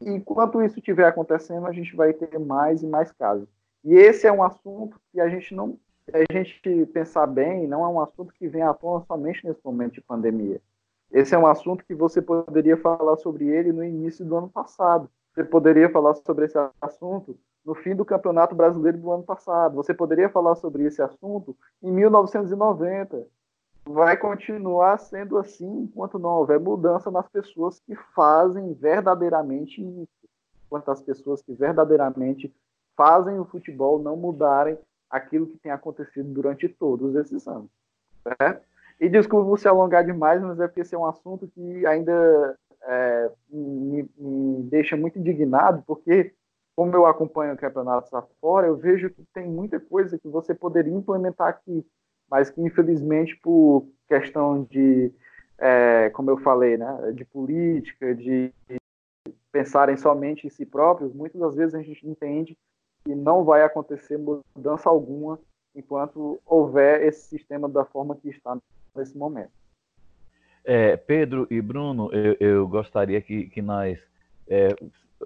E 0.00 0.10
enquanto 0.10 0.62
isso 0.62 0.78
estiver 0.78 1.06
acontecendo, 1.06 1.66
a 1.66 1.72
gente 1.72 1.96
vai 1.96 2.12
ter 2.12 2.38
mais 2.38 2.82
e 2.82 2.86
mais 2.86 3.10
casos. 3.12 3.48
E 3.82 3.94
esse 3.94 4.26
é 4.26 4.32
um 4.32 4.42
assunto 4.42 5.00
que 5.10 5.20
a 5.20 5.28
gente 5.28 5.54
não, 5.54 5.78
a 6.12 6.32
gente 6.32 6.86
pensar 6.86 7.26
bem, 7.26 7.66
não 7.66 7.84
é 7.84 7.88
um 7.88 8.00
assunto 8.00 8.34
que 8.34 8.46
vem 8.48 8.62
à 8.62 8.74
tona 8.74 9.04
somente 9.06 9.46
nesse 9.46 9.60
momento 9.64 9.94
de 9.94 10.02
pandemia. 10.02 10.60
Esse 11.10 11.34
é 11.34 11.38
um 11.38 11.46
assunto 11.46 11.84
que 11.84 11.94
você 11.94 12.20
poderia 12.20 12.76
falar 12.76 13.16
sobre 13.16 13.48
ele 13.48 13.72
no 13.72 13.82
início 13.82 14.24
do 14.24 14.36
ano 14.36 14.48
passado. 14.48 15.10
Você 15.32 15.42
poderia 15.42 15.88
falar 15.88 16.14
sobre 16.14 16.44
esse 16.44 16.58
assunto 16.80 17.38
no 17.64 17.74
fim 17.74 17.94
do 17.94 18.04
Campeonato 18.04 18.54
Brasileiro 18.54 18.98
do 18.98 19.10
ano 19.10 19.22
passado. 19.22 19.74
Você 19.76 19.92
poderia 19.92 20.28
falar 20.28 20.54
sobre 20.56 20.84
esse 20.84 21.02
assunto 21.02 21.56
em 21.82 21.90
1990. 21.90 23.26
Vai 23.84 24.16
continuar 24.16 24.98
sendo 24.98 25.38
assim 25.38 25.82
enquanto 25.82 26.18
não 26.18 26.30
houver 26.30 26.60
mudança 26.60 27.10
nas 27.10 27.28
pessoas 27.28 27.80
que 27.80 27.94
fazem 28.14 28.72
verdadeiramente 28.74 29.82
isso. 29.82 30.28
Enquanto 30.66 30.90
as 30.90 31.02
pessoas 31.02 31.42
que 31.42 31.52
verdadeiramente 31.52 32.54
fazem 32.96 33.38
o 33.38 33.44
futebol 33.44 33.98
não 33.98 34.16
mudarem 34.16 34.78
aquilo 35.08 35.46
que 35.46 35.58
tem 35.58 35.72
acontecido 35.72 36.32
durante 36.32 36.68
todos 36.68 37.14
esses 37.16 37.46
anos. 37.48 37.70
Certo? 38.22 38.62
E 39.00 39.08
desculpa 39.08 39.56
se 39.56 39.66
alongar 39.66 40.04
demais, 40.04 40.42
mas 40.42 40.60
é 40.60 40.68
porque 40.68 40.82
esse 40.82 40.94
é 40.94 40.98
um 40.98 41.06
assunto 41.06 41.48
que 41.48 41.86
ainda 41.86 42.56
é, 42.82 43.30
me, 43.48 44.08
me, 44.16 44.62
deixa 44.64 44.96
muito 44.96 45.18
indignado, 45.18 45.82
porque 45.86 46.34
como 46.80 46.96
eu 46.96 47.04
acompanho 47.04 47.52
o 47.52 47.58
campeonato 47.58 48.08
lá 48.10 48.26
fora, 48.40 48.66
eu 48.66 48.74
vejo 48.74 49.10
que 49.10 49.22
tem 49.34 49.46
muita 49.46 49.78
coisa 49.78 50.18
que 50.18 50.26
você 50.26 50.54
poderia 50.54 50.94
implementar 50.94 51.48
aqui, 51.48 51.86
mas 52.30 52.48
que 52.48 52.58
infelizmente 52.62 53.36
por 53.36 53.86
questão 54.08 54.64
de, 54.64 55.12
é, 55.58 56.08
como 56.08 56.30
eu 56.30 56.38
falei, 56.38 56.78
né, 56.78 57.12
de 57.14 57.22
política, 57.22 58.14
de 58.14 58.50
pensarem 59.52 59.94
somente 59.98 60.46
em 60.46 60.48
si 60.48 60.64
próprios, 60.64 61.12
muitas 61.12 61.38
das 61.38 61.54
vezes 61.54 61.74
a 61.74 61.82
gente 61.82 62.08
entende 62.08 62.56
que 63.04 63.14
não 63.14 63.44
vai 63.44 63.62
acontecer 63.62 64.16
mudança 64.16 64.88
alguma 64.88 65.38
enquanto 65.74 66.40
houver 66.46 67.02
esse 67.02 67.28
sistema 67.28 67.68
da 67.68 67.84
forma 67.84 68.16
que 68.16 68.30
está 68.30 68.56
nesse 68.96 69.18
momento. 69.18 69.52
É, 70.64 70.96
Pedro 70.96 71.46
e 71.50 71.60
Bruno, 71.60 72.10
eu, 72.10 72.36
eu 72.40 72.66
gostaria 72.66 73.20
que, 73.20 73.50
que 73.50 73.60
nós. 73.60 73.98
É, 74.48 74.68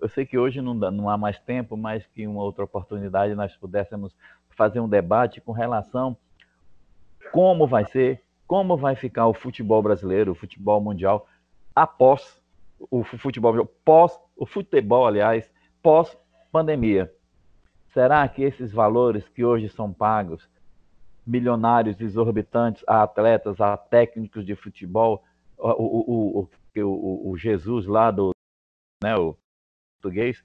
eu 0.00 0.08
sei 0.08 0.26
que 0.26 0.38
hoje 0.38 0.60
não, 0.60 0.78
dá, 0.78 0.90
não 0.90 1.08
há 1.08 1.16
mais 1.16 1.38
tempo, 1.38 1.76
mas 1.76 2.06
que 2.06 2.26
uma 2.26 2.42
outra 2.42 2.64
oportunidade 2.64 3.34
nós 3.34 3.56
pudéssemos 3.56 4.14
fazer 4.50 4.80
um 4.80 4.88
debate 4.88 5.40
com 5.40 5.52
relação 5.52 6.16
como 7.32 7.66
vai 7.66 7.84
ser, 7.86 8.22
como 8.46 8.76
vai 8.76 8.94
ficar 8.94 9.26
o 9.26 9.34
futebol 9.34 9.82
brasileiro, 9.82 10.32
o 10.32 10.34
futebol 10.34 10.80
mundial 10.80 11.26
após 11.74 12.40
o 12.78 13.02
futebol, 13.02 13.66
pós 13.84 14.18
o 14.36 14.46
futebol, 14.46 15.06
aliás, 15.06 15.50
pós 15.82 16.16
pandemia. 16.52 17.12
Será 17.92 18.26
que 18.28 18.42
esses 18.42 18.72
valores 18.72 19.28
que 19.28 19.44
hoje 19.44 19.68
são 19.68 19.92
pagos, 19.92 20.48
milionários 21.26 22.00
exorbitantes 22.00 22.84
a 22.86 23.02
atletas, 23.02 23.60
a 23.60 23.76
técnicos 23.76 24.44
de 24.44 24.54
futebol, 24.54 25.24
o, 25.56 25.68
o, 25.70 26.40
o, 26.40 26.82
o, 26.82 27.30
o 27.30 27.36
Jesus 27.36 27.86
lá 27.86 28.10
do 28.10 28.32
né, 29.02 29.16
o 29.16 29.36
português, 30.04 30.44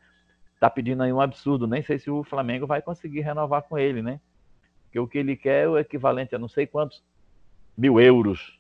está 0.54 0.70
pedindo 0.70 1.04
aí 1.04 1.12
um 1.12 1.20
absurdo. 1.20 1.68
Nem 1.68 1.84
sei 1.84 2.00
se 2.00 2.10
o 2.10 2.24
Flamengo 2.24 2.66
vai 2.66 2.82
conseguir 2.82 3.22
renovar 3.22 3.64
com 3.64 3.78
ele, 3.78 4.02
né? 4.02 4.20
Porque 4.84 5.00
o 5.00 5.08
que 5.08 5.18
ele 5.18 5.36
quer 5.36 5.66
é 5.66 5.68
o 5.68 5.78
equivalente 5.78 6.34
a 6.34 6.40
não 6.40 6.48
sei 6.48 6.66
quantos 6.66 7.04
mil 7.78 8.00
euros. 8.00 8.58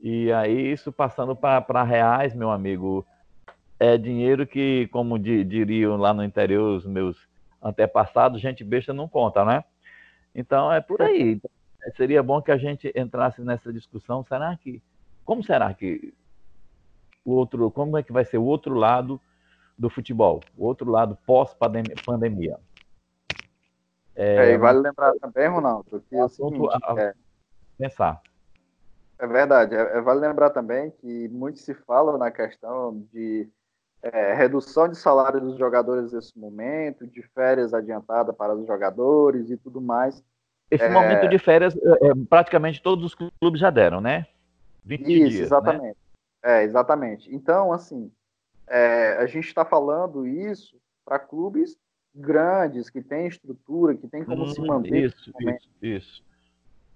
E 0.00 0.30
aí, 0.32 0.72
isso 0.72 0.92
passando 0.92 1.34
para 1.34 1.82
reais, 1.82 2.34
meu 2.34 2.50
amigo, 2.50 3.06
é 3.78 3.96
dinheiro 3.96 4.46
que, 4.46 4.88
como 4.88 5.18
diriam 5.18 5.96
lá 5.96 6.12
no 6.12 6.22
interior 6.22 6.76
os 6.76 6.86
meus 6.86 7.16
antepassado, 7.62 8.38
gente 8.38 8.62
besta 8.62 8.92
não 8.92 9.08
conta, 9.08 9.44
né? 9.44 9.64
Então 10.34 10.72
é 10.72 10.80
por 10.80 11.00
aí. 11.00 11.40
Seria 11.96 12.22
bom 12.22 12.42
que 12.42 12.50
a 12.50 12.58
gente 12.58 12.92
entrasse 12.94 13.40
nessa 13.42 13.72
discussão. 13.72 14.24
Será 14.24 14.56
que. 14.56 14.82
Como 15.24 15.42
será 15.42 15.72
que 15.72 16.12
o 17.24 17.32
outro. 17.32 17.70
Como 17.70 17.96
é 17.96 18.02
que 18.02 18.12
vai 18.12 18.24
ser 18.24 18.38
o 18.38 18.44
outro 18.44 18.74
lado 18.74 19.20
do 19.78 19.90
futebol? 19.90 20.40
O 20.56 20.66
outro 20.66 20.90
lado 20.90 21.16
pós-pandemia? 21.26 22.58
É, 24.14 24.50
é, 24.50 24.52
e 24.52 24.58
vale 24.58 24.80
lembrar 24.80 25.12
também, 25.20 25.46
Ronaldo, 25.46 26.02
que 26.08 26.16
é 26.16 26.24
o 26.24 26.28
seguinte, 26.28 26.68
a, 26.82 27.00
é, 27.00 27.14
pensar. 27.76 28.22
É 29.18 29.26
verdade. 29.26 29.74
É, 29.74 29.98
é, 29.98 30.00
vale 30.00 30.20
lembrar 30.20 30.50
também 30.50 30.90
que 30.90 31.28
muito 31.28 31.58
se 31.58 31.74
fala 31.74 32.16
na 32.16 32.30
questão 32.30 33.04
de 33.12 33.48
é, 34.02 34.32
redução 34.34 34.88
de 34.88 34.96
salário 34.96 35.40
dos 35.40 35.58
jogadores 35.58 36.12
nesse 36.12 36.38
momento, 36.38 37.06
de 37.06 37.22
férias 37.22 37.74
adiantada 37.74 38.32
para 38.32 38.54
os 38.54 38.66
jogadores 38.66 39.50
e 39.50 39.56
tudo 39.56 39.80
mais. 39.80 40.24
Esse 40.70 40.84
é... 40.84 40.88
momento 40.88 41.28
de 41.28 41.38
férias, 41.38 41.76
é, 41.76 42.08
é 42.08 42.14
praticamente 42.28 42.82
todos 42.82 43.04
os 43.04 43.14
clubes 43.14 43.60
já 43.60 43.70
deram, 43.70 44.00
né? 44.00 44.26
20 44.84 45.00
Isso, 45.00 45.08
dias, 45.08 45.34
exatamente. 45.46 45.82
Né? 45.82 45.94
É, 46.42 46.62
exatamente. 46.62 47.34
Então, 47.34 47.72
assim, 47.72 48.10
é, 48.68 49.16
a 49.18 49.26
gente 49.26 49.46
está 49.46 49.64
falando 49.64 50.26
isso 50.26 50.76
para 51.04 51.18
clubes 51.18 51.76
grandes, 52.14 52.88
que 52.88 53.02
têm 53.02 53.26
estrutura, 53.26 53.94
que 53.94 54.08
têm 54.08 54.24
como 54.24 54.44
hum, 54.44 54.48
se 54.48 54.60
manter. 54.60 55.04
Isso, 55.04 55.32
isso, 55.40 55.70
isso. 55.82 56.24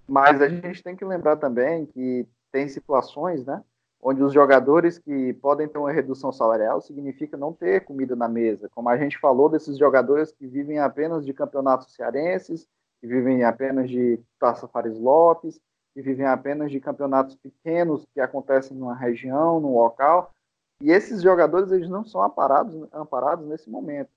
Mas 0.07 0.41
a 0.41 0.49
gente 0.49 0.83
tem 0.83 0.95
que 0.95 1.05
lembrar 1.05 1.37
também 1.37 1.85
que 1.85 2.27
tem 2.51 2.67
situações, 2.67 3.45
né? 3.45 3.63
onde 4.01 4.23
os 4.23 4.33
jogadores 4.33 4.97
que 4.97 5.33
podem 5.33 5.67
ter 5.67 5.77
uma 5.77 5.91
redução 5.91 6.31
salarial 6.31 6.81
significa 6.81 7.37
não 7.37 7.53
ter 7.53 7.85
comida 7.85 8.15
na 8.15 8.27
mesa. 8.27 8.67
Como 8.73 8.89
a 8.89 8.97
gente 8.97 9.19
falou 9.19 9.47
desses 9.47 9.77
jogadores 9.77 10.31
que 10.31 10.47
vivem 10.47 10.79
apenas 10.79 11.23
de 11.23 11.33
campeonatos 11.33 11.93
cearenses, 11.93 12.67
que 12.99 13.07
vivem 13.07 13.43
apenas 13.43 13.89
de 13.89 14.19
Taça 14.39 14.67
Fares 14.67 14.97
Lopes, 14.97 15.59
que 15.93 16.01
vivem 16.01 16.25
apenas 16.25 16.71
de 16.71 16.79
campeonatos 16.79 17.35
pequenos 17.35 18.03
que 18.13 18.19
acontecem 18.19 18.75
numa 18.75 18.95
região, 18.95 19.59
num 19.59 19.75
local. 19.75 20.31
E 20.81 20.91
esses 20.91 21.21
jogadores 21.21 21.71
eles 21.71 21.89
não 21.89 22.03
são 22.03 22.23
amparados, 22.23 22.75
amparados 22.93 23.47
nesse 23.47 23.69
momento. 23.69 24.09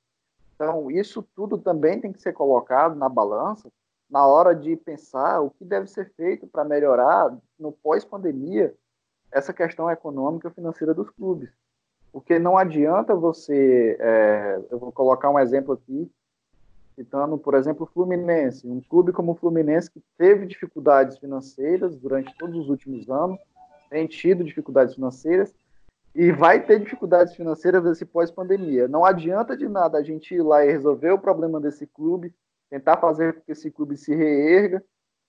Então, 0.54 0.90
isso 0.90 1.22
tudo 1.34 1.58
também 1.58 2.00
tem 2.00 2.12
que 2.12 2.22
ser 2.22 2.32
colocado 2.32 2.94
na 2.94 3.08
balança 3.08 3.70
na 4.08 4.26
hora 4.26 4.54
de 4.54 4.76
pensar 4.76 5.40
o 5.40 5.50
que 5.50 5.64
deve 5.64 5.88
ser 5.88 6.12
feito 6.16 6.46
para 6.46 6.64
melhorar 6.64 7.36
no 7.58 7.72
pós-pandemia 7.72 8.74
essa 9.32 9.52
questão 9.52 9.90
econômica 9.90 10.50
financeira 10.50 10.94
dos 10.94 11.10
clubes. 11.10 11.50
Porque 12.12 12.38
não 12.38 12.56
adianta 12.56 13.14
você. 13.14 13.96
É, 13.98 14.60
eu 14.70 14.78
vou 14.78 14.92
colocar 14.92 15.30
um 15.30 15.38
exemplo 15.38 15.74
aqui, 15.74 16.08
citando, 16.94 17.36
por 17.36 17.54
exemplo, 17.54 17.84
o 17.84 17.92
Fluminense. 17.92 18.68
Um 18.68 18.80
clube 18.80 19.10
como 19.10 19.32
o 19.32 19.34
Fluminense 19.34 19.90
que 19.90 20.00
teve 20.16 20.46
dificuldades 20.46 21.18
financeiras 21.18 21.96
durante 21.96 22.32
todos 22.38 22.56
os 22.56 22.68
últimos 22.68 23.10
anos, 23.10 23.40
tem 23.90 24.06
tido 24.06 24.44
dificuldades 24.44 24.94
financeiras 24.94 25.52
e 26.14 26.30
vai 26.30 26.64
ter 26.64 26.80
dificuldades 26.80 27.34
financeiras 27.34 27.82
nesse 27.82 28.04
pós-pandemia. 28.04 28.86
Não 28.86 29.04
adianta 29.04 29.56
de 29.56 29.68
nada 29.68 29.98
a 29.98 30.02
gente 30.02 30.34
ir 30.34 30.42
lá 30.42 30.64
e 30.64 30.70
resolver 30.70 31.10
o 31.10 31.18
problema 31.18 31.60
desse 31.60 31.86
clube, 31.86 32.32
tentar 32.70 32.98
fazer 32.98 33.34
com 33.34 33.40
que 33.40 33.52
esse 33.52 33.70
clube 33.70 33.96
se 33.96 34.14
reerga 34.14 34.82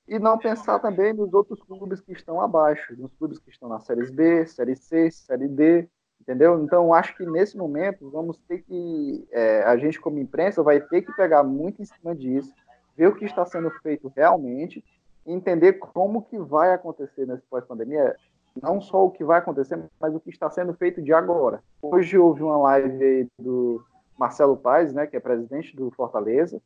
e 0.08 0.20
não 0.20 0.38
pensar 0.38 0.80
também 0.80 1.14
nos 1.14 1.34
outros 1.34 1.62
clubes 1.64 2.00
que 2.00 2.14
estão 2.14 2.40
abaixo, 2.40 2.96
nos 2.98 3.12
clubes 3.16 3.40
que 3.40 3.50
estão 3.50 3.68
na 3.68 3.80
Série 3.80 4.12
B, 4.12 4.46
Série 4.46 4.76
C, 4.76 5.10
Série 5.10 5.48
D, 5.48 5.90
entendeu? 6.22 6.62
Então, 6.64 6.94
acho 6.94 7.16
que 7.18 7.26
nesse 7.26 7.58
momento 7.58 8.10
vamos 8.12 8.38
ter 8.48 8.60
que, 8.60 9.28
é, 9.32 9.64
a 9.64 9.76
gente 9.78 10.00
como 10.00 10.20
imprensa 10.20 10.62
vai 10.62 10.80
ter 10.80 11.02
que 11.02 11.12
pegar 11.14 11.44
muito 11.44 11.82
em 11.82 11.86
cima 11.86 12.16
disso, 12.16 12.54
ver 12.96 13.08
o 13.08 13.16
que 13.16 13.26
está 13.26 13.44
sendo 13.46 13.72
feito 13.82 14.12
realmente, 14.16 14.84
entender 15.26 15.74
como 15.74 16.22
que 16.22 16.38
vai 16.38 16.72
acontecer 16.72 17.26
nesse 17.26 17.44
pós-pandemia, 17.48 18.16
não 18.62 18.80
só 18.80 19.06
o 19.06 19.12
que 19.12 19.24
vai 19.24 19.40
acontecer, 19.40 19.80
mas 20.00 20.16
o 20.16 20.20
que 20.20 20.30
está 20.30 20.50
sendo 20.50 20.74
feito 20.74 21.02
de 21.02 21.14
agora. 21.14 21.62
Hoje 21.82 22.18
houve 22.18 22.44
uma 22.44 22.58
live 22.58 23.28
do 23.40 23.84
Marcelo 24.18 24.56
Paes, 24.56 24.94
né, 24.94 25.06
que 25.08 25.18
é 25.18 25.20
presidente 25.20 25.76
do 25.76 25.92
Fortaleza, 25.92 26.62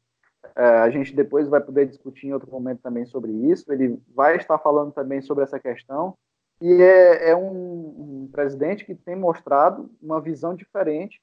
é, 0.56 0.64
a 0.64 0.90
gente 0.90 1.16
depois 1.16 1.48
vai 1.48 1.62
poder 1.62 1.88
discutir 1.88 2.28
em 2.28 2.34
outro 2.34 2.52
momento 2.52 2.82
também 2.82 3.06
sobre 3.06 3.32
isso. 3.32 3.72
Ele 3.72 4.02
vai 4.14 4.38
estar 4.38 4.58
falando 4.58 4.92
também 4.92 5.22
sobre 5.22 5.44
essa 5.44 5.60
questão. 5.60 6.16
E 6.62 6.82
é, 6.82 7.30
é 7.30 7.36
um, 7.36 8.24
um, 8.24 8.30
presidente 8.32 8.86
que 8.86 8.96
tem 8.96 9.16
mostrado 9.16 9.90
uma 10.02 10.20
visão 10.20 10.54
diferente 10.54 11.22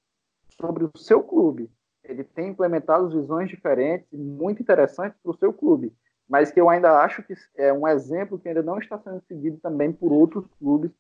sobre 0.58 0.84
o 0.84 0.90
seu 0.96 1.22
clube. 1.22 1.70
Ele 2.02 2.24
tem 2.24 2.48
implementado 2.48 3.10
visões 3.10 3.48
diferentes 3.48 4.06
muito 4.12 4.62
interessantes 4.62 5.18
para 5.22 5.30
o 5.30 5.36
seu 5.36 5.52
clube, 5.52 5.92
mas 6.28 6.50
que 6.50 6.60
eu 6.60 6.68
ainda 6.68 7.00
acho 7.00 7.22
que 7.22 7.34
é 7.56 7.72
um 7.72 7.86
exemplo 7.86 8.38
que 8.38 8.48
ainda 8.48 8.62
não 8.62 8.78
está 8.78 8.98
sendo 8.98 9.22
seguido 9.28 9.58
também 9.58 9.92
por 9.92 10.12
outros 10.12 10.44
clubes. 10.58 10.90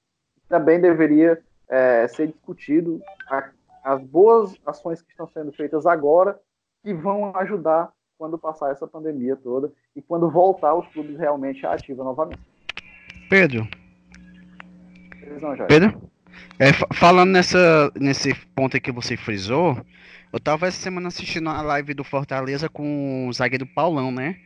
Também 0.48 0.80
deveria 0.80 1.42
é, 1.68 2.06
ser 2.06 2.28
discutido 2.28 3.02
a, 3.28 3.50
as 3.82 4.02
boas 4.02 4.54
ações 4.64 5.02
que 5.02 5.10
estão 5.10 5.26
sendo 5.28 5.52
feitas 5.52 5.86
agora 5.86 6.38
que 6.82 6.94
vão 6.94 7.36
ajudar 7.36 7.92
quando 8.16 8.38
passar 8.38 8.70
essa 8.70 8.86
pandemia 8.86 9.36
toda 9.36 9.72
e 9.94 10.00
quando 10.00 10.30
voltar 10.30 10.74
os 10.74 10.86
clubes 10.88 11.18
realmente 11.18 11.66
à 11.66 11.72
ativa 11.72 12.04
novamente. 12.04 12.40
Pedro. 13.28 13.66
Pedro? 15.68 16.10
É, 16.58 16.72
falando 16.94 17.32
nessa, 17.32 17.90
nesse 17.98 18.34
ponto 18.54 18.80
que 18.80 18.92
você 18.92 19.16
frisou, 19.16 19.76
eu 20.32 20.40
tava 20.40 20.66
essa 20.66 20.78
semana 20.78 21.08
assistindo 21.08 21.50
a 21.50 21.60
live 21.60 21.92
do 21.92 22.04
Fortaleza 22.04 22.68
com 22.68 23.28
o 23.28 23.32
zagueiro 23.32 23.66
Paulão, 23.66 24.10
né? 24.12 24.36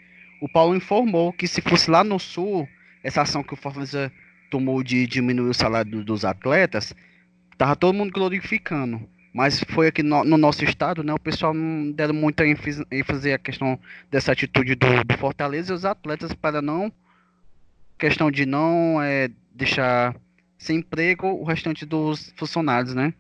O 0.40 0.48
Paulo 0.48 0.74
informou 0.74 1.32
que 1.32 1.46
se 1.46 1.60
fosse 1.60 1.90
lá 1.90 2.02
no 2.02 2.18
Sul, 2.18 2.68
essa 3.02 3.22
ação 3.22 3.42
que 3.42 3.54
o 3.54 3.56
Fortaleza 3.56 4.10
tomou 4.50 4.82
de 4.82 5.06
diminuir 5.06 5.50
o 5.50 5.54
salário 5.54 6.04
dos 6.04 6.24
atletas, 6.24 6.94
tava 7.56 7.76
todo 7.76 7.94
mundo 7.94 8.12
glorificando. 8.12 9.00
mas 9.32 9.62
foi 9.70 9.88
aqui 9.88 10.02
no, 10.02 10.24
no, 10.24 10.36
nosso 10.36 10.64
estado, 10.64 11.04
né? 11.04 11.12
O 11.14 11.20
pessoal 11.20 11.54
não 11.54 11.92
deram 11.92 12.14
muita 12.14 12.44
ênfase, 12.44 12.84
ênfase 12.90 13.32
à 13.32 13.38
questão 13.38 13.78
dessa 14.10 14.32
atitude 14.32 14.74
do, 14.74 15.04
do, 15.04 15.18
Fortaleza 15.18 15.72
e 15.72 15.76
os 15.76 15.84
atletas 15.84 16.34
para 16.34 16.60
não 16.60 16.92
questão 17.96 18.30
de 18.30 18.46
não 18.46 19.00
é, 19.00 19.28
deixar 19.54 20.16
sem 20.58 20.78
emprego 20.78 21.26
o 21.28 21.44
restante 21.44 21.84
dos 21.84 22.32
funcionários, 22.36 22.94
né? 22.94 23.14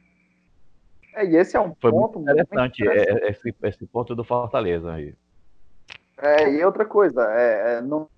É, 1.14 1.26
e 1.26 1.36
esse 1.36 1.56
é 1.56 1.60
um 1.60 1.74
foi 1.80 1.90
ponto 1.90 2.18
interessante, 2.20 2.82
interessante. 2.82 3.24
É, 3.24 3.30
esse, 3.30 3.54
esse 3.62 3.86
ponto 3.86 4.14
do 4.14 4.24
Fortaleza 4.24 4.92
aí. 4.92 5.14
É, 6.22 6.52
e 6.52 6.64
outra 6.64 6.84
coisa, 6.84 7.24
é, 7.32 7.76
é, 7.76 7.80
no 7.80 8.08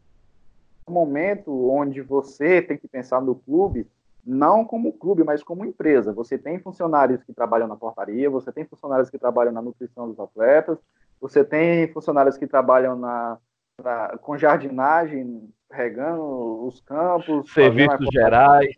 momento 0.88 1.70
onde 1.70 2.02
você 2.02 2.60
tem 2.60 2.76
que 2.76 2.88
pensar 2.88 3.20
no 3.20 3.36
clube, 3.36 3.88
não 4.26 4.64
como 4.64 4.92
clube, 4.92 5.22
mas 5.22 5.42
como 5.42 5.64
empresa. 5.64 6.12
Você 6.12 6.36
tem 6.36 6.58
funcionários 6.58 7.22
que 7.22 7.32
trabalham 7.32 7.68
na 7.68 7.76
portaria, 7.76 8.28
você 8.28 8.50
tem 8.52 8.64
funcionários 8.64 9.08
que 9.08 9.18
trabalham 9.18 9.52
na 9.52 9.62
nutrição 9.62 10.08
dos 10.08 10.18
atletas, 10.18 10.78
você 11.20 11.44
tem 11.44 11.92
funcionários 11.92 12.36
que 12.36 12.46
trabalham 12.46 12.96
na, 12.96 13.38
na 13.82 14.18
com 14.18 14.36
jardinagem, 14.36 15.48
regando 15.70 16.66
os 16.66 16.80
campos, 16.80 17.52
serviços 17.52 18.08
gerais, 18.12 18.76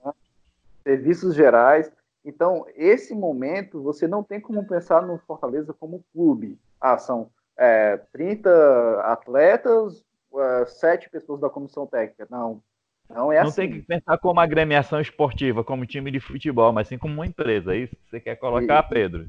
serviços 0.82 1.34
gerais. 1.34 1.90
Então, 2.22 2.66
esse 2.74 3.14
momento, 3.14 3.82
você 3.82 4.06
não 4.06 4.22
tem 4.22 4.40
como 4.40 4.66
pensar 4.66 5.02
no 5.02 5.18
Fortaleza 5.18 5.74
como 5.78 6.04
clube. 6.12 6.58
Ah, 6.80 6.98
são 6.98 7.30
é, 7.56 7.96
30 8.12 9.00
atletas, 9.02 10.04
é, 10.34 10.66
7 10.66 11.10
pessoas 11.10 11.40
da 11.40 11.50
comissão 11.50 11.86
técnica. 11.86 12.26
Não, 12.30 12.62
não 13.08 13.32
é 13.32 13.40
não 13.40 13.48
assim. 13.48 13.62
tem 13.62 13.72
que 13.72 13.82
pensar 13.82 14.18
como 14.18 14.40
agremiação 14.40 15.00
esportiva, 15.00 15.62
como 15.62 15.86
time 15.86 16.10
de 16.10 16.20
futebol, 16.20 16.72
mas 16.72 16.88
sim 16.88 16.98
como 16.98 17.14
uma 17.14 17.26
empresa. 17.26 17.74
É 17.74 17.78
isso 17.78 17.96
que 17.96 18.10
você 18.10 18.20
quer 18.20 18.36
colocar, 18.36 18.84
e, 18.84 18.88
Pedro? 18.88 19.26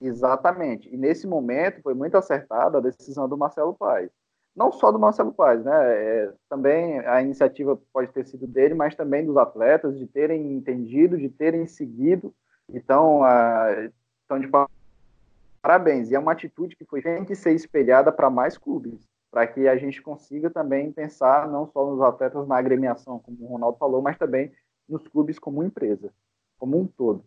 Exatamente. 0.00 0.92
E 0.92 0.96
nesse 0.96 1.26
momento 1.26 1.82
foi 1.82 1.94
muito 1.94 2.16
acertada 2.16 2.78
a 2.78 2.82
decisão 2.82 3.28
do 3.28 3.36
Marcelo 3.36 3.74
Paes. 3.74 4.10
Não 4.54 4.72
só 4.72 4.90
do 4.90 4.98
Marcelo 4.98 5.32
Paes, 5.32 5.64
né? 5.64 5.72
É, 5.72 6.32
também 6.48 6.98
a 7.00 7.22
iniciativa 7.22 7.80
pode 7.92 8.12
ter 8.12 8.24
sido 8.26 8.46
dele, 8.46 8.74
mas 8.74 8.94
também 8.94 9.24
dos 9.24 9.36
atletas, 9.36 9.96
de 9.96 10.06
terem 10.06 10.52
entendido, 10.52 11.16
de 11.16 11.28
terem 11.28 11.66
seguido. 11.66 12.34
Então, 12.68 13.22
a, 13.22 13.88
então 14.24 14.38
de 14.40 14.48
parabéns. 15.60 16.10
E 16.10 16.14
é 16.14 16.18
uma 16.18 16.32
atitude 16.32 16.76
que 16.76 16.84
foi, 16.84 17.02
tem 17.02 17.24
que 17.24 17.34
ser 17.34 17.54
espelhada 17.54 18.10
para 18.12 18.30
mais 18.30 18.56
clubes 18.56 19.08
para 19.30 19.46
que 19.46 19.68
a 19.68 19.76
gente 19.76 20.00
consiga 20.00 20.50
também 20.50 20.90
pensar 20.90 21.48
não 21.48 21.66
só 21.70 21.88
nos 21.88 22.00
atletas 22.00 22.46
na 22.48 22.56
agremiação, 22.56 23.18
como 23.18 23.36
o 23.42 23.46
Ronaldo 23.46 23.78
falou, 23.78 24.00
mas 24.00 24.16
também 24.16 24.50
nos 24.88 25.06
clubes 25.06 25.38
como 25.38 25.62
empresa, 25.62 26.12
como 26.58 26.80
um 26.80 26.86
todo. 26.86 27.22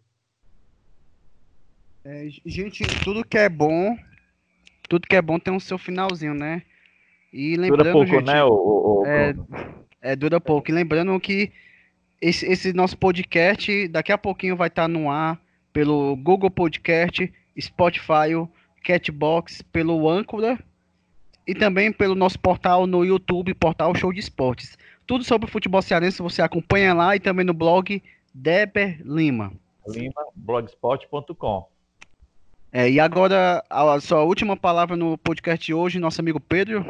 É, 2.03 2.27
gente, 2.45 2.83
tudo 3.03 3.23
que 3.23 3.37
é 3.37 3.47
bom, 3.47 3.95
tudo 4.89 5.07
que 5.07 5.15
é 5.15 5.21
bom 5.21 5.37
tem 5.37 5.53
um 5.53 5.59
seu 5.59 5.77
finalzinho, 5.77 6.33
né? 6.33 6.63
E 7.31 7.55
lembrando, 7.55 7.83
dura 7.83 7.91
pouco, 7.93 8.07
gente, 8.07 8.25
né? 8.25 8.43
O, 8.43 8.51
o, 8.51 9.05
é, 9.05 9.35
é, 10.01 10.15
dura 10.15 10.41
pouco. 10.41 10.71
E 10.71 10.73
lembrando 10.73 11.17
que 11.19 11.51
esse, 12.19 12.45
esse, 12.47 12.73
nosso 12.73 12.97
podcast 12.97 13.87
daqui 13.89 14.11
a 14.11 14.17
pouquinho 14.17 14.57
vai 14.57 14.67
estar 14.67 14.87
no 14.87 15.09
ar 15.09 15.39
pelo 15.71 16.15
Google 16.17 16.49
Podcast, 16.49 17.31
Spotify, 17.61 18.31
Catbox, 18.83 19.61
pelo 19.61 20.09
Anchor 20.09 20.57
e 21.45 21.55
também 21.55 21.91
pelo 21.91 22.15
nosso 22.15 22.39
portal 22.39 22.87
no 22.87 23.05
YouTube, 23.05 23.53
portal 23.53 23.95
Show 23.95 24.11
de 24.11 24.19
Esportes. 24.19 24.77
Tudo 25.05 25.23
sobre 25.23 25.47
o 25.47 25.51
futebol 25.51 25.81
cearense 25.81 26.21
você 26.21 26.41
acompanha 26.41 26.93
lá 26.93 27.15
e 27.15 27.19
também 27.19 27.45
no 27.45 27.53
blog 27.53 28.01
Deber 28.33 29.01
Lima. 29.03 29.51
Lima, 29.87 30.25
blogspot.com. 30.35 31.67
É, 32.71 32.89
e 32.89 32.99
agora, 32.99 33.63
a 33.69 33.99
sua 33.99 34.23
última 34.23 34.55
palavra 34.55 34.95
no 34.95 35.17
podcast 35.17 35.65
de 35.65 35.73
hoje, 35.73 35.99
nosso 35.99 36.21
amigo 36.21 36.39
Pedro. 36.39 36.85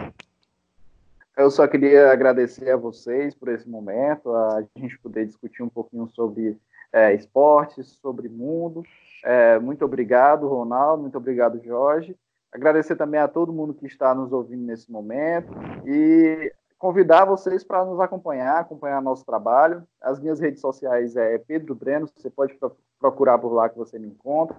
Eu 1.36 1.50
só 1.50 1.68
queria 1.68 2.12
agradecer 2.12 2.70
a 2.70 2.78
vocês 2.78 3.34
por 3.34 3.50
esse 3.50 3.68
momento, 3.68 4.32
a 4.32 4.64
gente 4.76 5.00
poder 5.00 5.26
discutir 5.26 5.64
um 5.64 5.70
pouquinho 5.70 6.08
sobre 6.10 6.56
é, 6.94 7.16
esportes, 7.16 7.88
sobre 8.02 8.30
mundo. 8.30 8.84
É, 9.24 9.60
muito 9.60 9.86
obrigado, 9.86 10.48
Ronaldo, 10.48 11.04
muito 11.04 11.18
obrigado, 11.18 11.60
Jorge. 11.64 12.16
Agradecer 12.52 12.96
também 12.96 13.20
a 13.20 13.28
todo 13.28 13.54
mundo 13.54 13.74
que 13.74 13.86
está 13.86 14.14
nos 14.14 14.34
ouvindo 14.34 14.64
nesse 14.64 14.92
momento 14.92 15.54
e 15.86 16.52
convidar 16.78 17.26
vocês 17.26 17.64
para 17.64 17.86
nos 17.86 18.00
acompanhar, 18.00 18.60
acompanhar 18.60 19.02
nosso 19.02 19.24
trabalho. 19.24 19.84
As 20.02 20.20
minhas 20.20 20.40
redes 20.40 20.60
sociais 20.60 21.16
é 21.16 21.38
Pedro 21.38 21.76
Breno, 21.76 22.10
você 22.14 22.30
pode 22.30 22.58
procurar 23.00 23.38
por 23.38 23.54
lá 23.54 23.70
que 23.70 23.78
você 23.78 24.00
me 24.00 24.08
encontra. 24.08 24.58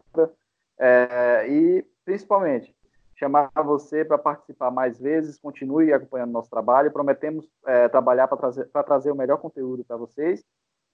É, 0.78 1.46
e, 1.48 1.86
principalmente, 2.04 2.74
chamar 3.16 3.50
você 3.64 4.04
para 4.04 4.18
participar 4.18 4.70
mais 4.70 4.98
vezes, 4.98 5.38
continue 5.38 5.92
acompanhando 5.92 6.32
nosso 6.32 6.48
trabalho. 6.48 6.92
Prometemos 6.92 7.48
é, 7.66 7.88
trabalhar 7.88 8.26
para 8.26 8.38
trazer, 8.38 8.68
trazer 8.86 9.10
o 9.10 9.16
melhor 9.16 9.38
conteúdo 9.38 9.84
para 9.84 9.96
vocês. 9.96 10.44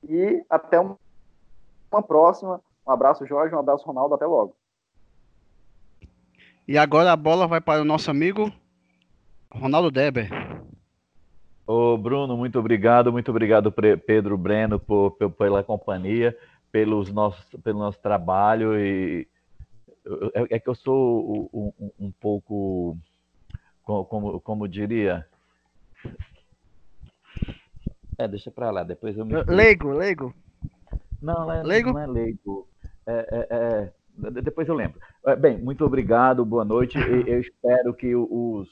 E 0.09 0.45
até 0.49 0.79
uma 0.81 2.03
próxima. 2.03 2.61
Um 2.89 2.93
abraço, 2.93 3.27
Jorge, 3.27 3.55
um 3.55 3.59
abraço, 3.59 3.85
Ronaldo. 3.85 4.15
Até 4.15 4.25
logo. 4.25 4.57
E 6.67 6.79
agora 6.79 7.13
a 7.13 7.17
bola 7.17 7.47
vai 7.47 7.61
para 7.61 7.83
o 7.83 7.85
nosso 7.85 8.11
amigo 8.11 8.51
Ronaldo 9.53 9.91
Deber. 9.91 10.31
Ô 11.67 11.99
Bruno, 11.99 12.35
muito 12.35 12.59
obrigado, 12.59 13.13
muito 13.13 13.31
obrigado 13.31 13.71
Pedro 13.71 14.39
Breno 14.39 14.81
por, 14.81 15.11
por, 15.13 15.31
pela 15.33 15.63
companhia, 15.63 16.35
pelos 16.73 17.13
nossos, 17.13 17.45
pelo 17.63 17.79
nosso 17.79 18.01
trabalho 18.01 18.79
e 18.79 19.29
é, 20.35 20.57
é 20.57 20.59
que 20.59 20.69
eu 20.69 20.75
sou 20.75 21.51
um, 21.53 21.73
um, 21.79 22.07
um 22.07 22.11
pouco, 22.13 22.97
como, 23.83 24.41
como 24.41 24.67
diria, 24.67 25.27
é, 28.17 28.27
deixa 28.27 28.51
para 28.51 28.71
lá, 28.71 28.83
depois 28.83 29.17
eu 29.17 29.27
me. 29.27 29.43
Leigo, 29.45 29.91
leigo. 29.91 30.35
Não, 31.21 31.53
é, 31.53 31.63
leigo? 31.63 31.93
não 31.93 32.01
é 32.01 32.07
leigo. 32.07 32.69
É, 33.09 33.27
é, 33.31 33.93
é, 34.29 34.41
depois 34.43 34.69
eu 34.69 34.75
lembro. 34.75 35.01
É, 35.25 35.35
bem, 35.35 35.57
muito 35.57 35.83
obrigado, 35.83 36.45
boa 36.45 36.65
noite. 36.65 36.99
Eu 37.27 37.41
espero 37.41 37.95
que 37.95 38.15
os, 38.15 38.69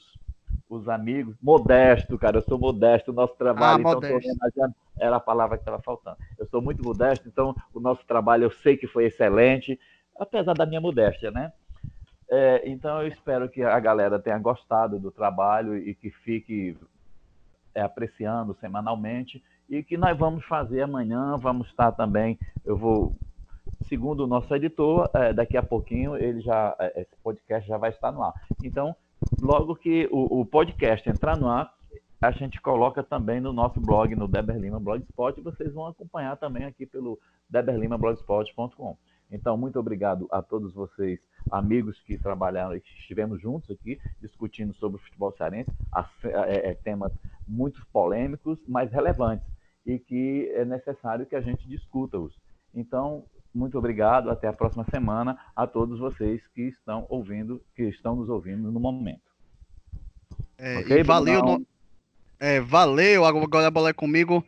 os 0.69 0.87
amigos. 0.87 1.35
Modesto, 1.41 2.19
cara, 2.19 2.37
eu 2.37 2.41
sou 2.43 2.59
modesto, 2.59 3.11
o 3.11 3.13
nosso 3.13 3.35
trabalho, 3.35 3.87
ah, 3.87 3.91
então 3.93 4.75
era 4.99 5.15
a 5.15 5.19
palavra 5.19 5.57
que 5.57 5.61
estava 5.61 5.81
faltando. 5.81 6.17
Eu 6.37 6.45
sou 6.47 6.61
muito 6.61 6.83
modesto, 6.83 7.27
então 7.27 7.55
o 7.73 7.79
nosso 7.79 8.05
trabalho 8.05 8.43
eu 8.43 8.51
sei 8.51 8.77
que 8.77 8.85
foi 8.85 9.05
excelente, 9.05 9.79
apesar 10.19 10.53
da 10.53 10.65
minha 10.65 10.81
modéstia, 10.81 11.31
né? 11.31 11.51
É, 12.29 12.69
então 12.69 13.01
eu 13.01 13.07
espero 13.07 13.49
que 13.49 13.63
a 13.63 13.79
galera 13.79 14.19
tenha 14.19 14.37
gostado 14.37 14.99
do 14.99 15.09
trabalho 15.09 15.77
e 15.77 15.95
que 15.95 16.11
fique 16.11 16.77
é, 17.73 17.81
apreciando 17.81 18.53
semanalmente 18.59 19.41
e 19.69 19.81
que 19.81 19.97
nós 19.97 20.17
vamos 20.17 20.43
fazer 20.45 20.81
amanhã, 20.81 21.37
vamos 21.37 21.67
estar 21.67 21.91
também, 21.93 22.37
eu 22.65 22.77
vou 22.77 23.15
segundo 23.85 24.23
o 24.23 24.27
nosso 24.27 24.53
editor, 24.55 25.09
é, 25.13 25.33
daqui 25.33 25.57
a 25.57 25.63
pouquinho 25.63 26.15
ele 26.15 26.41
já 26.41 26.75
é, 26.79 27.01
esse 27.01 27.15
podcast 27.23 27.67
já 27.67 27.77
vai 27.77 27.89
estar 27.89 28.11
no 28.11 28.23
ar. 28.23 28.33
Então, 28.63 28.95
logo 29.41 29.75
que 29.75 30.07
o, 30.11 30.41
o, 30.41 30.45
podcast 30.45 31.09
entrar 31.09 31.37
no 31.37 31.47
ar, 31.47 31.73
a 32.21 32.31
gente 32.31 32.59
coloca 32.61 33.03
também 33.03 33.39
no 33.39 33.53
nosso 33.53 33.79
blog, 33.79 34.15
no 34.15 34.27
Deber 34.27 34.57
Lima 34.57 34.79
Blogspot, 34.79 35.39
e 35.39 35.43
vocês 35.43 35.73
vão 35.73 35.87
acompanhar 35.87 36.35
também 36.37 36.65
aqui 36.65 36.85
pelo 36.85 37.19
deberlimablogspot.com. 37.49 38.97
Então, 39.29 39.57
muito 39.57 39.77
obrigado 39.77 40.27
a 40.31 40.41
todos 40.41 40.73
vocês, 40.73 41.19
amigos 41.51 41.99
que 42.01 42.17
trabalharam 42.17 42.75
e 42.75 42.81
que 42.81 42.89
estivemos 42.99 43.41
juntos 43.41 43.69
aqui 43.69 43.99
discutindo 44.21 44.73
sobre 44.75 44.97
o 44.97 45.03
futebol 45.03 45.33
cearense, 45.33 45.69
é, 46.23 46.69
é, 46.69 46.73
temas 46.73 47.11
muito 47.47 47.85
polêmicos, 47.91 48.57
mas 48.67 48.91
relevantes 48.91 49.45
e 49.87 49.97
que 49.97 50.51
é 50.53 50.65
necessário 50.65 51.25
que 51.25 51.35
a 51.35 51.41
gente 51.41 51.67
discuta-os. 51.67 52.37
Então, 52.75 53.23
muito 53.57 53.77
obrigado. 53.77 54.29
Até 54.29 54.47
a 54.47 54.53
próxima 54.53 54.85
semana 54.89 55.37
a 55.55 55.65
todos 55.65 55.99
vocês 55.99 56.41
que 56.53 56.63
estão 56.63 57.05
ouvindo, 57.09 57.61
que 57.75 57.83
estão 57.83 58.15
nos 58.15 58.29
ouvindo 58.29 58.71
no 58.71 58.79
momento. 58.79 59.21
É, 60.57 60.79
okay, 60.79 61.03
valeu, 61.03 61.41
no... 61.41 61.67
é, 62.39 62.59
valeu. 62.61 63.25
Agora 63.25 63.67
a 63.67 63.71
bola 63.71 63.89
é 63.89 63.93
comigo. 63.93 64.45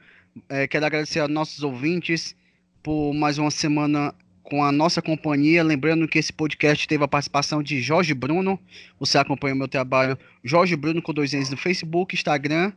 É, 0.48 0.68
quero 0.68 0.86
agradecer 0.86 1.20
aos 1.20 1.30
nossos 1.30 1.64
ouvintes 1.64 2.36
por 2.82 3.14
mais 3.14 3.38
uma 3.38 3.52
semana 3.52 4.14
com 4.44 4.64
a 4.64 4.72
nossa 4.72 5.02
companhia. 5.02 5.64
Lembrando 5.64 6.08
que 6.08 6.18
esse 6.18 6.34
podcast 6.34 6.88
teve 6.88 7.04
a 7.04 7.08
participação 7.08 7.62
de 7.62 7.82
Jorge 7.82 8.14
Bruno. 8.14 8.60
Você 9.00 9.18
acompanha 9.18 9.54
o 9.54 9.58
meu 9.58 9.68
trabalho, 9.68 10.18
Jorge 10.44 10.76
Bruno 10.76 11.02
com 11.02 11.14
dois 11.14 11.34
N's 11.34 11.50
no 11.50 11.58
Facebook, 11.58 12.16
Instagram 12.16 12.72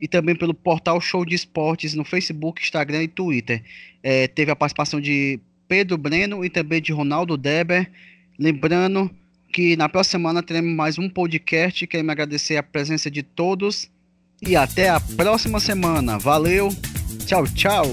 e 0.00 0.08
também 0.08 0.34
pelo 0.34 0.52
portal 0.52 1.00
Show 1.00 1.24
de 1.24 1.34
Esportes 1.34 1.94
no 1.94 2.04
Facebook, 2.04 2.60
Instagram 2.60 3.04
e 3.04 3.08
Twitter. 3.08 3.62
É, 4.02 4.26
teve 4.26 4.50
a 4.50 4.56
participação 4.56 5.00
de 5.00 5.40
Pedro 5.68 5.96
Breno 5.96 6.44
e 6.44 6.50
também 6.50 6.80
de 6.80 6.92
Ronaldo 6.92 7.36
Deber. 7.36 7.90
Lembrando 8.38 9.10
que 9.52 9.76
na 9.76 9.88
próxima 9.88 10.18
semana 10.18 10.42
teremos 10.42 10.74
mais 10.74 10.98
um 10.98 11.08
podcast. 11.08 11.86
Queremos 11.86 12.10
agradecer 12.10 12.56
a 12.56 12.62
presença 12.62 13.10
de 13.10 13.22
todos 13.22 13.88
e 14.42 14.56
até 14.56 14.88
a 14.88 15.00
próxima 15.00 15.60
semana. 15.60 16.18
Valeu, 16.18 16.68
tchau, 17.26 17.46
tchau. 17.46 17.84